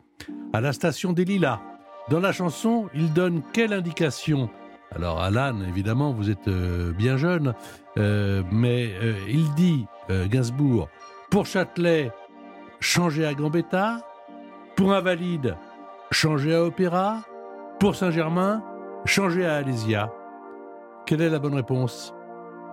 à 0.54 0.62
la 0.62 0.72
station 0.72 1.12
des 1.12 1.26
Lilas. 1.26 1.60
Dans 2.08 2.20
la 2.20 2.32
chanson, 2.32 2.88
il 2.94 3.12
donne 3.12 3.42
quelle 3.52 3.74
indication? 3.74 4.48
Alors 4.92 5.20
Alan, 5.20 5.60
évidemment, 5.68 6.14
vous 6.14 6.30
êtes 6.30 6.48
euh, 6.48 6.92
bien 6.92 7.18
jeune, 7.18 7.52
euh, 7.98 8.42
mais 8.50 8.94
euh, 9.02 9.14
il 9.28 9.52
dit, 9.54 9.84
Gainsbourg, 10.30 10.88
pour 11.30 11.44
Châtelet, 11.44 12.10
changer 12.80 13.26
à 13.26 13.34
Gambetta, 13.34 14.00
pour 14.76 14.92
Invalide, 14.92 15.56
changer 16.10 16.54
à 16.54 16.62
Opéra, 16.62 17.22
pour 17.80 17.96
Saint-Germain, 17.96 18.62
changer 19.04 19.46
à 19.46 19.56
Alésia. 19.56 20.10
Quelle 21.06 21.22
est 21.22 21.30
la 21.30 21.38
bonne 21.38 21.54
réponse? 21.54 22.14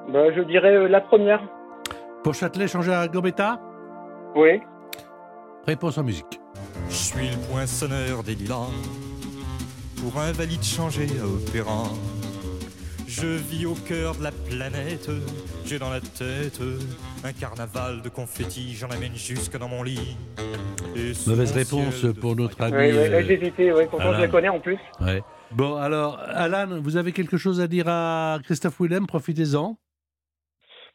Bah, 0.09 0.31
je 0.35 0.41
dirais 0.41 0.75
euh, 0.75 0.87
la 0.87 1.01
première. 1.01 1.41
Pour 2.23 2.33
Châtelet, 2.33 2.67
changer 2.67 2.93
à 2.93 3.07
Gambetta? 3.07 3.59
Oui. 4.35 4.61
Réponse 5.65 5.97
en 5.97 6.03
musique. 6.03 6.39
Je 6.89 6.95
suis 6.95 7.29
le 7.29 7.37
poinçonneur 7.51 8.21
des 8.23 8.35
lilas, 8.35 8.69
pour 9.97 10.19
invalide 10.21 10.63
changé 10.63 11.07
à 11.19 11.25
opéra. 11.25 11.85
Je 13.17 13.27
vis 13.27 13.65
au 13.65 13.75
cœur 13.75 14.13
de 14.15 14.23
la 14.23 14.31
planète, 14.31 15.09
j'ai 15.65 15.79
dans 15.79 15.89
la 15.89 16.01
tête 16.01 16.59
un 17.23 17.31
carnaval 17.31 18.01
de 18.01 18.09
confettis, 18.09 18.73
j'en 18.73 18.89
amène 18.89 19.15
jusque 19.15 19.57
dans 19.57 19.69
mon 19.69 19.83
lit. 19.83 20.17
Et 20.97 21.13
Mauvaise 21.29 21.53
réponse 21.53 22.03
de 22.03 22.11
pour 22.11 22.35
notre 22.35 22.61
ami. 22.61 22.75
Oui, 22.75 22.91
oui, 22.91 23.23
j'ai 23.25 23.33
hésité. 23.33 23.71
Oui, 23.71 23.83
pourtant, 23.89 24.13
je 24.13 24.21
la 24.21 24.27
connais 24.27 24.49
en 24.49 24.59
plus. 24.59 24.77
ouais. 24.99 25.21
Bon, 25.51 25.75
alors, 25.77 26.19
Alan, 26.27 26.81
vous 26.81 26.97
avez 26.97 27.13
quelque 27.13 27.37
chose 27.37 27.61
à 27.61 27.67
dire 27.67 27.85
à 27.87 28.39
Christophe 28.43 28.81
Willem? 28.81 29.07
Profitez-en. 29.07 29.77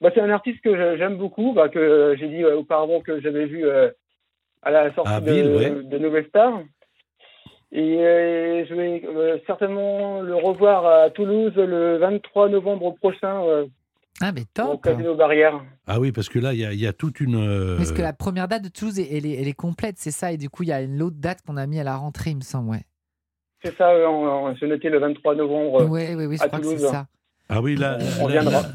Bah, 0.02 0.10
c'est 0.14 0.20
un 0.20 0.28
artiste 0.28 0.60
que 0.62 0.98
j'aime 0.98 1.16
beaucoup, 1.16 1.54
bah, 1.54 1.70
que 1.70 2.16
j'ai 2.18 2.28
dit 2.28 2.42
euh, 2.42 2.56
auparavant 2.58 3.00
que 3.00 3.20
j'avais 3.22 3.46
vu 3.46 3.64
euh, 3.64 3.88
à 4.62 4.70
la 4.70 4.92
sortie 4.94 5.10
À 5.10 5.20
de, 5.20 5.32
Ville, 5.32 5.46
ouais. 5.56 5.70
de 5.84 5.98
Nouvelle 5.98 6.26
Star. 6.26 6.60
Et 7.72 7.98
euh, 7.98 8.64
je 8.68 8.74
vais 8.74 9.02
euh, 9.06 9.38
certainement 9.46 10.20
le 10.22 10.34
revoir 10.34 10.84
à 10.86 11.10
Toulouse 11.10 11.52
le 11.54 11.98
23 11.98 12.48
novembre 12.48 12.94
prochain 12.96 13.44
euh, 13.44 13.66
Ah, 14.20 14.32
mais 14.32 14.40
au 14.40 14.44
top 14.74 14.82
Casino 14.82 15.14
Barrière. 15.14 15.60
Ah 15.86 16.00
oui, 16.00 16.10
parce 16.10 16.28
que 16.28 16.38
là, 16.40 16.52
il 16.52 16.58
y, 16.60 16.64
a- 16.64 16.72
il 16.72 16.80
y 16.80 16.86
a 16.88 16.92
toute 16.92 17.20
une. 17.20 17.76
Parce 17.76 17.92
que 17.92 18.02
la 18.02 18.12
première 18.12 18.48
date 18.48 18.64
de 18.64 18.68
Toulouse, 18.68 18.98
elle 18.98 19.24
est, 19.24 19.40
elle 19.40 19.46
est 19.48 19.52
complète, 19.52 19.96
c'est 19.98 20.10
ça. 20.10 20.32
Et 20.32 20.36
du 20.36 20.50
coup, 20.50 20.64
il 20.64 20.68
y 20.70 20.72
a 20.72 20.82
une 20.82 21.00
autre 21.00 21.16
date 21.18 21.42
qu'on 21.46 21.56
a 21.56 21.66
mis 21.66 21.78
à 21.78 21.84
la 21.84 21.96
rentrée, 21.96 22.30
il 22.30 22.36
me 22.38 22.42
semble. 22.42 22.70
Ouais, 22.70 22.82
C'est 23.64 23.74
ça, 23.76 23.88
on, 24.08 24.48
on 24.48 24.56
s'est 24.56 24.66
noté 24.66 24.88
le 24.88 24.98
23 24.98 25.36
novembre. 25.36 25.88
ouais, 25.88 26.14
ouais, 26.16 26.26
ouais, 26.26 26.36
je 26.36 26.42
à 26.42 26.48
crois 26.48 26.58
que 26.58 26.66
c'est 26.66 26.74
Toulouse. 26.76 26.90
ça. 26.90 27.06
Ah 27.48 27.60
oui, 27.62 27.76
là, 27.76 27.98
On 28.20 28.26
là, 28.26 28.32
viendra. 28.32 28.62
là, 28.62 28.68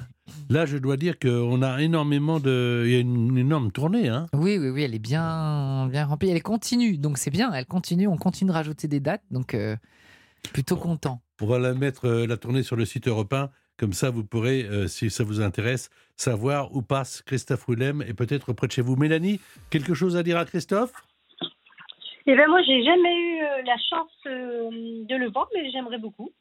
là, 0.50 0.66
je 0.66 0.78
dois 0.78 0.98
dire 0.98 1.20
qu'on 1.20 1.62
a 1.62 1.82
énormément 1.82 2.40
de. 2.40 2.84
Il 2.86 2.92
y 2.92 2.96
a 2.96 3.00
une 3.00 3.38
énorme 3.38 3.72
tournée, 3.72 4.10
hein. 4.10 4.28
Oui, 4.34 4.58
oui, 4.58 4.70
oui, 4.70 4.84
elle 4.84 4.96
est 4.96 5.00
bien, 5.00 5.88
bien 5.88 6.06
remplie. 6.06 6.30
Elle 6.30 6.38
est 6.38 6.42
continue, 6.42 6.98
donc 6.98 7.18
c'est 7.18 7.32
bien. 7.32 7.52
Elle 7.54 7.66
continue, 7.66 8.08
on 8.08 8.18
continue 8.18 8.50
de 8.50 8.56
rajouter 8.56 8.88
des 8.88 9.00
dates, 9.00 9.24
donc 9.32 9.54
euh, 9.54 9.76
plutôt 10.54 10.78
content. 10.78 11.22
On 11.42 11.48
va 11.48 11.60
la 11.60 11.74
mettre, 11.74 12.06
euh, 12.06 12.28
la 12.28 12.38
tournée 12.38 12.64
sur 12.64 12.76
le 12.76 12.86
site 12.86 13.08
européen. 13.08 13.50
Comme 13.78 13.92
ça, 13.94 14.10
vous 14.10 14.24
pourrez, 14.24 14.64
euh, 14.64 14.88
si 14.88 15.10
ça 15.10 15.26
vous 15.26 15.42
intéresse, 15.42 15.90
savoir 16.16 16.74
où 16.74 16.82
passe 16.82 17.22
Christophe 17.24 17.68
Willem 17.68 18.04
et 18.08 18.14
peut-être 18.14 18.54
près 18.54 18.68
de 18.68 18.72
chez 18.72 18.82
vous. 18.82 18.96
Mélanie, 18.96 19.42
quelque 19.70 19.94
chose 19.94 20.16
à 20.16 20.24
dire 20.24 20.38
à 20.38 20.46
Christophe? 20.46 20.94
Eh 22.28 22.36
ben 22.36 22.48
moi, 22.48 22.62
j'ai 22.64 22.84
jamais 22.84 23.16
eu 23.16 23.40
la 23.66 23.78
chance 23.90 24.12
euh, 24.26 24.70
de 25.08 25.16
le 25.16 25.30
voir, 25.30 25.48
mais 25.54 25.70
j'aimerais 25.72 26.00
beaucoup. 26.00 26.32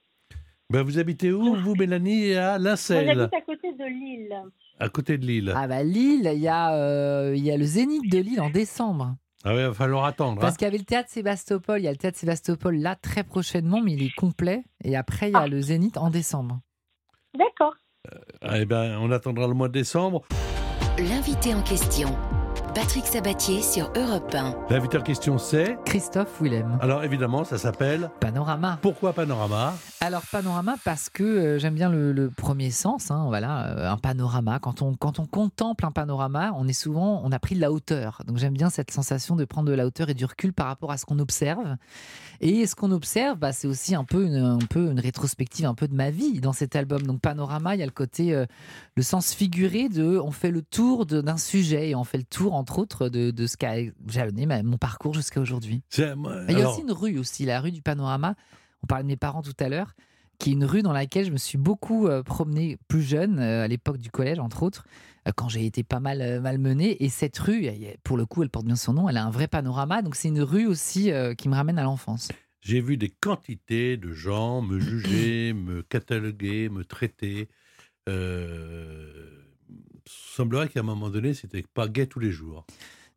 Ben, 0.75 0.83
Vous 0.83 0.99
habitez 0.99 1.33
où, 1.33 1.55
vous, 1.57 1.75
Mélanie? 1.75 2.35
À 2.35 2.59
Moi, 2.59 2.71
Lincel, 2.71 3.07
j'habite 3.07 3.35
à 3.35 3.41
côté 3.41 3.73
de 3.73 3.85
Lille. 3.85 4.43
à 4.81 4.89
côté 4.89 5.19
de 5.19 5.27
Lille. 5.27 5.53
Ah 5.57 5.67
bah 5.67 5.83
Lille, 5.83 6.31
il 6.35 6.41
y, 6.41 6.49
a, 6.49 6.75
euh, 6.75 7.35
il 7.37 7.45
y 7.45 7.51
a 7.51 7.57
le 7.57 7.65
Zénith 7.65 8.11
de 8.11 8.19
Lille 8.19 8.41
en 8.41 8.51
décembre. 8.51 9.17
Ah 9.45 9.55
ouais, 9.55 9.61
il 9.63 9.67
va 9.67 9.75
falloir 9.75 10.05
attendre. 10.07 10.39
hein. 10.39 10.41
Parce 10.41 10.57
qu'il 10.57 10.65
y 10.65 10.69
avait 10.69 10.79
le 10.79 10.85
théâtre 10.85 11.11
Sébastopol, 11.11 11.79
il 11.81 11.85
y 11.85 11.89
a 11.89 11.91
le 11.91 11.99
théâtre 11.99 12.19
Sébastopol 12.19 12.77
là 12.77 12.97
très 12.97 13.25
prochainement, 13.25 13.81
mais 13.83 13.93
il 13.93 14.03
est 14.03 14.15
complet. 14.15 14.65
Et 14.83 14.97
après, 14.97 15.29
il 15.29 15.33
y 15.33 15.37
a 15.37 15.41
Ah. 15.41 15.49
le 15.49 15.61
Zénith 15.61 15.97
en 15.99 16.09
décembre. 16.11 16.61
D'accord. 17.39 17.75
Ah, 18.43 18.59
eh 18.61 18.65
ben, 18.65 18.99
on 19.01 19.11
attendra 19.11 19.47
le 19.49 19.55
mois 19.55 19.69
de 19.69 19.73
décembre. 19.75 20.23
L'invité 20.99 21.55
en 21.55 21.63
question. 21.63 22.09
Patrick 22.75 23.05
Sabatier 23.07 23.61
sur 23.63 23.93
Europe 23.97 24.35
1. 24.35 24.55
L'invité 24.71 24.99
en 24.99 25.03
question, 25.03 25.39
c'est? 25.39 25.77
Christophe 25.85 26.41
Willem. 26.41 26.79
Alors, 26.81 27.05
évidemment, 27.05 27.45
ça 27.45 27.59
s'appelle? 27.59 28.11
Panorama. 28.21 28.79
Pourquoi 28.83 29.13
Panorama? 29.13 29.75
Alors 30.05 30.27
panorama 30.27 30.77
parce 30.85 31.09
que 31.09 31.23
euh, 31.23 31.59
j'aime 31.59 31.75
bien 31.75 31.89
le, 31.89 32.13
le 32.13 32.29
premier 32.29 32.71
sens, 32.71 33.11
hein, 33.11 33.25
voilà, 33.29 33.69
euh, 33.69 33.91
un 33.91 33.97
panorama. 33.97 34.59
Quand 34.59 34.83
on 34.83 34.95
quand 34.95 35.19
on 35.19 35.25
contemple 35.25 35.87
un 35.87 35.93
panorama, 35.93 36.53
on 36.59 36.69
est 36.69 36.75
souvent, 36.75 37.23
on 37.25 37.33
a 37.33 37.39
pris 37.39 37.55
de 37.55 37.61
la 37.63 37.73
hauteur. 37.73 38.21
Donc 38.27 38.37
j'aime 38.37 38.53
bien 38.53 38.69
cette 38.69 38.91
sensation 38.91 39.35
de 39.35 39.47
prendre 39.47 39.67
de 39.71 39.75
la 39.75 39.87
hauteur 39.87 40.11
et 40.11 40.15
du 40.15 40.27
recul 40.27 40.53
par 40.53 40.67
rapport 40.67 40.93
à 40.93 40.99
ce 40.99 41.07
qu'on 41.07 41.19
observe. 41.21 41.77
Et 42.43 42.67
ce 42.67 42.75
qu'on 42.75 42.91
observe, 42.91 43.39
bah, 43.39 43.53
c'est 43.53 43.67
aussi 43.67 43.95
un 43.95 44.05
peu 44.05 44.27
une 44.27 44.37
un 44.37 44.59
peu 44.59 44.91
une 44.91 45.01
rétrospective 45.01 45.65
un 45.65 45.75
peu 45.75 45.89
de 45.89 45.95
ma 45.95 46.11
vie 46.11 46.39
dans 46.43 46.53
cet 46.53 46.77
album. 46.77 47.01
Donc 47.05 47.23
panorama, 47.23 47.75
il 47.75 47.79
y 47.79 47.83
a 47.83 47.87
le 47.87 47.91
côté, 47.91 48.35
euh, 48.35 48.45
le 48.97 49.03
sens 49.03 49.33
figuré 49.33 49.89
de, 49.89 50.19
on 50.19 50.33
fait 50.33 50.51
le 50.51 50.61
tour 50.61 51.07
d'un 51.07 51.39
sujet 51.39 51.89
et 51.89 51.95
on 51.95 52.05
fait 52.05 52.19
le 52.19 52.25
tour 52.25 52.53
entre 52.53 52.79
autres 52.79 53.09
de, 53.09 53.31
de 53.31 53.47
ce 53.47 53.57
qu'a 53.57 53.77
jalonné 54.09 54.45
mon 54.65 54.77
parcours 54.77 55.15
jusqu'à 55.15 55.41
aujourd'hui. 55.41 55.83
Il 56.51 56.59
y 56.59 56.63
a 56.63 56.69
aussi 56.69 56.83
une 56.83 56.93
rue 56.93 57.19
aussi, 57.19 57.47
la 57.47 57.59
rue 57.63 57.73
du 57.73 57.81
Panorama. 57.81 58.35
On 58.85 58.87
parlait 58.87 59.05
de 59.05 59.09
mes 59.09 59.17
parents 59.17 59.41
tout 59.41 59.57
à 59.61 59.71
l'heure, 59.71 59.95
qui 60.39 60.51
est 60.51 60.53
une 60.53 60.67
rue 60.67 60.83
dans 60.83 60.93
laquelle 60.93 61.25
je 61.25 61.31
me 61.31 61.39
suis 61.39 61.57
beaucoup 61.57 62.07
euh, 62.07 62.23
promené 62.23 62.77
plus 62.87 63.01
jeune, 63.01 63.39
euh, 63.39 63.65
à 63.65 63.67
l'époque 63.67 63.97
du 63.97 64.11
collège 64.11 64.39
entre 64.39 64.63
autres, 64.63 64.85
euh, 65.27 65.33
quand 65.35 65.49
j'ai 65.49 65.65
été 65.65 65.83
pas 65.83 66.01
mal 66.01 66.21
euh, 66.21 66.39
malmené. 66.39 67.03
Et 67.03 67.09
cette 67.09 67.39
rue, 67.39 67.67
pour 68.03 68.19
le 68.19 68.27
coup, 68.27 68.43
elle 68.43 68.51
porte 68.51 68.67
bien 68.67 68.77
son 68.77 68.93
nom, 68.93 69.09
elle 69.09 69.17
a 69.17 69.25
un 69.25 69.31
vrai 69.31 69.49
panorama. 69.49 70.03
Donc 70.03 70.17
c'est 70.17 70.29
une 70.29 70.43
rue 70.43 70.67
aussi 70.67 71.11
qui 71.39 71.49
me 71.49 71.55
ramène 71.55 71.79
à 71.79 71.83
l'enfance. 71.83 72.29
J'ai 72.61 72.83
vu 72.83 72.99
des 72.99 73.09
quantités 73.09 73.97
de 73.97 74.13
gens 74.13 74.61
me 74.61 74.79
juger, 74.79 75.53
me 75.55 75.81
cataloguer, 75.81 76.69
me 76.69 76.85
traiter. 76.85 77.49
Euh, 78.07 79.45
semblerait 80.07 80.69
qu'à 80.69 80.81
un 80.81 80.83
moment 80.83 81.09
donné, 81.09 81.33
c'était 81.33 81.65
pas 81.73 81.89
gai 81.89 82.07
tous 82.07 82.21
les 82.21 82.33
jours. 82.33 82.67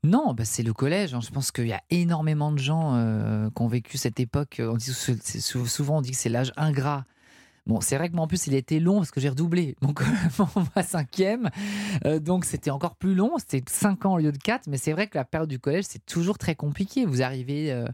Non, 0.07 0.33
bah, 0.33 0.45
c'est 0.45 0.63
le 0.63 0.73
collège. 0.73 1.13
hein. 1.13 1.19
Je 1.21 1.29
pense 1.31 1.51
qu'il 1.51 1.67
y 1.67 1.73
a 1.73 1.81
énormément 1.89 2.53
de 2.53 2.57
gens 2.57 2.95
euh, 2.95 3.49
qui 3.49 3.61
ont 3.61 3.67
vécu 3.67 3.97
cette 3.97 4.21
époque. 4.21 4.61
On 4.63 4.77
dit, 4.77 4.93
souvent, 4.93 5.97
on 5.97 6.01
dit 6.01 6.11
que 6.11 6.17
c'est 6.17 6.29
l'âge 6.29 6.53
ingrat. 6.55 7.03
Bon, 7.65 7.81
c'est 7.81 7.97
vrai 7.97 8.07
que 8.07 8.15
moi, 8.15 8.23
en 8.23 8.27
plus, 8.27 8.47
il 8.47 8.53
était 8.53 8.79
long 8.79 8.99
parce 8.99 9.11
que 9.11 9.19
j'ai 9.19 9.27
redoublé. 9.27 9.75
Ma 10.75 10.83
cinquième. 10.83 11.49
Euh, 12.05 12.19
donc, 12.19 12.45
c'était 12.45 12.69
encore 12.69 12.95
plus 12.95 13.15
long. 13.15 13.33
C'était 13.37 13.61
5 13.69 14.05
ans 14.05 14.13
au 14.13 14.17
lieu 14.19 14.31
de 14.31 14.37
4. 14.37 14.67
Mais 14.67 14.77
c'est 14.77 14.93
vrai 14.93 15.07
que 15.07 15.17
la 15.17 15.25
période 15.25 15.49
du 15.49 15.59
collège, 15.59 15.83
c'est 15.89 16.05
toujours 16.05 16.37
très 16.37 16.55
compliqué. 16.55 17.03
Vous 17.05 17.21
arrivez 17.21 17.73
euh, 17.73 17.85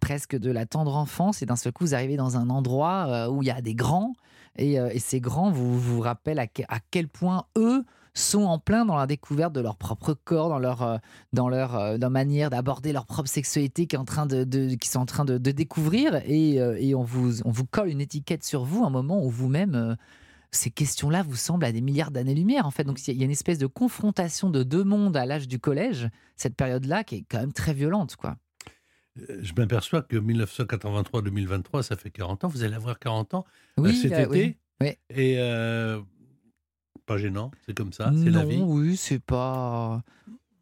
presque 0.00 0.34
de 0.34 0.50
la 0.50 0.64
tendre 0.64 0.96
enfance 0.96 1.42
et 1.42 1.46
d'un 1.46 1.56
seul 1.56 1.74
coup, 1.74 1.84
vous 1.84 1.94
arrivez 1.94 2.16
dans 2.16 2.38
un 2.38 2.48
endroit 2.48 3.28
où 3.30 3.42
il 3.42 3.46
y 3.46 3.50
a 3.50 3.60
des 3.60 3.74
grands. 3.74 4.14
Et, 4.56 4.78
ces 4.98 5.20
grands 5.20 5.50
vous, 5.50 5.78
vous 5.78 6.00
rappellent 6.00 6.38
à 6.38 6.80
quel 6.90 7.08
point 7.08 7.44
eux 7.58 7.84
sont 8.14 8.42
en 8.42 8.58
plein 8.58 8.84
dans 8.84 8.96
la 8.96 9.06
découverte 9.06 9.54
de 9.54 9.60
leur 9.60 9.76
propre 9.76 10.12
corps, 10.14 10.48
dans 10.50 10.58
leur, 10.58 10.82
euh, 10.82 10.98
dans 11.32 11.48
leur, 11.48 11.74
euh, 11.76 11.96
leur 11.98 12.10
manière 12.10 12.50
d'aborder 12.50 12.92
leur 12.92 13.06
propre 13.06 13.28
sexualité 13.28 13.86
qui 13.86 13.96
est 13.96 13.98
en 13.98 14.04
train 14.04 14.26
de, 14.26 14.44
de- 14.44 14.74
qu'ils 14.74 14.90
sont 14.90 15.00
en 15.00 15.06
train 15.06 15.24
de, 15.24 15.38
de 15.38 15.50
découvrir 15.50 16.16
et, 16.26 16.60
euh, 16.60 16.76
et 16.78 16.94
on, 16.94 17.02
vous, 17.02 17.40
on 17.46 17.50
vous 17.50 17.64
colle 17.64 17.88
une 17.88 18.00
étiquette 18.02 18.44
sur 18.44 18.64
vous 18.64 18.84
à 18.84 18.88
un 18.88 18.90
moment 18.90 19.24
où 19.24 19.30
vous-même 19.30 19.96
ces 20.50 20.70
questions-là 20.70 21.22
vous 21.22 21.36
semblent 21.36 21.64
à 21.64 21.72
des 21.72 21.80
milliards 21.80 22.10
d'années-lumière 22.10 22.66
en 22.66 22.70
fait 22.70 22.84
donc 22.84 23.06
il 23.08 23.16
y 23.16 23.22
a 23.22 23.24
une 23.24 23.30
espèce 23.30 23.56
de 23.56 23.66
confrontation 23.66 24.50
de 24.50 24.62
deux 24.62 24.84
mondes 24.84 25.16
à 25.16 25.24
l'âge 25.24 25.48
du 25.48 25.58
collège 25.58 26.10
cette 26.36 26.54
période-là 26.56 27.04
qui 27.04 27.14
est 27.16 27.24
quand 27.30 27.38
même 27.38 27.54
très 27.54 27.72
violente 27.72 28.16
quoi 28.16 28.36
Je 29.16 29.52
m'aperçois 29.56 30.02
que 30.02 30.16
1983-2023, 30.16 31.82
ça 31.82 31.96
fait 31.96 32.10
40 32.10 32.44
ans. 32.44 32.48
Vous 32.48 32.62
allez 32.62 32.74
avoir 32.74 32.98
40 32.98 33.32
ans 33.34 33.44
oui 33.78 33.96
cet 33.96 34.12
euh, 34.12 34.26
été. 34.26 34.28
oui, 34.28 34.56
oui. 34.82 34.88
Et 35.10 35.36
euh, 35.38 36.00
pas 37.06 37.16
gênant, 37.18 37.50
c'est 37.66 37.76
comme 37.76 37.92
ça, 37.92 38.12
c'est 38.16 38.30
la 38.30 38.44
non 38.44 38.48
vie. 38.48 38.62
oui 38.62 38.96
c'est 38.96 39.18
pas 39.18 40.02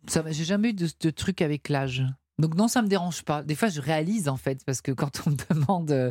ça 0.06 0.24
j'ai 0.30 0.44
jamais 0.44 0.70
eu 0.70 0.74
de, 0.74 0.88
de 1.00 1.10
truc 1.10 1.42
avec 1.42 1.68
l'âge 1.68 2.04
donc 2.40 2.54
non, 2.54 2.68
ça 2.68 2.80
me 2.82 2.88
dérange 2.88 3.22
pas. 3.22 3.42
Des 3.42 3.54
fois, 3.54 3.68
je 3.68 3.80
réalise 3.80 4.28
en 4.28 4.36
fait, 4.36 4.64
parce 4.64 4.80
que 4.80 4.92
quand 4.92 5.22
on 5.26 5.30
me 5.30 5.36
demande, 5.54 5.90
euh, 5.90 6.10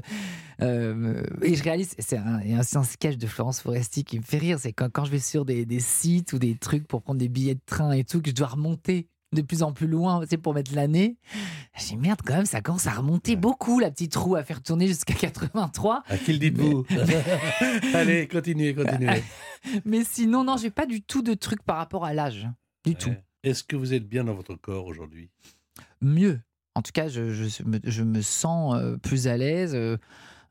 euh, 0.62 1.24
et 1.42 1.56
je 1.56 1.64
réalise, 1.64 1.96
c'est 1.98 2.18
un, 2.18 2.40
il 2.42 2.52
y 2.52 2.56
a 2.56 2.60
aussi 2.60 2.78
un 2.78 2.84
sketch 2.84 3.18
de 3.18 3.28
Florence 3.28 3.62
Foresti 3.62 4.04
qui 4.04 4.20
me 4.20 4.24
fait 4.24 4.38
rire, 4.38 4.60
c'est 4.60 4.72
quand, 4.72 4.90
quand 4.92 5.06
je 5.06 5.12
vais 5.12 5.20
sur 5.20 5.44
des, 5.44 5.66
des 5.66 5.80
sites 5.80 6.34
ou 6.34 6.40
des 6.40 6.56
trucs 6.56 6.88
pour 6.88 7.02
prendre 7.02 7.20
des 7.20 7.30
billets 7.30 7.56
de 7.56 7.62
train 7.66 7.92
et 7.92 8.04
tout, 8.04 8.22
que 8.22 8.30
je 8.30 8.36
dois 8.36 8.48
remonter 8.48 9.08
de 9.32 9.42
plus 9.42 9.62
en 9.64 9.72
plus 9.74 9.88
loin, 9.88 10.26
sais, 10.28 10.38
pour 10.38 10.54
mettre 10.54 10.74
l'année. 10.74 11.18
J'ai 11.78 11.96
merde, 11.96 12.20
quand 12.26 12.36
même, 12.36 12.46
ça 12.46 12.62
commence 12.62 12.88
à 12.88 12.92
remonter 12.92 13.36
beaucoup, 13.36 13.80
la 13.80 13.92
petite 13.92 14.16
roue, 14.16 14.36
à 14.36 14.44
faire 14.44 14.62
tourner 14.62 14.88
jusqu'à 14.88 15.14
83. 15.20 16.04
À 16.08 16.18
qui 16.18 16.34
le 16.34 16.40
dites-vous 16.40 16.86
Allez, 17.94 18.28
continuez, 18.28 18.74
continuez. 18.74 19.22
Mais 19.86 20.04
sinon, 20.04 20.44
non, 20.44 20.58
j'ai 20.58 20.72
pas 20.72 20.86
du 20.86 21.02
tout 21.02 21.22
de 21.22 21.34
truc 21.34 21.64
par 21.64 21.78
rapport 21.78 22.06
à 22.06 22.14
l'âge. 22.14 22.48
Du 22.86 22.96
tout. 22.96 23.14
Est-ce 23.44 23.64
que 23.64 23.76
vous 23.76 23.94
êtes 23.94 24.08
bien 24.08 24.24
dans 24.24 24.34
votre 24.34 24.56
corps 24.56 24.86
aujourd'hui? 24.86 25.30
Mieux. 26.02 26.40
En 26.76 26.82
tout 26.82 26.92
cas, 26.94 27.08
je, 27.08 27.32
je 27.32 27.64
me, 27.64 27.80
je 27.84 28.04
me 28.04 28.22
sens 28.22 28.76
euh, 28.76 28.98
plus 28.98 29.28
à 29.28 29.38
l'aise. 29.38 29.74
euh. 29.76 29.98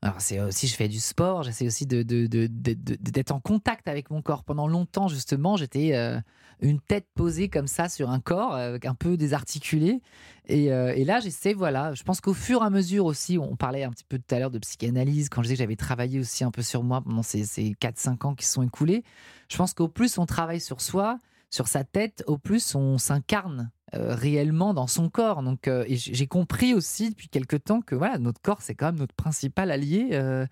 Alors, 0.01 0.21
c'est 0.21 0.39
aussi, 0.39 0.67
je 0.67 0.75
fais 0.75 0.87
du 0.87 0.99
sport, 0.99 1.43
j'essaie 1.43 1.67
aussi 1.67 1.85
de, 1.85 2.03
d'être 2.03 3.31
en 3.31 3.41
contact 3.41 3.87
avec 3.89 4.09
mon 4.09 4.21
corps. 4.21 4.45
Pendant 4.45 4.67
longtemps, 4.67 5.09
justement, 5.09 5.57
j'étais 5.57 5.93
euh, 5.93 6.17
une 6.61 6.79
tête 6.79 7.05
posée 7.15 7.49
comme 7.49 7.67
ça 7.67 7.89
sur 7.89 8.09
un 8.09 8.21
corps, 8.21 8.55
un 8.55 8.95
peu 8.95 9.17
désarticulé. 9.17 10.01
Et, 10.47 10.71
euh, 10.71 10.93
et 10.95 11.03
là, 11.03 11.19
j'essaie, 11.19 11.53
voilà, 11.53 11.93
je 11.93 12.03
pense 12.03 12.21
qu'au 12.21 12.33
fur 12.33 12.61
et 12.61 12.65
à 12.65 12.69
mesure 12.69 13.05
aussi, 13.05 13.37
on 13.37 13.57
parlait 13.57 13.83
un 13.83 13.91
petit 13.91 14.05
peu 14.07 14.17
tout 14.17 14.33
à 14.33 14.39
l'heure 14.39 14.51
de 14.51 14.59
psychanalyse, 14.59 15.27
quand 15.27 15.41
je 15.41 15.47
disais 15.47 15.55
que 15.55 15.59
j'avais 15.63 15.75
travaillé 15.75 16.19
aussi 16.19 16.45
un 16.45 16.51
peu 16.51 16.61
sur 16.61 16.81
moi 16.81 17.01
pendant 17.01 17.21
ces, 17.21 17.43
ces 17.43 17.71
4-5 17.81 18.25
ans 18.25 18.35
qui 18.35 18.45
sont 18.45 18.63
écoulés. 18.63 19.03
Je 19.49 19.57
pense 19.57 19.73
qu'au 19.73 19.89
plus 19.89 20.17
on 20.17 20.25
travaille 20.25 20.61
sur 20.61 20.79
soi, 20.79 21.19
sur 21.49 21.67
sa 21.67 21.83
tête, 21.83 22.23
au 22.27 22.37
plus 22.37 22.75
on 22.75 22.97
s'incarne 22.97 23.71
euh, 23.95 24.13
réellement 24.13 24.73
dans 24.73 24.87
son 24.87 25.09
corps. 25.09 25.41
Donc, 25.41 25.67
euh, 25.67 25.83
j'ai 25.89 26.27
compris 26.27 26.73
aussi 26.73 27.09
depuis 27.09 27.27
quelque 27.27 27.55
temps 27.55 27.81
que 27.81 27.95
voilà, 27.95 28.17
notre 28.19 28.41
corps, 28.41 28.61
c'est 28.61 28.75
quand 28.75 28.87
même 28.87 28.99
notre 28.99 29.15
principal 29.15 29.71
allié 29.71 30.09
euh, 30.13 30.45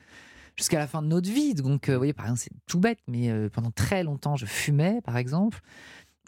jusqu'à 0.55 0.79
la 0.79 0.87
fin 0.87 1.03
de 1.03 1.07
notre 1.07 1.29
vie. 1.29 1.53
Donc, 1.53 1.89
vous 1.89 1.97
voyez, 1.97 2.13
par 2.13 2.25
exemple, 2.25 2.41
c'est 2.41 2.65
tout 2.65 2.79
bête, 2.79 2.99
mais 3.07 3.31
pendant 3.49 3.71
très 3.71 4.03
longtemps, 4.03 4.35
je 4.35 4.47
fumais, 4.47 5.01
par 5.03 5.17
exemple, 5.17 5.61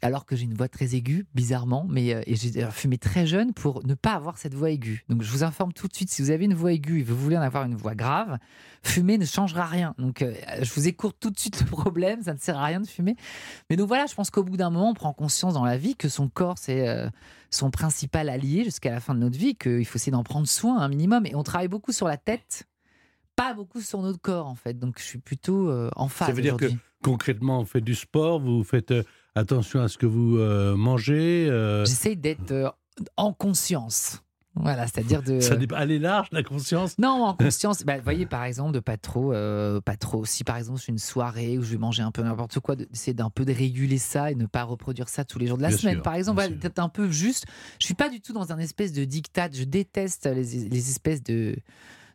alors 0.01 0.25
que 0.25 0.35
j'ai 0.35 0.45
une 0.45 0.53
voix 0.53 0.67
très 0.67 0.95
aiguë, 0.95 1.25
bizarrement, 1.33 1.85
mais 1.89 2.13
euh, 2.13 2.21
et 2.25 2.35
j'ai 2.35 2.65
fumé 2.71 2.97
très 2.97 3.27
jeune 3.27 3.53
pour 3.53 3.85
ne 3.85 3.93
pas 3.93 4.13
avoir 4.13 4.37
cette 4.37 4.53
voix 4.53 4.69
aiguë. 4.69 5.03
Donc, 5.09 5.21
je 5.21 5.31
vous 5.31 5.43
informe 5.43 5.73
tout 5.73 5.87
de 5.87 5.95
suite, 5.95 6.09
si 6.09 6.21
vous 6.21 6.31
avez 6.31 6.45
une 6.45 6.53
voix 6.53 6.71
aiguë 6.71 6.99
et 6.99 7.03
vous 7.03 7.15
voulez 7.15 7.37
en 7.37 7.41
avoir 7.41 7.65
une 7.65 7.75
voix 7.75 7.95
grave, 7.95 8.37
fumer 8.83 9.17
ne 9.17 9.25
changera 9.25 9.65
rien. 9.65 9.95
Donc, 9.97 10.21
euh, 10.21 10.33
je 10.61 10.73
vous 10.73 10.87
écoute 10.87 11.15
tout 11.19 11.29
de 11.29 11.39
suite 11.39 11.61
le 11.61 11.65
problème, 11.67 12.23
ça 12.23 12.33
ne 12.33 12.39
sert 12.39 12.57
à 12.57 12.65
rien 12.65 12.79
de 12.79 12.87
fumer. 12.87 13.15
Mais 13.69 13.75
donc 13.75 13.87
voilà, 13.87 14.05
je 14.05 14.15
pense 14.15 14.29
qu'au 14.29 14.43
bout 14.43 14.57
d'un 14.57 14.69
moment, 14.69 14.89
on 14.89 14.93
prend 14.93 15.13
conscience 15.13 15.53
dans 15.53 15.65
la 15.65 15.77
vie 15.77 15.95
que 15.95 16.09
son 16.09 16.29
corps, 16.29 16.57
c'est 16.57 16.87
euh, 16.87 17.09
son 17.49 17.71
principal 17.71 18.29
allié 18.29 18.63
jusqu'à 18.63 18.91
la 18.91 18.99
fin 18.99 19.13
de 19.13 19.19
notre 19.19 19.37
vie, 19.37 19.55
qu'il 19.55 19.85
faut 19.85 19.97
essayer 19.97 20.11
d'en 20.11 20.23
prendre 20.23 20.47
soin 20.47 20.79
un 20.79 20.87
minimum. 20.87 21.25
Et 21.25 21.35
on 21.35 21.43
travaille 21.43 21.67
beaucoup 21.67 21.91
sur 21.91 22.07
la 22.07 22.17
tête, 22.17 22.67
pas 23.35 23.53
beaucoup 23.53 23.81
sur 23.81 24.01
notre 24.01 24.21
corps, 24.21 24.47
en 24.47 24.55
fait. 24.55 24.79
Donc 24.79 24.99
je 24.99 25.03
suis 25.03 25.19
plutôt 25.19 25.71
en 25.95 26.07
phase 26.07 26.29
Ça 26.29 26.33
veut 26.33 26.41
dire 26.41 26.57
que 26.57 26.67
concrètement, 27.03 27.59
vous 27.59 27.67
faites 27.67 27.83
du 27.83 27.95
sport, 27.95 28.39
vous 28.39 28.63
faites 28.63 28.93
attention 29.35 29.81
à 29.81 29.87
ce 29.87 29.97
que 29.97 30.05
vous 30.05 30.37
euh, 30.37 30.75
mangez. 30.75 31.47
euh, 31.49 31.85
J'essaie 31.85 32.15
d'être 32.15 32.51
euh, 32.51 32.69
en 33.17 33.33
conscience. 33.33 34.21
Voilà, 34.55 34.87
c'est-à-dire 34.87 35.23
de. 35.23 35.39
ça 35.39 35.55
dépend- 35.55 35.77
elle 35.77 35.91
est 35.91 35.99
large, 35.99 36.27
la 36.33 36.43
conscience? 36.43 36.97
Non, 36.97 37.23
en 37.23 37.33
conscience. 37.37 37.83
Bah, 37.83 37.97
vous 37.97 38.03
voyez, 38.03 38.25
par 38.25 38.43
exemple, 38.43 38.73
de 38.73 38.79
pas 38.79 38.97
trop, 38.97 39.31
euh, 39.31 39.79
pas 39.79 39.95
trop. 39.95 40.25
Si 40.25 40.43
par 40.43 40.57
exemple 40.57 40.79
c'est 40.81 40.91
une 40.91 40.97
soirée 40.97 41.57
où 41.57 41.61
je 41.61 41.71
vais 41.71 41.77
manger 41.77 42.01
un 42.01 42.11
peu 42.11 42.23
n'importe 42.23 42.59
quoi, 42.59 42.75
d'essayer 42.75 43.13
d'un 43.13 43.29
peu 43.29 43.45
de 43.45 43.53
réguler 43.53 43.97
ça 43.99 44.31
et 44.31 44.35
ne 44.35 44.47
pas 44.47 44.63
reproduire 44.63 45.07
ça 45.07 45.23
tous 45.23 45.39
les 45.39 45.47
jours 45.47 45.57
de 45.57 45.61
la 45.61 45.69
Bien 45.69 45.77
semaine. 45.77 45.93
sûr, 45.95 46.03
par 46.03 46.15
exemple, 46.15 46.35
voilà, 46.41 46.53
d'être 46.53 46.79
un 46.79 46.89
peu 46.89 47.09
juste. 47.09 47.45
Je 47.79 47.85
suis 47.85 47.93
pas 47.93 48.09
du 48.09 48.19
tout 48.19 48.33
dans 48.33 48.51
un 48.51 48.57
espèce 48.57 48.91
de 48.91 49.05
diktat. 49.05 49.49
Je 49.53 49.63
déteste 49.63 50.25
les, 50.25 50.67
les 50.67 50.89
espèces 50.89 51.23
de 51.23 51.55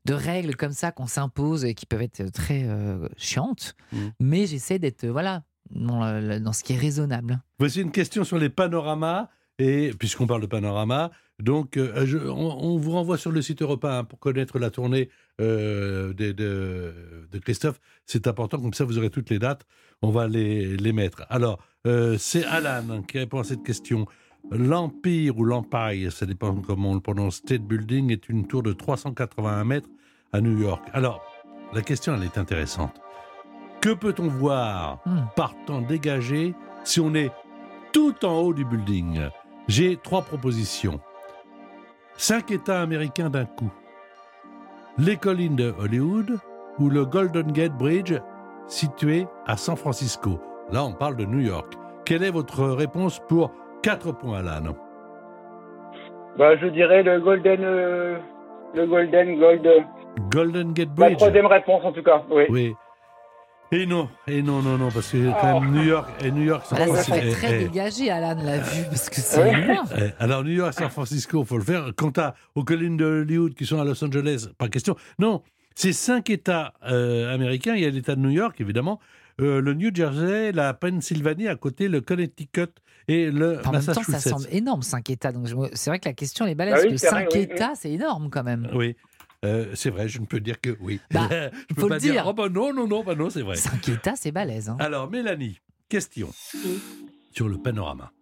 de 0.04 0.12
règles 0.12 0.54
comme 0.54 0.72
ça 0.72 0.92
qu'on 0.92 1.06
s'impose 1.06 1.64
et 1.64 1.72
qui 1.74 1.86
peuvent 1.86 2.02
être 2.02 2.30
très 2.30 2.64
euh, 2.64 3.08
chiantes. 3.16 3.74
Mhm. 3.90 4.12
Mais 4.20 4.44
j'essaie 4.46 4.78
d'être, 4.78 5.04
euh, 5.04 5.10
voilà, 5.12 5.44
dans, 5.74 6.52
ce 6.52 6.64
qui 6.64 6.72
est 6.72 6.78
raisonnable. 6.78 7.40
Voici 7.58 7.80
une 7.80 7.92
question 7.92 8.24
sur 8.24 8.38
les 8.38 8.48
panoramas. 8.48 9.28
Et 9.60 9.92
puisqu'on 9.96 10.26
parle 10.26 10.40
de 10.40 10.46
panorama, 10.46 11.12
donc 11.38 11.76
euh, 11.76 12.04
on, 12.28 12.76
vous 12.76 12.90
renvoie 12.90 13.16
sur 13.16 13.30
le 13.30 13.40
site 13.40 13.62
européen 13.62 14.02
pour 14.02 14.18
connaître 14.18 14.58
la 14.58 14.70
tournée 14.70 15.10
euh, 15.40 16.12
de 16.12 17.38
Christophe. 17.38 17.80
C'est 18.04 18.26
important, 18.26 18.58
comme 18.58 18.74
ça 18.74 18.84
vous 18.84 18.98
aurez 18.98 19.10
toutes 19.10 19.30
les 19.30 19.38
dates. 19.38 19.64
On 20.02 20.10
va 20.10 20.26
les, 20.26 20.76
les 20.76 20.92
mettre. 20.92 21.24
Alors, 21.30 21.60
euh, 21.86 22.16
c'est 22.18 22.44
Alan 22.44 23.02
qui 23.02 23.18
répond 23.18 23.38
à 23.38 23.44
cette 23.44 23.62
question. 23.62 24.06
L'Empire 24.50 25.38
ou 25.38 25.44
l'Empire, 25.44 26.12
ça 26.12 26.26
dépend 26.26 26.54
comment 26.56 26.90
on 26.90 26.94
le 26.94 27.00
prononce, 27.00 27.36
State 27.36 27.62
Building 27.62 28.10
est 28.10 28.28
une 28.28 28.46
tour 28.46 28.62
de 28.62 28.72
381 28.72 29.64
mètres 29.64 29.88
à 30.32 30.40
New 30.40 30.60
York. 30.60 30.82
Alors, 30.92 31.22
la 31.72 31.82
question, 31.82 32.14
elle 32.14 32.24
est 32.24 32.38
intéressante. 32.38 33.03
Que 33.84 33.92
peut-on 33.92 34.28
voir 34.28 34.96
Hmm. 35.04 35.26
par 35.36 35.52
temps 35.66 35.82
dégagé 35.82 36.54
si 36.84 37.00
on 37.00 37.14
est 37.14 37.30
tout 37.92 38.24
en 38.24 38.38
haut 38.40 38.54
du 38.54 38.64
building? 38.64 39.28
J'ai 39.68 39.98
trois 39.98 40.22
propositions. 40.22 41.00
Cinq 42.16 42.50
États 42.50 42.80
américains 42.80 43.28
d'un 43.28 43.44
coup. 43.44 43.70
Les 44.96 45.18
collines 45.18 45.56
de 45.56 45.74
Hollywood 45.78 46.38
ou 46.78 46.88
le 46.88 47.04
Golden 47.04 47.52
Gate 47.52 47.76
Bridge 47.76 48.14
situé 48.68 49.26
à 49.46 49.58
San 49.58 49.76
Francisco. 49.76 50.40
Là, 50.72 50.82
on 50.86 50.94
parle 50.94 51.16
de 51.16 51.26
New 51.26 51.40
York. 51.40 51.74
Quelle 52.06 52.22
est 52.22 52.30
votre 52.30 52.64
réponse 52.64 53.20
pour 53.28 53.50
4 53.82 54.12
points, 54.12 54.38
Alan? 54.46 54.72
Bah, 56.38 56.56
je 56.56 56.68
dirais 56.68 57.02
le 57.02 57.20
Golden, 57.20 57.60
euh, 57.62 58.16
le 58.74 58.86
Golden 58.86 59.38
Gold 59.38 59.68
Golden 60.30 60.72
Gate 60.72 60.88
La 60.96 61.06
Bridge. 61.06 61.18
troisième 61.18 61.46
réponse, 61.46 61.84
en 61.84 61.92
tout 61.92 62.02
cas. 62.02 62.22
Oui. 62.30 62.44
Oui. 62.48 62.74
Et 63.72 63.86
non, 63.86 64.08
et 64.28 64.40
non, 64.42 64.62
non, 64.62 64.78
non, 64.78 64.90
parce 64.92 65.10
que 65.10 65.30
quand 65.40 65.60
même 65.60 65.72
New 65.72 65.82
York 65.84 66.08
et 66.22 66.30
New 66.30 66.42
York, 66.44 66.64
San 66.66 66.78
Là, 66.78 66.86
ça 66.86 66.92
Francisco. 66.92 67.14
fait 67.20 67.30
très 67.32 67.52
eh, 67.52 67.60
eh, 67.62 67.68
dégagé, 67.68 68.10
Alan 68.10 68.40
l'a 68.40 68.58
vu, 68.58 68.84
parce 68.88 69.10
que 69.10 69.20
c'est 69.20 69.52
loin. 69.66 69.82
eh, 69.98 70.10
alors 70.20 70.44
New 70.44 70.52
York, 70.52 70.74
San 70.74 70.90
Francisco, 70.90 71.44
faut 71.44 71.58
le 71.58 71.64
faire. 71.64 71.90
Quant 71.96 72.12
à, 72.16 72.34
aux 72.54 72.62
collines 72.62 72.96
de 72.96 73.04
Hollywood 73.04 73.54
qui 73.54 73.66
sont 73.66 73.80
à 73.80 73.84
Los 73.84 74.04
Angeles, 74.04 74.46
pas 74.58 74.68
question. 74.68 74.94
Non, 75.18 75.42
c'est 75.74 75.92
cinq 75.92 76.30
États 76.30 76.74
euh, 76.86 77.34
américains. 77.34 77.74
Il 77.74 77.82
y 77.82 77.86
a 77.86 77.90
l'État 77.90 78.14
de 78.14 78.20
New 78.20 78.30
York, 78.30 78.60
évidemment, 78.60 79.00
euh, 79.40 79.60
le 79.60 79.74
New 79.74 79.90
Jersey, 79.92 80.52
la 80.52 80.72
Pennsylvanie, 80.74 81.48
à 81.48 81.56
côté 81.56 81.88
le 81.88 82.00
Connecticut 82.00 82.66
et 83.08 83.30
le 83.32 83.58
Enfin, 83.58 83.70
en 83.70 83.72
même 83.72 83.84
temps, 83.84 83.94
ça 83.94 84.00
Massachusetts. 84.12 84.30
semble 84.30 84.46
énorme, 84.52 84.82
5 84.82 85.10
États. 85.10 85.32
Donc, 85.32 85.46
je 85.48 85.56
c'est 85.72 85.90
vrai 85.90 85.98
que 85.98 86.08
la 86.08 86.14
question, 86.14 86.46
est 86.46 86.54
balèze, 86.54 86.74
Bah 86.74 86.80
oui, 86.84 86.90
parce 86.90 87.02
que 87.02 87.08
vrai, 87.08 87.20
5 87.24 87.28
oui, 87.34 87.40
États, 87.40 87.72
c'est 87.74 87.90
énorme 87.90 88.28
quand 88.30 88.44
même. 88.44 88.68
Oui. 88.72 88.94
Euh, 89.44 89.72
c'est 89.74 89.90
vrai, 89.90 90.08
je 90.08 90.18
ne 90.20 90.26
peux 90.26 90.40
dire 90.40 90.60
que 90.60 90.76
oui. 90.80 91.00
Bah, 91.12 91.28
je 91.30 91.74
peux 91.74 91.82
faut 91.82 91.88
pas 91.88 91.94
le 91.96 92.00
dire. 92.00 92.12
dire. 92.14 92.24
Oh 92.26 92.32
bah 92.32 92.48
non, 92.48 92.72
non, 92.72 92.86
non, 92.86 93.02
bah 93.04 93.14
non, 93.14 93.30
c'est 93.30 93.42
vrai. 93.42 93.56
5 93.56 93.88
États, 93.90 94.16
c'est 94.16 94.32
balèze. 94.32 94.68
hein. 94.70 94.76
Alors, 94.80 95.10
Mélanie, 95.10 95.58
question 95.88 96.30
sur 97.32 97.48
le 97.48 97.58
panorama. 97.58 98.12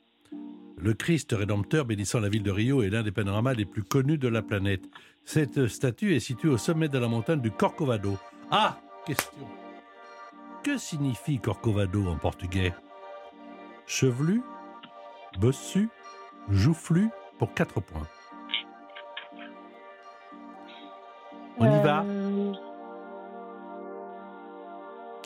Le 0.78 0.94
Christ 0.94 1.32
rédempteur 1.32 1.84
bénissant 1.84 2.18
la 2.18 2.28
ville 2.28 2.42
de 2.42 2.50
Rio 2.50 2.82
est 2.82 2.90
l'un 2.90 3.02
des 3.04 3.12
panoramas 3.12 3.52
les 3.54 3.64
plus 3.66 3.84
connus 3.84 4.18
de 4.18 4.26
la 4.26 4.42
planète. 4.42 4.82
Cette 5.24 5.68
statue 5.68 6.16
est 6.16 6.20
située 6.20 6.48
au 6.48 6.58
sommet 6.58 6.88
de 6.88 6.98
la 6.98 7.06
montagne 7.06 7.40
du 7.40 7.52
Corcovado. 7.52 8.18
Ah, 8.50 8.80
question. 9.06 9.46
Que 10.64 10.76
signifie 10.78 11.38
Corcovado 11.38 12.08
en 12.08 12.16
portugais? 12.16 12.72
Chevelu, 13.86 14.42
bossu, 15.38 15.88
joufflu 16.50 17.08
pour 17.38 17.54
4 17.54 17.80
points. 17.80 18.06
On 21.58 21.64
y 21.66 21.82
va 21.82 22.04
Euh, 22.04 22.52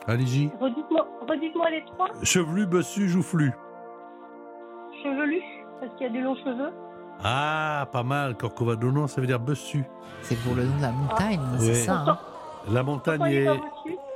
Allez-y. 0.07 0.49
Redites-moi 0.59 1.07
redites-moi 1.27 1.69
les 1.69 1.83
trois. 1.85 2.07
Chevelu, 2.23 2.65
bossu, 2.65 3.09
joufflu. 3.09 3.51
Chevelu, 5.03 5.41
parce 5.81 5.93
qu'il 5.95 6.07
y 6.07 6.09
a 6.09 6.13
des 6.13 6.21
longs 6.21 6.35
cheveux. 6.37 6.71
Ah, 7.23 7.89
pas 7.91 8.03
mal. 8.03 8.37
Corcovado, 8.37 8.91
non, 8.91 9.07
ça 9.07 9.19
veut 9.19 9.27
dire 9.27 9.39
bossu. 9.39 9.83
C'est 10.21 10.37
pour 10.43 10.55
le 10.55 10.63
nom 10.63 10.77
de 10.77 10.81
la 10.81 10.91
montagne, 10.91 11.41
c'est 11.59 11.67
Ouais. 11.67 11.73
ça. 11.73 12.03
hein. 12.07 12.19
La 12.69 12.83
montagne 12.83 13.21
est 13.31 13.45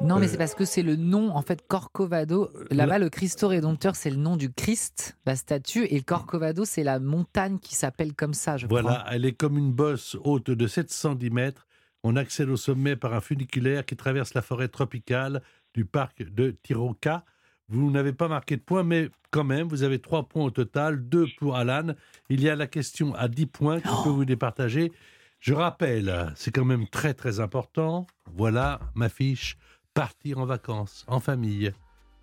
Non, 0.01 0.17
mais 0.17 0.25
Euh, 0.25 0.29
c'est 0.29 0.37
parce 0.37 0.55
que 0.55 0.65
c'est 0.65 0.81
le 0.81 0.95
nom, 0.95 1.35
en 1.35 1.41
fait, 1.41 1.65
Corcovado. 1.67 2.49
Là-bas, 2.71 2.97
le 2.99 3.09
Cristo 3.09 3.47
Rédempteur, 3.47 3.95
c'est 3.95 4.09
le 4.09 4.15
nom 4.17 4.35
du 4.35 4.51
Christ, 4.51 5.15
la 5.25 5.35
statue, 5.35 5.85
et 5.85 5.95
le 5.95 6.01
Corcovado, 6.03 6.65
c'est 6.65 6.83
la 6.83 6.99
montagne 6.99 7.59
qui 7.59 7.75
s'appelle 7.75 8.13
comme 8.13 8.33
ça, 8.33 8.57
je 8.57 8.67
Voilà, 8.67 8.89
crois. 8.95 9.03
elle 9.11 9.25
est 9.25 9.33
comme 9.33 9.57
une 9.57 9.71
bosse 9.71 10.17
haute 10.23 10.49
de 10.49 10.67
710 10.67 11.29
mètres. 11.29 11.65
On 12.03 12.15
accède 12.15 12.49
au 12.49 12.57
sommet 12.57 12.95
par 12.95 13.13
un 13.13 13.21
funiculaire 13.21 13.85
qui 13.85 13.95
traverse 13.95 14.33
la 14.33 14.41
forêt 14.41 14.67
tropicale 14.67 15.41
du 15.73 15.85
parc 15.85 16.23
de 16.23 16.51
Tiroca. 16.63 17.23
Vous 17.69 17.89
n'avez 17.91 18.11
pas 18.11 18.27
marqué 18.27 18.57
de 18.57 18.61
points, 18.61 18.83
mais 18.83 19.09
quand 19.29 19.43
même, 19.43 19.67
vous 19.67 19.83
avez 19.83 19.99
trois 19.99 20.27
points 20.27 20.43
au 20.45 20.49
total, 20.51 21.07
deux 21.07 21.27
pour 21.37 21.55
Alan. 21.55 21.93
Il 22.29 22.41
y 22.41 22.49
a 22.49 22.55
la 22.55 22.67
question 22.67 23.13
à 23.15 23.27
10 23.27 23.45
points 23.45 23.79
qui 23.79 23.87
Oh. 23.91 24.03
peut 24.03 24.09
vous 24.09 24.25
départager. 24.25 24.91
Je 25.39 25.53
rappelle, 25.53 26.31
c'est 26.35 26.51
quand 26.51 26.65
même 26.65 26.87
très 26.87 27.13
très 27.13 27.39
important. 27.39 28.07
Voilà 28.33 28.79
ma 28.95 29.07
fiche. 29.09 29.57
Partir 29.93 30.39
en 30.39 30.45
vacances, 30.45 31.05
en 31.07 31.19
famille. 31.19 31.71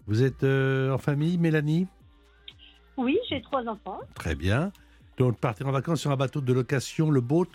Vous 0.07 0.23
êtes 0.23 0.43
euh, 0.45 0.91
en 0.93 0.99
famille, 0.99 1.37
Mélanie? 1.39 1.87
Oui, 2.97 3.19
j'ai 3.29 3.41
trois 3.43 3.65
enfants. 3.67 4.01
Très 4.15 4.35
bien. 4.35 4.73
Donc, 5.19 5.39
partir 5.39 5.67
en 5.67 5.73
vacances 5.73 6.01
sur 6.01 6.11
un 6.11 6.17
bateau 6.17 6.41
de 6.41 6.53
location, 6.53 7.11
le 7.11 7.21
boat, 7.21 7.47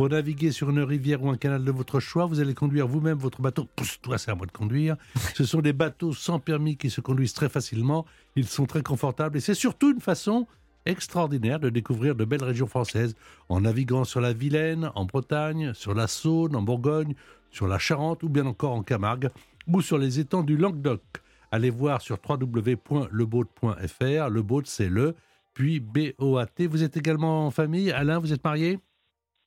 pour 0.00 0.08
naviguer 0.08 0.50
sur 0.50 0.70
une 0.70 0.80
rivière 0.80 1.22
ou 1.22 1.28
un 1.28 1.36
canal 1.36 1.62
de 1.62 1.70
votre 1.70 2.00
choix. 2.00 2.24
Vous 2.24 2.40
allez 2.40 2.54
conduire 2.54 2.86
vous-même 2.86 3.18
votre 3.18 3.42
bateau. 3.42 3.68
Pousse-toi, 3.76 4.16
c'est 4.16 4.30
à 4.30 4.34
moi 4.34 4.46
de 4.46 4.50
conduire. 4.50 4.96
Ce 5.34 5.44
sont 5.44 5.60
des 5.60 5.74
bateaux 5.74 6.14
sans 6.14 6.38
permis 6.38 6.78
qui 6.78 6.88
se 6.88 7.02
conduisent 7.02 7.34
très 7.34 7.50
facilement. 7.50 8.06
Ils 8.34 8.46
sont 8.46 8.64
très 8.64 8.82
confortables 8.82 9.36
et 9.36 9.40
c'est 9.40 9.52
surtout 9.52 9.92
une 9.92 10.00
façon 10.00 10.46
extraordinaire 10.86 11.60
de 11.60 11.68
découvrir 11.68 12.14
de 12.14 12.24
belles 12.24 12.42
régions 12.42 12.66
françaises 12.66 13.14
en 13.50 13.60
naviguant 13.60 14.04
sur 14.04 14.22
la 14.22 14.32
Vilaine, 14.32 14.90
en 14.94 15.04
Bretagne, 15.04 15.74
sur 15.74 15.92
la 15.92 16.06
Saône, 16.06 16.56
en 16.56 16.62
Bourgogne, 16.62 17.14
sur 17.50 17.68
la 17.68 17.78
Charente 17.78 18.22
ou 18.22 18.30
bien 18.30 18.46
encore 18.46 18.72
en 18.72 18.82
Camargue 18.82 19.28
ou 19.66 19.82
sur 19.82 19.98
les 19.98 20.18
étangs 20.18 20.44
du 20.44 20.56
Languedoc. 20.56 21.02
Allez 21.52 21.68
voir 21.68 22.00
sur 22.00 22.18
www.leboat.fr. 22.26 24.30
Le 24.30 24.40
boat, 24.40 24.62
c'est 24.64 24.88
le, 24.88 25.14
puis 25.52 25.78
B-O-A-T. 25.78 26.68
Vous 26.68 26.84
êtes 26.84 26.96
également 26.96 27.48
en 27.48 27.50
famille. 27.50 27.92
Alain, 27.92 28.18
vous 28.18 28.32
êtes 28.32 28.42
marié? 28.42 28.78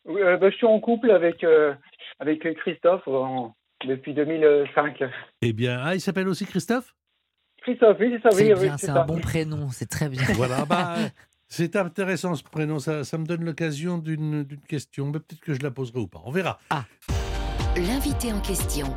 Euh, 0.10 0.38
bah, 0.38 0.50
je 0.50 0.56
suis 0.56 0.66
en 0.66 0.80
couple 0.80 1.12
avec, 1.12 1.44
euh, 1.44 1.74
avec 2.20 2.42
Christophe 2.58 3.08
en- 3.08 3.56
depuis 3.86 4.14
2005. 4.14 5.04
Eh 5.42 5.54
bien, 5.54 5.82
ah, 5.84 5.94
il 5.96 6.02
s'appelle 6.02 6.28
aussi 6.28 6.46
Christophe? 6.46 6.94
Christophe, 7.62 7.98
oui, 8.00 8.14
c'est 8.16 8.22
ça, 8.30 8.36
oui, 8.36 8.46
C'est 8.48 8.54
oui, 8.54 8.60
bien, 8.68 8.78
c'est 8.78 8.88
c'est 8.88 8.94
ça. 8.94 9.02
un 9.04 9.06
bon 9.06 9.20
prénom, 9.20 9.70
c'est 9.70 9.90
très 9.90 10.10
bien. 10.10 10.22
Voilà, 10.36 10.66
bah, 10.66 10.96
c'est 11.48 11.76
intéressant 11.76 12.36
ce 12.36 12.44
prénom. 12.44 12.80
Ça, 12.80 13.04
ça 13.04 13.18
me 13.18 13.26
donne 13.26 13.44
l'occasion 13.46 13.98
d'une 13.98 14.44
d'une 14.44 14.62
question. 14.62 15.08
Mais 15.08 15.20
peut-être 15.20 15.42
que 15.42 15.54
je 15.54 15.62
la 15.62 15.72
poserai 15.72 16.00
ou 16.00 16.08
pas. 16.08 16.22
On 16.26 16.32
verra. 16.32 16.60
L'invité 17.76 18.32
en 18.32 18.40
question. 18.42 18.88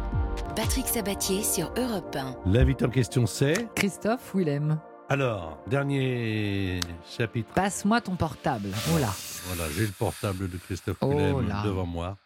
Patrick 0.55 0.87
Sabatier 0.87 1.43
sur 1.43 1.73
Europe 1.77 2.15
1. 2.15 2.51
L'invité 2.51 2.85
en 2.85 2.91
question, 2.91 3.27
c'est. 3.27 3.73
Christophe 3.75 4.35
Willem, 4.35 4.79
Alors, 5.09 5.59
dernier 5.67 6.81
chapitre. 7.07 7.53
passe-moi 7.55 8.01
ton 8.01 8.17
portable. 8.17 8.69
Oh 8.95 8.99
là. 8.99 9.09
Voilà, 9.47 9.71
j'ai 9.73 9.87
le 9.87 9.93
portable 9.93 10.49
de 10.51 10.57
Christophe 10.59 10.99
Oh 11.01 11.09
Willem 11.11 11.49
là. 11.49 11.63
devant 11.65 11.87
moi. 11.87 12.19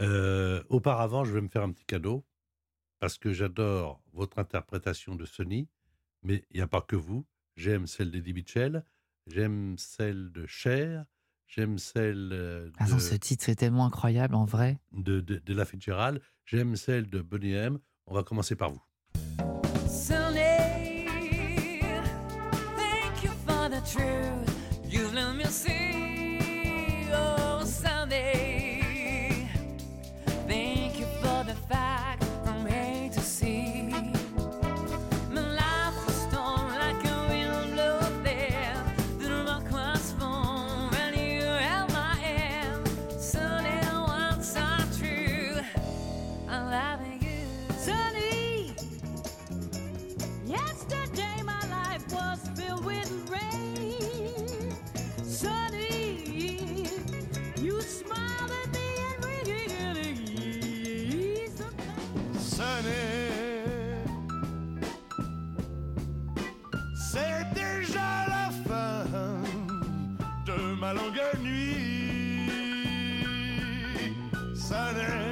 Euh, 0.00 0.62
auparavant, 0.68 1.24
je 1.24 1.32
vais 1.32 1.40
me 1.40 1.48
faire 1.48 1.62
un 1.62 1.70
petit 1.72 1.84
cadeau 1.84 2.24
parce 3.00 3.18
que 3.18 3.32
j'adore 3.32 4.00
votre 4.12 4.38
interprétation 4.38 5.14
de 5.14 5.24
Sony, 5.24 5.68
mais 6.22 6.44
il 6.50 6.56
n'y 6.56 6.62
a 6.62 6.66
pas 6.66 6.80
que 6.80 6.96
vous. 6.96 7.26
J'aime 7.56 7.86
celle 7.86 8.10
d'Eddie 8.10 8.32
Mitchell, 8.32 8.84
j'aime 9.26 9.76
celle 9.78 10.32
de 10.32 10.46
Cher, 10.46 11.04
j'aime 11.46 11.78
celle 11.78 12.30
euh, 12.32 12.70
Ah 12.78 12.88
non, 12.88 12.96
de, 12.96 13.00
ce 13.00 13.14
titre 13.14 13.48
est 13.48 13.54
tellement 13.56 13.86
incroyable 13.86 14.34
en 14.34 14.44
vrai. 14.44 14.78
de, 14.92 15.20
de, 15.20 15.36
de 15.38 15.54
La 15.54 15.64
Fitzgerald, 15.64 16.20
j'aime 16.44 16.74
celle 16.76 17.08
de 17.08 17.20
Bonnie 17.20 17.52
M. 17.52 17.78
On 18.06 18.14
va 18.14 18.22
commencer 18.24 18.56
par 18.56 18.70
vous. 18.72 18.82
Sunday, 19.88 21.06
thank 22.76 23.22
you 23.22 23.30
for 23.46 23.68
the 23.70 23.82
truth 23.84 24.23
Southern 74.64 75.23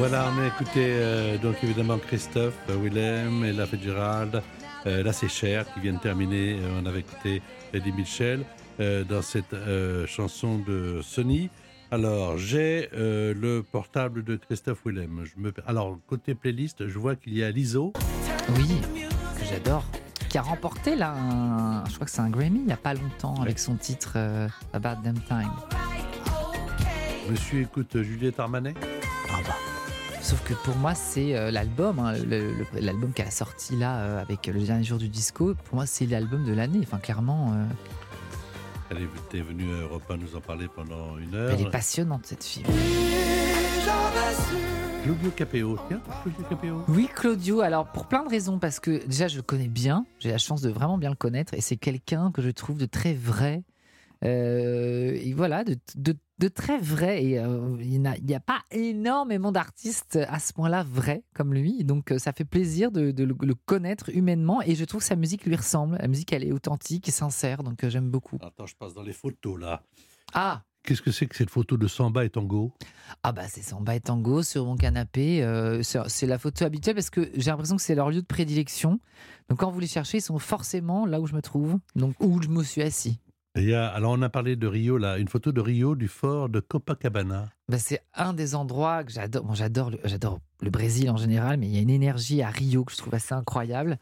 Voilà, 0.00 0.32
on 0.34 0.40
a 0.42 0.46
écouté 0.46 0.86
euh, 0.88 1.36
donc 1.36 1.56
évidemment 1.62 1.98
Christophe, 1.98 2.56
euh, 2.70 2.76
Willem, 2.76 3.44
Ella 3.44 3.66
Fitzgerald, 3.66 4.42
euh, 4.86 5.02
là 5.02 5.12
c'est 5.12 5.28
Cher 5.28 5.66
qui 5.74 5.80
vient 5.80 5.92
de 5.92 5.98
terminer. 5.98 6.58
Euh, 6.58 6.80
on 6.82 6.86
avait 6.86 7.00
écouté 7.00 7.42
Eddie 7.74 7.92
Mitchell 7.92 8.42
euh, 8.80 9.04
dans 9.04 9.20
cette 9.20 9.52
euh, 9.52 10.06
chanson 10.06 10.58
de 10.58 11.00
Sony. 11.02 11.50
Alors 11.90 12.38
j'ai 12.38 12.88
euh, 12.94 13.34
le 13.36 13.62
portable 13.62 14.24
de 14.24 14.36
Christophe 14.36 14.78
Willem. 14.86 15.22
Je 15.24 15.38
me... 15.38 15.52
Alors 15.66 15.98
côté 16.06 16.34
playlist, 16.34 16.88
je 16.88 16.98
vois 16.98 17.14
qu'il 17.14 17.34
y 17.36 17.44
a 17.44 17.50
l'ISO. 17.50 17.92
Oui, 18.56 18.80
que 19.38 19.44
j'adore. 19.44 19.84
Qui 20.30 20.38
a 20.38 20.42
remporté 20.42 20.96
là, 20.96 21.12
un- 21.12 21.84
je 21.88 21.94
crois 21.96 22.06
que 22.06 22.10
c'est 22.12 22.20
un 22.22 22.30
Grammy 22.30 22.60
il 22.60 22.66
n'y 22.66 22.72
a 22.72 22.76
pas 22.78 22.94
longtemps 22.94 23.34
avec 23.42 23.58
son 23.58 23.74
titre 23.76 24.12
euh, 24.16 24.48
About 24.72 25.02
Them 25.04 25.20
Time. 25.28 25.50
Monsieur 27.28 27.60
écoute 27.60 28.00
Juliette 28.00 28.40
Armanet? 28.40 28.74
Ah 29.30 29.36
bah. 29.46 29.54
Sauf 30.22 30.42
que 30.44 30.54
pour 30.54 30.76
moi, 30.76 30.94
c'est 30.94 31.34
euh, 31.34 31.50
l'album, 31.50 31.98
hein, 31.98 32.12
l'album 32.74 33.12
qu'elle 33.12 33.26
a 33.28 33.30
sorti 33.30 33.76
là 33.76 33.98
euh, 34.00 34.20
avec 34.22 34.46
le 34.46 34.60
dernier 34.60 34.84
jour 34.84 34.98
du 34.98 35.08
disco. 35.08 35.54
Pour 35.64 35.74
moi, 35.76 35.86
c'est 35.86 36.06
l'album 36.06 36.44
de 36.44 36.52
l'année. 36.52 36.80
Enfin, 36.82 36.98
clairement, 36.98 37.52
euh, 37.54 37.64
Elle 38.90 38.98
est- 39.38 39.42
venue 39.42 39.72
à 39.74 39.80
Europe 39.82 40.02
1 40.10 40.16
nous 40.18 40.36
en 40.36 40.40
parler 40.40 40.66
pendant 40.74 41.16
une 41.18 41.34
heure. 41.34 41.50
elle 41.58 41.66
est 41.66 41.70
passionnante 41.70 42.26
cette 42.26 42.44
fille. 42.44 42.64
Claudio 45.02 45.30
Capéo. 45.30 45.78
Tiens, 45.88 46.00
Claudio 46.22 46.44
Capéo. 46.50 46.84
Oui, 46.88 47.08
Claudio. 47.14 47.60
Alors, 47.62 47.86
pour 47.90 48.06
plein 48.06 48.22
de 48.22 48.28
raisons, 48.28 48.58
parce 48.58 48.78
que 48.80 49.04
déjà, 49.06 49.26
je 49.28 49.36
le 49.36 49.42
connais 49.42 49.68
bien. 49.68 50.04
J'ai 50.18 50.30
la 50.30 50.38
chance 50.38 50.60
de 50.60 50.68
vraiment 50.70 50.98
bien 50.98 51.08
le 51.10 51.16
connaître. 51.16 51.54
Et 51.54 51.62
c'est 51.62 51.76
quelqu'un 51.76 52.30
que 52.32 52.42
je 52.42 52.50
trouve 52.50 52.76
de 52.76 52.84
très 52.86 53.14
vrai. 53.14 53.62
Euh, 54.24 55.16
et 55.18 55.32
voilà, 55.32 55.64
de, 55.64 55.76
de- 55.96 56.16
de 56.40 56.48
très 56.48 56.78
vrai. 56.78 57.22
Et 57.24 57.38
euh, 57.38 57.76
il 57.80 58.00
n'y 58.00 58.34
a, 58.34 58.40
pas 58.40 58.62
énormément 58.72 59.52
d'artistes 59.52 60.18
à 60.28 60.38
ce 60.38 60.52
point-là 60.52 60.82
vrais 60.82 61.22
comme 61.34 61.54
lui. 61.54 61.84
Donc, 61.84 62.10
euh, 62.10 62.18
ça 62.18 62.32
fait 62.32 62.44
plaisir 62.44 62.90
de, 62.90 63.12
de 63.12 63.24
le, 63.24 63.36
le 63.40 63.54
connaître 63.54 64.10
humainement. 64.12 64.62
Et 64.62 64.74
je 64.74 64.84
trouve 64.84 65.02
que 65.02 65.06
sa 65.06 65.16
musique 65.16 65.44
lui 65.44 65.54
ressemble. 65.54 65.98
La 66.00 66.08
musique, 66.08 66.32
elle 66.32 66.44
est 66.44 66.52
authentique 66.52 67.06
et 67.08 67.12
sincère. 67.12 67.62
Donc, 67.62 67.84
euh, 67.84 67.90
j'aime 67.90 68.10
beaucoup. 68.10 68.38
Attends, 68.40 68.66
je 68.66 68.74
passe 68.74 68.94
dans 68.94 69.02
les 69.02 69.12
photos 69.12 69.60
là. 69.60 69.82
Ah 70.32 70.62
Qu'est-ce 70.82 71.02
que 71.02 71.10
c'est 71.10 71.26
que 71.26 71.36
cette 71.36 71.50
photo 71.50 71.76
de 71.76 71.86
Samba 71.86 72.24
et 72.24 72.30
Tango? 72.30 72.72
Ah 73.22 73.32
bah 73.32 73.46
c'est 73.48 73.60
Samba 73.60 73.96
et 73.96 74.00
Tango 74.00 74.42
sur 74.42 74.64
mon 74.64 74.76
canapé. 74.76 75.42
euh, 75.42 75.82
c'est 75.82 75.98
c'est 76.08 76.26
la 76.26 76.38
photo 76.38 76.64
habituelle 76.64 76.94
parce 76.94 77.10
que 77.10 77.30
j'ai 77.34 77.50
l'impression 77.50 77.76
que 77.76 77.82
c'est 77.82 77.94
leur 77.94 78.08
lieu 78.08 78.22
de 78.22 78.26
prédilection. 78.26 78.98
Donc 79.50 79.58
quand 79.58 79.70
vous 79.70 79.80
les 79.80 79.86
cherchez, 79.86 80.18
ils 80.18 80.22
sont 80.22 80.38
forcément 80.38 81.04
là 81.04 81.20
où 81.20 81.26
je 81.26 81.34
me 81.34 81.42
trouve, 81.42 81.78
donc 81.96 82.14
où 82.20 82.40
je 82.40 82.48
me 82.48 82.64
suis 82.64 82.80
assis. 82.80 83.20
Y 83.56 83.74
a, 83.74 83.88
alors 83.88 84.12
on 84.12 84.22
a 84.22 84.28
parlé 84.28 84.54
de 84.54 84.66
Rio 84.68 84.96
là, 84.96 85.18
une 85.18 85.26
photo 85.28 85.50
de 85.50 85.60
Rio 85.60 85.96
du 85.96 86.06
fort 86.06 86.48
de 86.48 86.60
Copacabana. 86.60 87.48
Bah, 87.68 87.78
c'est 87.78 88.00
un 88.14 88.32
des 88.32 88.54
endroits 88.54 89.02
que 89.02 89.10
j'adore. 89.12 89.44
Bon, 89.44 89.54
j'adore, 89.54 89.90
le, 89.90 89.98
j'adore 90.04 90.38
le 90.60 90.70
Brésil 90.70 91.10
en 91.10 91.16
général, 91.16 91.58
mais 91.58 91.66
il 91.66 91.74
y 91.74 91.78
a 91.78 91.80
une 91.80 91.90
énergie 91.90 92.42
à 92.42 92.48
Rio 92.50 92.84
que 92.84 92.92
je 92.92 92.96
trouve 92.98 93.14
assez 93.14 93.34
incroyable. 93.34 93.98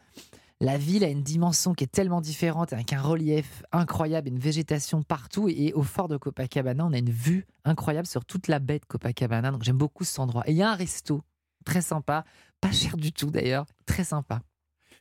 La 0.61 0.77
ville 0.77 1.05
a 1.05 1.09
une 1.09 1.23
dimension 1.23 1.73
qui 1.73 1.85
est 1.85 1.93
tellement 1.93 2.21
différente, 2.21 2.73
avec 2.73 2.93
un 2.93 3.01
relief 3.01 3.63
incroyable, 3.73 4.29
une 4.29 4.39
végétation 4.41 5.03
partout. 5.03 5.49
Et 5.49 5.73
au 5.73 5.83
fort 5.83 6.09
de 6.09 6.17
Copacabana, 6.17 6.85
on 6.85 6.93
a 6.93 6.99
une 6.99 7.11
vue 7.11 7.47
incroyable 7.65 8.07
sur 8.09 8.25
toute 8.25 8.49
la 8.49 8.59
baie 8.59 8.81
de 8.81 8.85
Copacabana. 8.85 9.51
Donc 9.53 9.63
j'aime 9.63 9.79
beaucoup 9.79 10.05
cet 10.05 10.19
endroit. 10.19 10.43
Et 10.49 10.51
il 10.51 10.57
y 10.59 10.63
a 10.63 10.71
un 10.71 10.75
resto 10.75 11.23
très 11.65 11.81
sympa, 11.81 12.25
pas 12.61 12.73
cher 12.73 12.97
du 12.97 13.13
tout 13.13 13.31
d'ailleurs, 13.31 13.65
très 13.87 14.05
sympa. 14.05 14.43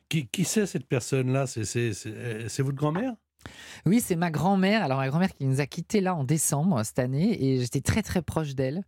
Qui, 0.10 0.28
qui 0.28 0.46
c'est 0.46 0.68
cette 0.68 0.88
personne-là? 0.88 1.48
C'est 1.48 1.66
c'est- 1.66 1.94
c'est- 1.94 2.14
euh, 2.14 2.48
c'est 2.48 2.64
votre 2.64 2.78
grand-mère? 2.78 3.14
Oui, 3.86 4.02
c'est 4.02 4.16
ma 4.16 4.32
grand-mère. 4.32 4.84
Alors, 4.84 4.98
ma 4.98 5.08
grand-mère 5.10 5.34
qui 5.34 5.46
nous 5.46 5.60
a 5.62 5.66
quittés 5.66 6.02
là 6.02 6.16
en 6.16 6.24
décembre 6.24 6.82
cette 6.84 7.00
année 7.00 7.44
et 7.44 7.60
j'étais 7.62 7.82
très 7.82 8.02
très 8.04 8.22
proche 8.22 8.56
d'elle. 8.56 8.84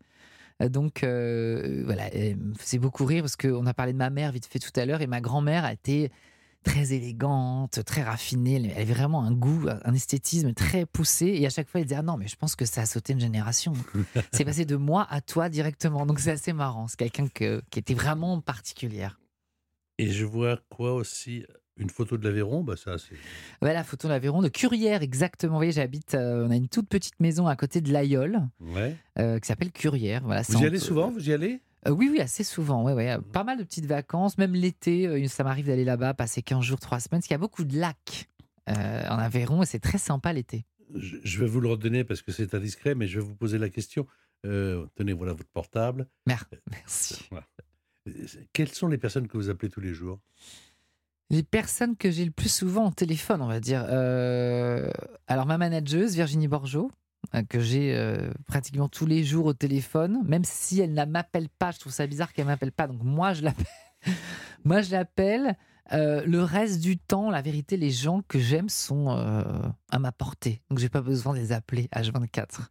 Euh, 0.62 0.70
Donc, 0.70 1.04
euh, 1.04 1.84
voilà, 1.86 2.14
elle 2.14 2.38
me 2.38 2.54
faisait 2.56 2.80
beaucoup 2.80 3.06
rire 3.06 3.24
parce 3.24 3.36
qu'on 3.38 3.66
a 3.66 3.74
parlé 3.74 3.94
de 3.94 3.98
ma 3.98 4.10
mère 4.10 4.32
vite 4.32 4.46
fait 4.46 4.60
tout 4.60 4.78
à 4.78 4.86
l'heure 4.86 5.02
et 5.02 5.08
ma 5.08 5.22
grand-mère 5.22 5.64
a 5.66 5.74
été 5.74 6.12
très 6.64 6.92
élégante, 6.92 7.86
très 7.86 8.04
raffinée. 8.04 8.56
Elle 8.56 8.72
avait 8.72 8.94
vraiment 8.94 9.24
un 9.24 9.32
goût, 9.32 9.68
un 9.86 9.94
esthétisme 9.94 10.54
très 10.54 10.86
poussé 10.86 11.28
et 11.28 11.46
à 11.46 11.50
chaque 11.50 11.70
fois 11.70 11.80
elle 11.80 11.88
disait 11.88 12.00
Ah 12.00 12.04
non, 12.04 12.18
mais 12.18 12.28
je 12.28 12.36
pense 12.36 12.58
que 12.58 12.66
ça 12.66 12.82
a 12.82 12.86
sauté 12.86 13.14
une 13.14 13.22
génération. 13.22 13.72
c'est 14.34 14.44
passé 14.44 14.66
de 14.66 14.76
moi 14.76 15.08
à 15.10 15.22
toi 15.22 15.48
directement. 15.48 16.06
Donc, 16.06 16.20
c'est 16.20 16.32
assez 16.32 16.52
marrant. 16.52 16.88
C'est 16.90 16.98
quelqu'un 16.98 17.28
que- 17.30 17.62
qui 17.70 17.80
était 17.80 17.94
vraiment 17.94 18.42
particulière. 18.42 19.18
Et 19.98 20.12
je 20.12 20.26
vois 20.26 20.60
quoi 20.70 20.94
aussi 20.94 21.46
Une 21.80 21.90
photo 21.90 22.18
de 22.18 22.28
l'Aveyron 22.28 22.62
bah 22.64 22.76
ça 22.76 22.98
c'est. 22.98 23.16
La 23.62 23.84
photo 23.84 24.08
de 24.08 24.14
l'Aveyron, 24.14 24.42
de 24.42 24.50
Curière, 24.50 25.02
exactement. 25.02 25.54
Vous 25.54 25.60
voyez, 25.60 25.72
j'habite, 25.72 26.14
euh, 26.14 26.46
on 26.46 26.52
a 26.52 26.56
une 26.56 26.68
toute 26.68 26.90
petite 26.90 27.20
maison 27.20 27.48
à 27.48 27.56
côté 27.56 27.82
de 27.82 27.92
l'Aïol. 27.92 28.42
Ouais. 28.60 28.96
euh, 29.18 29.40
qui 29.40 29.48
s'appelle 29.48 29.72
Curière. 29.72 30.22
Voilà, 30.26 30.42
Vous 30.48 30.62
y 30.62 30.66
allez 30.66 30.78
souvent 30.80 31.10
Vous 31.10 31.30
y 31.30 31.34
allez? 31.34 31.62
Euh, 31.88 31.92
Oui, 31.92 32.10
oui, 32.12 32.20
assez 32.20 32.44
souvent. 32.44 32.84
Ouais, 32.84 32.94
ouais. 32.94 33.18
Pas 33.32 33.44
mal 33.46 33.58
de 33.58 33.64
petites 33.64 33.86
vacances, 33.86 34.38
même 34.38 34.54
l'été, 34.54 35.28
ça 35.30 35.44
m'arrive 35.46 35.68
d'aller 35.68 35.86
là-bas, 35.86 36.14
passer 36.14 36.42
15 36.42 36.64
jours, 36.64 36.80
3 36.80 37.00
semaines, 37.00 37.20
parce 37.22 37.28
qu'il 37.28 37.34
y 37.34 37.36
a 37.36 37.40
beaucoup 37.40 37.64
de 37.64 37.78
lacs 37.80 38.28
en 38.68 38.74
Aveyron 39.18 39.64
et 39.64 39.66
c'est 39.66 39.80
très 39.80 39.98
sympa 39.98 40.32
l'été. 40.34 40.66
je, 40.96 41.40
vais 41.40 41.48
vous 41.48 41.60
le 41.62 41.70
redonner 41.70 42.04
parce 42.04 42.22
que 42.22 42.32
c'est 42.32 42.54
indiscret, 42.54 42.94
mais 42.94 43.08
je 43.08 43.20
vais 43.20 43.26
vous 43.26 43.36
poser 43.36 43.58
la 43.58 43.70
question. 43.70 44.06
Tenez, 44.44 45.14
voilà 45.14 45.32
votre 45.34 45.50
portable. 45.50 46.08
Mer- 46.28 46.46
Merci. 46.70 47.26
Voilà. 47.32 47.48
Quelles 48.54 48.70
sont 48.74 48.88
les 48.88 48.98
personnes 48.98 49.28
que 49.28 49.38
vous 49.38 49.50
appelez 49.50 49.70
tous 49.72 49.82
les 49.82 49.94
jours? 49.94 50.20
Les 51.32 51.44
personnes 51.44 51.96
que 51.96 52.10
j'ai 52.10 52.26
le 52.26 52.32
plus 52.32 52.52
souvent 52.52 52.88
au 52.88 52.92
téléphone, 52.92 53.42
on 53.42 53.48
va 53.48 53.60
dire. 53.60 53.86
Euh, 53.88 54.90
alors, 55.28 55.46
ma 55.46 55.58
manageuse, 55.58 56.16
Virginie 56.16 56.48
Borgeot, 56.48 56.92
euh, 57.36 57.44
que 57.44 57.60
j'ai 57.60 57.96
euh, 57.96 58.32
pratiquement 58.48 58.88
tous 58.90 59.06
les 59.06 59.24
jours 59.24 59.46
au 59.46 59.54
téléphone, 59.54 60.24
même 60.26 60.44
si 60.44 60.80
elle 60.80 60.94
ne 60.94 61.06
m'appelle 61.06 61.50
pas, 61.50 61.70
je 61.72 61.78
trouve 61.78 61.92
ça 61.92 62.08
bizarre 62.08 62.34
qu'elle 62.34 62.48
m'appelle 62.48 62.72
pas, 62.72 62.88
donc 62.88 63.04
moi 63.04 63.34
je 63.34 63.44
l'appelle. 63.44 63.66
moi 64.64 64.82
je 64.82 64.92
l'appelle. 64.92 65.56
Euh, 65.92 66.24
le 66.26 66.44
reste 66.44 66.80
du 66.82 66.98
temps, 66.98 67.30
la 67.30 67.42
vérité, 67.42 67.78
les 67.78 67.92
gens 67.92 68.22
que 68.28 68.40
j'aime 68.40 68.70
sont 68.70 69.10
à 69.10 70.00
ma 70.00 70.12
portée, 70.12 70.62
donc 70.70 70.80
j'ai 70.80 70.90
pas 70.90 71.02
besoin 71.02 71.34
de 71.34 71.40
les 71.40 71.52
appeler 71.52 71.88
H24. 71.94 72.62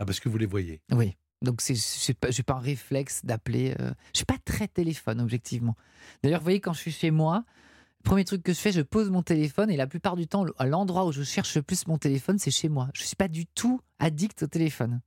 Ah, 0.00 0.04
parce 0.04 0.20
que 0.20 0.28
vous 0.28 0.38
les 0.38 0.46
voyez. 0.46 0.80
Oui. 0.92 1.16
Donc, 1.40 1.60
c'est, 1.60 1.76
c'est 1.76 2.14
pas, 2.14 2.28
pas 2.46 2.54
un 2.54 2.60
réflexe 2.60 3.24
d'appeler. 3.24 3.74
Je 4.12 4.18
suis 4.18 4.24
pas 4.24 4.38
très 4.44 4.66
téléphone, 4.66 5.20
objectivement. 5.20 5.76
D'ailleurs, 6.22 6.40
vous 6.40 6.44
voyez, 6.44 6.60
quand 6.60 6.72
je 6.72 6.80
suis 6.80 6.92
chez 6.92 7.12
moi, 7.12 7.44
premier 8.04 8.24
truc 8.24 8.42
que 8.42 8.52
je 8.52 8.58
fais, 8.58 8.72
je 8.72 8.80
pose 8.80 9.10
mon 9.10 9.22
téléphone 9.22 9.70
et 9.70 9.76
la 9.76 9.86
plupart 9.86 10.16
du 10.16 10.26
temps, 10.26 10.44
à 10.58 10.66
l'endroit 10.66 11.06
où 11.06 11.12
je 11.12 11.22
cherche 11.22 11.56
le 11.56 11.62
plus 11.62 11.86
mon 11.86 11.98
téléphone, 11.98 12.38
c'est 12.38 12.50
chez 12.50 12.68
moi. 12.68 12.88
Je 12.94 13.02
suis 13.02 13.16
pas 13.16 13.28
du 13.28 13.46
tout 13.46 13.80
addict 13.98 14.42
au 14.42 14.46
téléphone. 14.46 15.00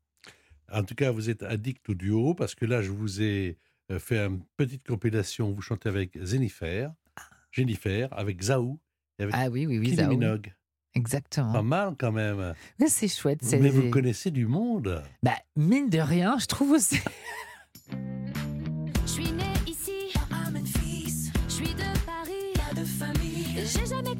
En 0.72 0.84
tout 0.84 0.96
cas, 0.96 1.12
vous 1.12 1.30
êtes 1.30 1.44
addict 1.44 1.90
au 1.90 1.94
duo 1.94 2.34
parce 2.34 2.56
que 2.56 2.66
là, 2.66 2.82
je 2.82 2.92
vous 2.92 3.22
ai 3.22 3.58
euh, 3.92 4.00
fait 4.00 4.20
une 4.20 4.42
petite 4.58 4.88
compilation. 4.88 5.52
Vous 5.52 5.62
chantez 5.62 5.90
avec 5.90 6.18
Jennifer, 6.24 6.94
Jennifer, 7.52 8.08
avec 8.12 8.42
Zaou 8.42 8.80
et 9.20 9.24
avec 9.24 9.36
Ah 9.38 9.50
oui, 9.50 9.66
oui, 9.66 9.80
oui, 9.80 9.86
Kylie 9.86 9.98
Zao. 9.98 10.10
Minogue. 10.10 10.54
Exactement. 10.94 11.54
Pas 11.54 11.62
mal 11.62 11.96
quand 11.98 12.12
même. 12.12 12.54
Mais 12.80 12.88
c'est 12.88 13.08
chouette. 13.08 13.42
Mais 13.60 13.70
vous 13.70 13.90
connaissez 13.90 14.32
du 14.32 14.46
monde. 14.46 15.02
Bah, 15.24 15.38
mine 15.56 15.90
de 15.90 16.00
rien, 16.00 16.38
je 16.38 16.46
trouve 16.46 16.72
aussi. 16.72 17.00
J'ai 23.74 23.86
jamais 23.86 24.11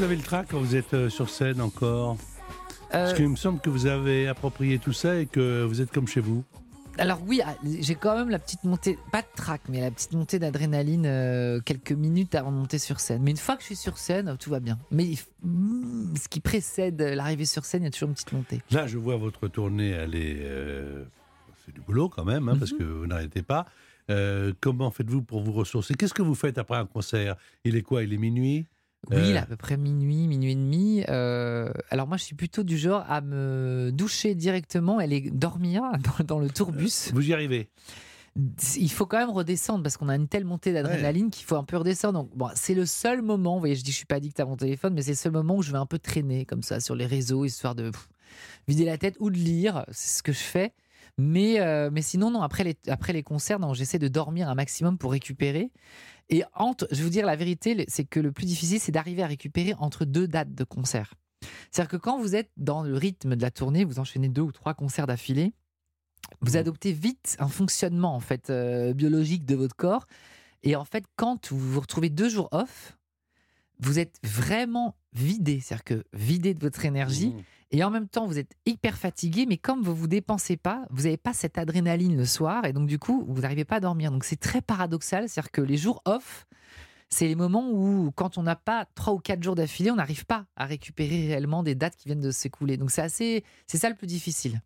vous 0.00 0.04
avez 0.06 0.16
le 0.16 0.22
trac 0.22 0.46
quand 0.50 0.58
vous 0.58 0.76
êtes 0.76 0.94
euh, 0.94 1.10
sur 1.10 1.28
scène 1.28 1.60
encore 1.60 2.16
Parce 2.90 3.12
Euh, 3.12 3.16
qu'il 3.16 3.28
me 3.28 3.36
semble 3.36 3.60
que 3.60 3.68
vous 3.68 3.84
avez 3.84 4.28
approprié 4.28 4.78
tout 4.78 4.94
ça 4.94 5.16
et 5.20 5.26
que 5.26 5.62
vous 5.64 5.82
êtes 5.82 5.90
comme 5.92 6.08
chez 6.08 6.22
vous. 6.22 6.42
Alors 6.96 7.20
oui, 7.26 7.42
ah, 7.44 7.54
j'ai 7.80 7.96
quand 7.96 8.16
même 8.16 8.30
la 8.30 8.38
petite 8.38 8.64
montée, 8.64 8.98
pas 9.12 9.20
de 9.20 9.26
trac, 9.36 9.60
mais 9.68 9.82
la 9.82 9.90
petite 9.90 10.12
montée 10.12 10.38
d'adrénaline 10.38 11.04
euh, 11.04 11.60
quelques 11.60 11.92
minutes 11.92 12.34
avant 12.34 12.50
de 12.50 12.56
monter 12.56 12.78
sur 12.78 12.98
scène. 12.98 13.20
Mais 13.22 13.30
une 13.30 13.36
fois 13.36 13.56
que 13.56 13.60
je 13.60 13.66
suis 13.66 13.76
sur 13.76 13.98
scène, 13.98 14.34
tout 14.40 14.48
va 14.48 14.58
bien. 14.60 14.78
Mais 14.90 15.04
mm, 15.42 16.16
ce 16.16 16.28
qui 16.28 16.40
précède 16.40 16.98
l'arrivée 17.02 17.44
sur 17.44 17.66
scène, 17.66 17.82
il 17.82 17.84
y 17.84 17.88
a 17.88 17.90
toujours 17.90 18.08
une 18.08 18.14
petite 18.14 18.32
montée. 18.32 18.62
Là, 18.70 18.86
je 18.86 18.96
vois 18.96 19.18
votre 19.18 19.48
tournée, 19.48 19.90
elle 19.90 20.14
est. 20.14 20.38
euh, 20.40 21.04
c'est 21.66 21.74
du 21.74 21.82
boulot 21.82 22.08
quand 22.08 22.24
même, 22.24 22.48
hein, 22.48 22.56
parce 22.58 22.72
que 22.72 22.82
vous 22.84 23.06
n'arrêtez 23.06 23.42
pas. 23.42 23.66
Euh, 24.08 24.54
comment 24.62 24.90
faites-vous 24.90 25.20
pour 25.20 25.42
vous 25.42 25.52
ressourcer? 25.52 25.92
Qu'est-ce 25.92 26.14
que 26.14 26.22
vous 26.22 26.34
faites 26.34 26.56
après 26.56 26.78
un 26.78 26.86
concert? 26.86 27.36
Il 27.64 27.76
est 27.76 27.82
quoi? 27.82 28.02
Il 28.02 28.14
est 28.14 28.18
minuit? 28.18 28.64
Oui, 29.10 29.16
Euh. 29.16 29.34
là, 29.34 29.42
à 29.42 29.46
peu 29.46 29.56
près 29.56 29.76
minuit, 29.76 30.26
minuit 30.28 30.52
et 30.52 30.54
demi. 30.54 31.04
Euh, 31.08 31.72
alors 31.90 32.06
moi, 32.06 32.16
je 32.16 32.24
suis 32.24 32.34
plutôt 32.36 32.62
du 32.62 32.76
genre 32.76 33.04
à 33.08 33.20
me 33.22 33.90
doucher 33.92 34.34
directement, 34.34 35.00
et 35.00 35.04
aller 35.04 35.30
dormir 35.30 35.82
dans, 36.18 36.24
dans 36.24 36.38
le 36.38 36.50
tourbus. 36.50 37.10
Vous 37.12 37.28
y 37.28 37.32
arrivez? 37.32 37.68
Il 38.76 38.90
faut 38.92 39.06
quand 39.06 39.18
même 39.18 39.30
redescendre 39.30 39.82
parce 39.82 39.96
qu'on 39.96 40.08
a 40.08 40.14
une 40.14 40.28
telle 40.28 40.44
montée 40.44 40.72
d'adrénaline 40.72 41.30
qu'il 41.30 41.44
faut 41.46 41.56
un 41.56 41.64
peu 41.64 41.76
redescendre. 41.76 42.20
Donc, 42.20 42.30
bon, 42.36 42.48
c'est 42.54 42.74
le 42.74 42.86
seul 42.86 43.22
moment, 43.22 43.54
vous 43.54 43.60
voyez, 43.60 43.74
je 43.74 43.82
dis 43.82 43.90
je 43.90 43.96
suis 43.96 44.06
pas 44.06 44.16
addict 44.16 44.38
à 44.38 44.44
mon 44.44 44.56
téléphone, 44.56 44.94
mais 44.94 45.02
c'est 45.02 45.10
le 45.10 45.16
seul 45.16 45.32
moment 45.32 45.56
où 45.56 45.62
je 45.62 45.72
vais 45.72 45.78
un 45.78 45.86
peu 45.86 45.98
traîner 45.98 46.44
comme 46.46 46.62
ça 46.62 46.78
sur 46.78 46.94
les 46.94 47.06
réseaux, 47.06 47.44
histoire 47.44 47.74
de 47.74 47.90
pff, 47.90 48.08
vider 48.68 48.84
la 48.84 48.98
tête 48.98 49.16
ou 49.18 49.30
de 49.30 49.36
lire. 49.36 49.84
C'est 49.90 50.18
ce 50.18 50.22
que 50.22 50.32
je 50.32 50.38
fais. 50.38 50.72
Mais, 51.18 51.60
euh, 51.60 51.90
mais 51.92 52.02
sinon, 52.02 52.30
non, 52.30 52.40
après 52.42 52.62
les, 52.62 52.76
après 52.86 53.12
les 53.12 53.24
concerts, 53.24 53.58
j'essaie 53.74 53.98
de 53.98 54.08
dormir 54.08 54.48
un 54.48 54.54
maximum 54.54 54.96
pour 54.96 55.10
récupérer. 55.10 55.70
Et 56.30 56.44
entre, 56.54 56.86
je 56.90 56.96
vais 56.98 57.02
vous 57.02 57.10
dire 57.10 57.26
la 57.26 57.36
vérité, 57.36 57.84
c'est 57.88 58.04
que 58.04 58.20
le 58.20 58.32
plus 58.32 58.46
difficile, 58.46 58.80
c'est 58.80 58.92
d'arriver 58.92 59.22
à 59.22 59.26
récupérer 59.26 59.74
entre 59.78 60.04
deux 60.04 60.28
dates 60.28 60.54
de 60.54 60.64
concert. 60.64 61.14
C'est-à-dire 61.70 61.90
que 61.90 61.96
quand 61.96 62.20
vous 62.20 62.36
êtes 62.36 62.50
dans 62.56 62.82
le 62.82 62.94
rythme 62.96 63.36
de 63.36 63.42
la 63.42 63.50
tournée, 63.50 63.84
vous 63.84 63.98
enchaînez 63.98 64.28
deux 64.28 64.42
ou 64.42 64.52
trois 64.52 64.74
concerts 64.74 65.06
d'affilée, 65.06 65.52
vous 66.40 66.56
adoptez 66.56 66.92
vite 66.92 67.36
un 67.40 67.48
fonctionnement 67.48 68.14
en 68.14 68.20
fait 68.20 68.50
euh, 68.50 68.92
biologique 68.94 69.44
de 69.44 69.56
votre 69.56 69.74
corps. 69.74 70.06
Et 70.62 70.76
en 70.76 70.84
fait, 70.84 71.04
quand 71.16 71.50
vous 71.50 71.72
vous 71.72 71.80
retrouvez 71.80 72.10
deux 72.10 72.28
jours 72.28 72.48
off, 72.52 72.96
vous 73.80 73.98
êtes 73.98 74.18
vraiment 74.22 74.94
vidé, 75.12 75.60
c'est-à-dire 75.60 75.84
que 75.84 76.04
vidé 76.12 76.54
de 76.54 76.60
votre 76.60 76.84
énergie. 76.84 77.34
Et 77.72 77.84
en 77.84 77.90
même 77.90 78.08
temps, 78.08 78.26
vous 78.26 78.38
êtes 78.38 78.56
hyper 78.66 78.96
fatigué, 78.98 79.46
mais 79.48 79.56
comme 79.56 79.82
vous 79.82 79.94
vous 79.94 80.08
dépensez 80.08 80.56
pas, 80.56 80.86
vous 80.90 81.04
n'avez 81.04 81.16
pas 81.16 81.32
cette 81.32 81.56
adrénaline 81.56 82.16
le 82.16 82.24
soir, 82.24 82.64
et 82.64 82.72
donc 82.72 82.88
du 82.88 82.98
coup, 82.98 83.24
vous 83.28 83.42
n'arrivez 83.42 83.64
pas 83.64 83.76
à 83.76 83.80
dormir. 83.80 84.10
Donc 84.10 84.24
c'est 84.24 84.40
très 84.40 84.60
paradoxal, 84.60 85.28
c'est-à-dire 85.28 85.52
que 85.52 85.60
les 85.60 85.76
jours 85.76 86.02
off, 86.04 86.46
c'est 87.08 87.26
les 87.26 87.34
moments 87.36 87.70
où, 87.70 88.12
quand 88.14 88.38
on 88.38 88.42
n'a 88.42 88.56
pas 88.56 88.86
trois 88.94 89.12
ou 89.12 89.18
quatre 89.18 89.42
jours 89.42 89.54
d'affilée, 89.54 89.90
on 89.90 89.96
n'arrive 89.96 90.26
pas 90.26 90.46
à 90.56 90.64
récupérer 90.64 91.28
réellement 91.28 91.62
des 91.62 91.74
dates 91.74 91.96
qui 91.96 92.08
viennent 92.08 92.20
de 92.20 92.30
s'écouler. 92.30 92.76
Donc 92.76 92.90
c'est 92.90 93.02
assez, 93.02 93.44
c'est 93.66 93.78
ça 93.78 93.88
le 93.88 93.96
plus 93.96 94.06
difficile. 94.06 94.60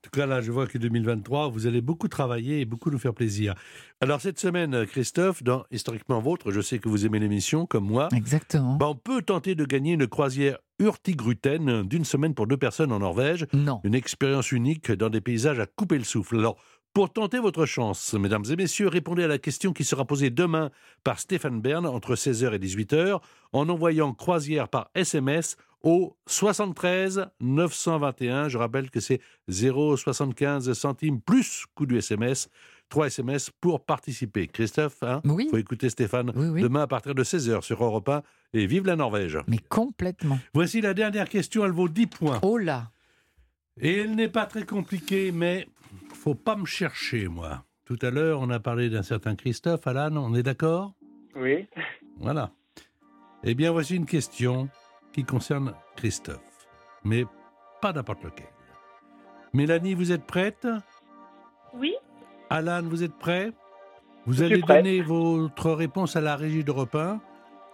En 0.00 0.08
tout 0.08 0.18
cas, 0.18 0.24
là, 0.24 0.40
je 0.40 0.50
vois 0.50 0.66
que 0.66 0.78
2023, 0.78 1.50
vous 1.50 1.66
allez 1.66 1.82
beaucoup 1.82 2.08
travailler 2.08 2.60
et 2.60 2.64
beaucoup 2.64 2.90
nous 2.90 2.98
faire 2.98 3.12
plaisir. 3.12 3.54
Alors, 4.00 4.18
cette 4.22 4.40
semaine, 4.40 4.86
Christophe, 4.86 5.42
dans 5.42 5.64
Historiquement 5.70 6.20
Vôtre, 6.20 6.50
je 6.52 6.62
sais 6.62 6.78
que 6.78 6.88
vous 6.88 7.04
aimez 7.04 7.18
l'émission, 7.18 7.66
comme 7.66 7.84
moi. 7.84 8.08
Exactement. 8.16 8.76
Ben, 8.76 8.86
on 8.86 8.94
peut 8.94 9.20
tenter 9.20 9.54
de 9.54 9.66
gagner 9.66 9.92
une 9.92 10.06
croisière 10.06 10.56
Hurtigruten 10.78 11.82
d'une 11.82 12.06
semaine 12.06 12.34
pour 12.34 12.46
deux 12.46 12.56
personnes 12.56 12.92
en 12.92 13.00
Norvège. 13.00 13.46
Non. 13.52 13.82
Une 13.84 13.94
expérience 13.94 14.52
unique 14.52 14.90
dans 14.90 15.10
des 15.10 15.20
paysages 15.20 15.60
à 15.60 15.66
couper 15.66 15.98
le 15.98 16.04
souffle. 16.04 16.38
Alors, 16.38 16.56
pour 16.94 17.12
tenter 17.12 17.38
votre 17.38 17.66
chance, 17.66 18.14
mesdames 18.14 18.44
et 18.50 18.56
messieurs, 18.56 18.88
répondez 18.88 19.22
à 19.22 19.28
la 19.28 19.38
question 19.38 19.74
qui 19.74 19.84
sera 19.84 20.06
posée 20.06 20.30
demain 20.30 20.70
par 21.04 21.20
Stéphane 21.20 21.60
Bern 21.60 21.86
entre 21.86 22.14
16h 22.14 22.54
et 22.54 22.58
18h 22.58 23.20
en 23.52 23.68
envoyant 23.68 24.14
croisière 24.14 24.68
par 24.68 24.90
SMS 24.94 25.56
au 25.82 26.16
73 26.26 27.26
921. 27.40 28.48
Je 28.48 28.58
rappelle 28.58 28.90
que 28.90 29.00
c'est 29.00 29.20
0,75 29.48 30.72
centimes 30.74 31.20
plus 31.20 31.64
coût 31.74 31.86
du 31.86 31.98
SMS. 31.98 32.48
3 32.88 33.06
SMS 33.06 33.50
pour 33.60 33.84
participer. 33.84 34.48
Christophe, 34.48 35.02
hein 35.02 35.20
Oui. 35.24 35.46
faut 35.50 35.56
écouter 35.58 35.88
Stéphane 35.90 36.32
demain 36.32 36.82
à 36.82 36.86
partir 36.88 37.14
de 37.14 37.22
16h 37.22 37.62
sur 37.62 37.82
Europe 37.84 38.08
1 38.08 38.22
et 38.52 38.66
vive 38.66 38.84
la 38.86 38.96
Norvège. 38.96 39.38
Mais 39.46 39.58
complètement. 39.68 40.38
Voici 40.54 40.80
la 40.80 40.92
dernière 40.92 41.28
question, 41.28 41.64
elle 41.64 41.70
vaut 41.70 41.88
10 41.88 42.06
points. 42.08 42.40
Oh 42.42 42.58
là 42.58 42.90
Et 43.80 43.98
elle 43.98 44.16
n'est 44.16 44.28
pas 44.28 44.46
très 44.46 44.64
compliquée, 44.66 45.30
mais 45.30 45.68
faut 46.14 46.34
pas 46.34 46.56
me 46.56 46.66
chercher, 46.66 47.28
moi. 47.28 47.64
Tout 47.84 47.98
à 48.02 48.10
l'heure, 48.10 48.40
on 48.40 48.50
a 48.50 48.58
parlé 48.58 48.90
d'un 48.90 49.02
certain 49.04 49.36
Christophe, 49.36 49.86
Alan, 49.86 50.16
on 50.16 50.34
est 50.34 50.42
d'accord? 50.42 50.94
Oui. 51.36 51.66
Voilà. 52.18 52.50
Eh 53.44 53.54
bien, 53.54 53.70
voici 53.70 53.94
une 53.94 54.06
question 54.06 54.68
qui 55.12 55.24
concerne 55.24 55.74
Christophe, 55.96 56.68
mais 57.04 57.24
pas 57.80 57.92
n'importe 57.92 58.22
lequel. 58.24 58.48
Mélanie, 59.52 59.94
vous 59.94 60.12
êtes 60.12 60.24
prête? 60.24 60.66
Oui. 61.74 61.94
Alan, 62.50 62.82
vous 62.82 63.02
êtes 63.02 63.16
prêt? 63.18 63.52
Vous 64.26 64.34
Je 64.34 64.44
allez 64.44 64.60
donner 64.60 65.00
votre 65.02 65.70
réponse 65.72 66.14
à 66.16 66.20
la 66.20 66.36
régie 66.36 66.62
d'Europe 66.62 66.94
1 66.94 67.20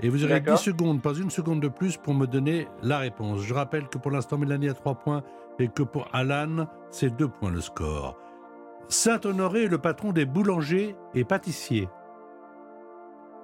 et 0.00 0.08
vous 0.08 0.24
aurez 0.24 0.40
10 0.40 0.44
D'accord. 0.44 0.58
secondes, 0.58 1.02
pas 1.02 1.14
une 1.14 1.30
seconde 1.30 1.60
de 1.60 1.68
plus, 1.68 1.96
pour 1.96 2.14
me 2.14 2.26
donner 2.26 2.68
la 2.82 2.98
réponse. 2.98 3.40
Je 3.40 3.54
rappelle 3.54 3.88
que 3.88 3.98
pour 3.98 4.10
l'instant, 4.10 4.38
Mélanie 4.38 4.68
a 4.68 4.74
3 4.74 4.94
points 4.96 5.22
et 5.58 5.68
que 5.68 5.82
pour 5.82 6.08
Alan, 6.12 6.66
c'est 6.90 7.14
2 7.16 7.28
points 7.28 7.50
le 7.50 7.60
score. 7.60 8.16
Saint-Honoré 8.88 9.64
est 9.64 9.68
le 9.68 9.78
patron 9.78 10.12
des 10.12 10.26
boulangers 10.26 10.94
et 11.14 11.24
pâtissiers. 11.24 11.88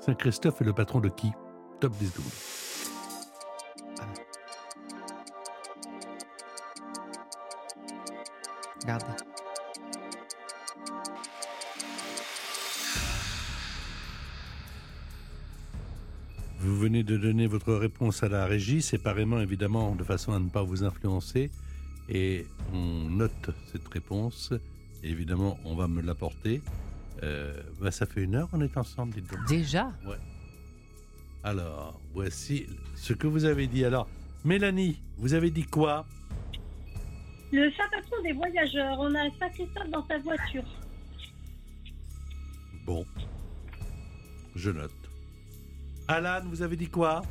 Saint-Christophe 0.01 0.61
est 0.61 0.65
le 0.65 0.73
patron 0.73 1.01
de 1.01 1.09
qui? 1.09 1.33
Top 1.81 1.93
10 1.93 2.11
secondes. 2.11 2.27
Regardez. 8.83 9.07
Vous 16.61 16.79
venez 16.79 17.03
de 17.03 17.17
donner 17.17 17.47
votre 17.47 17.75
réponse 17.75 18.23
à 18.23 18.29
la 18.29 18.47
régie, 18.47 18.83
séparément 18.83 19.41
évidemment, 19.41 19.95
de 19.97 20.05
façon 20.05 20.33
à 20.33 20.39
ne 20.39 20.49
pas 20.49 20.63
vous 20.63 20.85
influencer. 20.85 21.51
Et 22.09 22.47
on 22.73 23.09
note 23.11 23.51
cette 23.71 23.87
réponse. 23.89 24.53
Et 25.03 25.11
évidemment, 25.11 25.59
on 25.65 25.75
va 25.75 25.89
me 25.89 26.01
l'apporter. 26.03 26.63
Euh, 27.23 27.61
bah, 27.81 27.91
ça 27.91 28.07
fait 28.07 28.23
une 28.23 28.35
heure 28.35 28.49
qu'on 28.49 28.61
est 28.61 28.77
ensemble, 28.77 29.15
dites 29.15 29.31
donc. 29.31 29.47
Déjà 29.49 29.93
Ouais. 30.07 30.19
Alors, 31.45 32.01
voici 32.15 32.67
ce 32.95 33.13
que 33.13 33.27
vous 33.27 33.45
avez 33.45 33.67
dit. 33.67 33.85
Alors, 33.85 34.09
Mélanie, 34.45 35.01
vous 35.19 35.35
avez 35.35 35.51
dit 35.51 35.65
quoi? 35.65 36.07
Le 37.53 37.71
Saint-Patron 37.73 38.23
des 38.23 38.33
voyageurs, 38.33 38.97
on 38.99 39.15
a 39.15 39.29
Saint-Christophe 39.39 39.91
dans 39.91 40.07
sa 40.07 40.19
voiture. 40.19 40.65
Bon, 42.87 43.05
je 44.57 44.71
note. 44.71 44.91
Alan, 46.09 46.41
vous 46.47 46.63
avez 46.63 46.77
dit 46.77 46.89
quoi? 46.89 47.23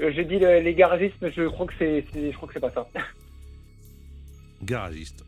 Euh, 0.00 0.12
J'ai 0.14 0.24
dit 0.24 0.38
le- 0.38 0.60
les 0.60 0.74
garagistes, 0.74 1.16
mais 1.22 1.32
je 1.32 1.48
crois 1.48 1.66
que 1.66 1.72
c'est, 1.78 2.04
c'est- 2.12 2.30
je 2.32 2.36
crois 2.36 2.48
que 2.48 2.54
c'est 2.54 2.60
pas 2.60 2.70
ça. 2.70 2.86
Garagiste. 4.62 5.24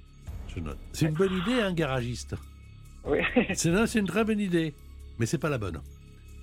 Je 0.55 0.61
note. 0.61 0.79
C'est 0.93 1.07
une 1.07 1.15
bonne 1.15 1.37
idée, 1.39 1.61
un 1.61 1.73
garagiste. 1.73 2.35
Oui. 3.05 3.19
C'est 3.55 3.71
non, 3.71 3.87
c'est 3.87 4.01
une 4.01 4.07
très 4.07 4.25
bonne 4.25 4.41
idée, 4.41 4.75
mais 5.19 5.25
c'est 5.25 5.39
pas 5.39 5.49
la 5.49 5.57
bonne. 5.57 5.81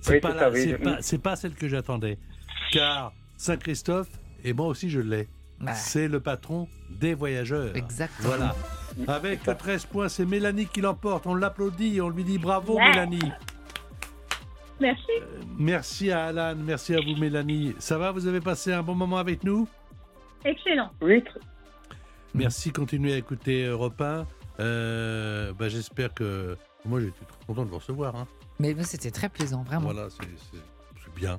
C'est 0.00 0.14
Oui, 0.14 0.20
pas, 0.20 0.30
c'est 0.30 0.34
la- 0.34 0.40
ça, 0.40 0.50
oui. 0.50 0.60
c'est 0.64 0.78
pas, 0.78 1.02
c'est 1.02 1.18
pas 1.22 1.36
celle 1.36 1.54
que 1.54 1.68
j'attendais. 1.68 2.18
Car 2.72 3.12
Saint-Christophe, 3.36 4.08
et 4.42 4.52
moi 4.54 4.66
aussi 4.66 4.90
je 4.90 4.98
l'ai, 5.00 5.28
C'est 5.74 6.08
le 6.08 6.20
patron 6.20 6.68
des 6.88 7.14
voyageurs. 7.14 7.74
Exactement. 7.76 8.28
Voilà. 8.28 8.54
Avec 9.06 9.42
13 9.42 9.86
points, 9.86 10.08
c'est 10.08 10.24
Mélanie 10.24 10.66
qui 10.66 10.80
l'emporte. 10.80 11.26
On 11.26 11.34
l'applaudit, 11.34 12.00
on 12.00 12.08
lui 12.10 12.24
dit 12.24 12.38
bravo 12.38 12.76
Ouais. 12.76 12.88
Mélanie. 12.88 13.32
Merci. 14.80 15.10
Merci 15.58 16.10
à 16.12 16.26
Alan, 16.26 16.54
merci 16.56 16.94
à 16.94 17.00
vous 17.00 17.16
Mélanie. 17.16 17.74
Ça 17.80 17.98
va, 17.98 18.12
vous 18.12 18.26
avez 18.28 18.40
passé 18.40 18.72
un 18.72 18.82
bon 18.82 18.94
moment 18.94 19.18
avec 19.18 19.42
nous? 19.42 19.68
Excellent. 20.44 20.90
Oui, 21.00 21.22
Merci, 22.34 22.70
continuez 22.70 23.14
à 23.14 23.16
écouter 23.16 23.64
Europe 23.64 24.00
1. 24.00 24.26
Euh, 24.60 25.52
bah, 25.54 25.68
J'espère 25.68 26.14
que... 26.14 26.56
Moi 26.84 27.00
j'étais 27.00 27.24
très 27.24 27.44
content 27.46 27.64
de 27.64 27.70
vous 27.70 27.78
recevoir. 27.78 28.14
hein. 28.14 28.28
Mais 28.60 28.74
mais 28.74 28.84
c'était 28.84 29.10
très 29.10 29.28
plaisant, 29.28 29.62
vraiment. 29.64 29.92
Voilà, 29.92 30.08
c'est 30.10 31.14
bien. 31.16 31.38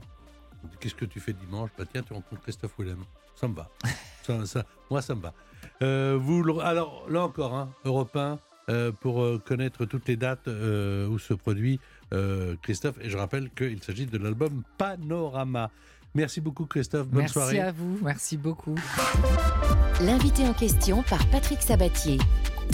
Qu'est-ce 0.82 0.95
que 0.95 1.05
tu 1.05 1.20
fais 1.22 1.32
dimanche? 1.34 1.70
Bah 1.78 1.86
tiens, 1.91 2.01
tu 2.03 2.11
rencontres 2.13 2.41
Christophe 2.41 2.74
Willem. 2.78 3.03
Ça 3.36 3.47
me 3.47 3.55
va. 3.55 3.70
Ça- 4.30 4.45
ça- 4.45 4.65
moi, 4.91 5.01
ça 5.01 5.15
me 5.15 5.21
va. 5.21 5.34
Euh, 5.82 6.17
vous, 6.21 6.59
alors, 6.61 7.05
là 7.09 7.23
encore, 7.23 7.53
hein, 7.55 7.69
Europe 7.86 8.15
1, 8.15 8.38
euh, 8.69 8.91
pour 8.91 9.23
euh, 9.23 9.41
connaître 9.43 9.86
toutes 9.86 10.07
les 10.07 10.15
dates 10.17 10.47
euh, 10.47 11.07
où 11.07 11.17
se 11.17 11.34
produit 11.34 11.80
euh, 12.13 12.55
Christophe. 12.61 12.95
Et 13.01 13.09
je 13.09 13.17
rappelle 13.17 13.49
qu'il 13.51 13.82
s'agit 13.82 14.05
de 14.05 14.17
l'album 14.17 14.61
Panorama. 14.77 15.71
Merci 16.15 16.41
beaucoup, 16.41 16.65
Christophe. 16.65 17.07
Bonne 17.07 17.21
merci 17.21 17.34
soirée. 17.34 17.59
à 17.59 17.71
vous, 17.71 17.97
merci 18.03 18.38
beaucoup. 18.38 18.75
L'invité 20.01 20.47
en 20.47 20.53
question 20.53 21.03
par 21.03 21.25
Patrick 21.30 21.61
Sabatier. 21.61 22.17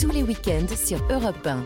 Tous 0.00 0.10
les 0.10 0.22
week-ends 0.22 0.66
sur 0.76 0.98
Europe 1.10 1.46
1. 1.46 1.62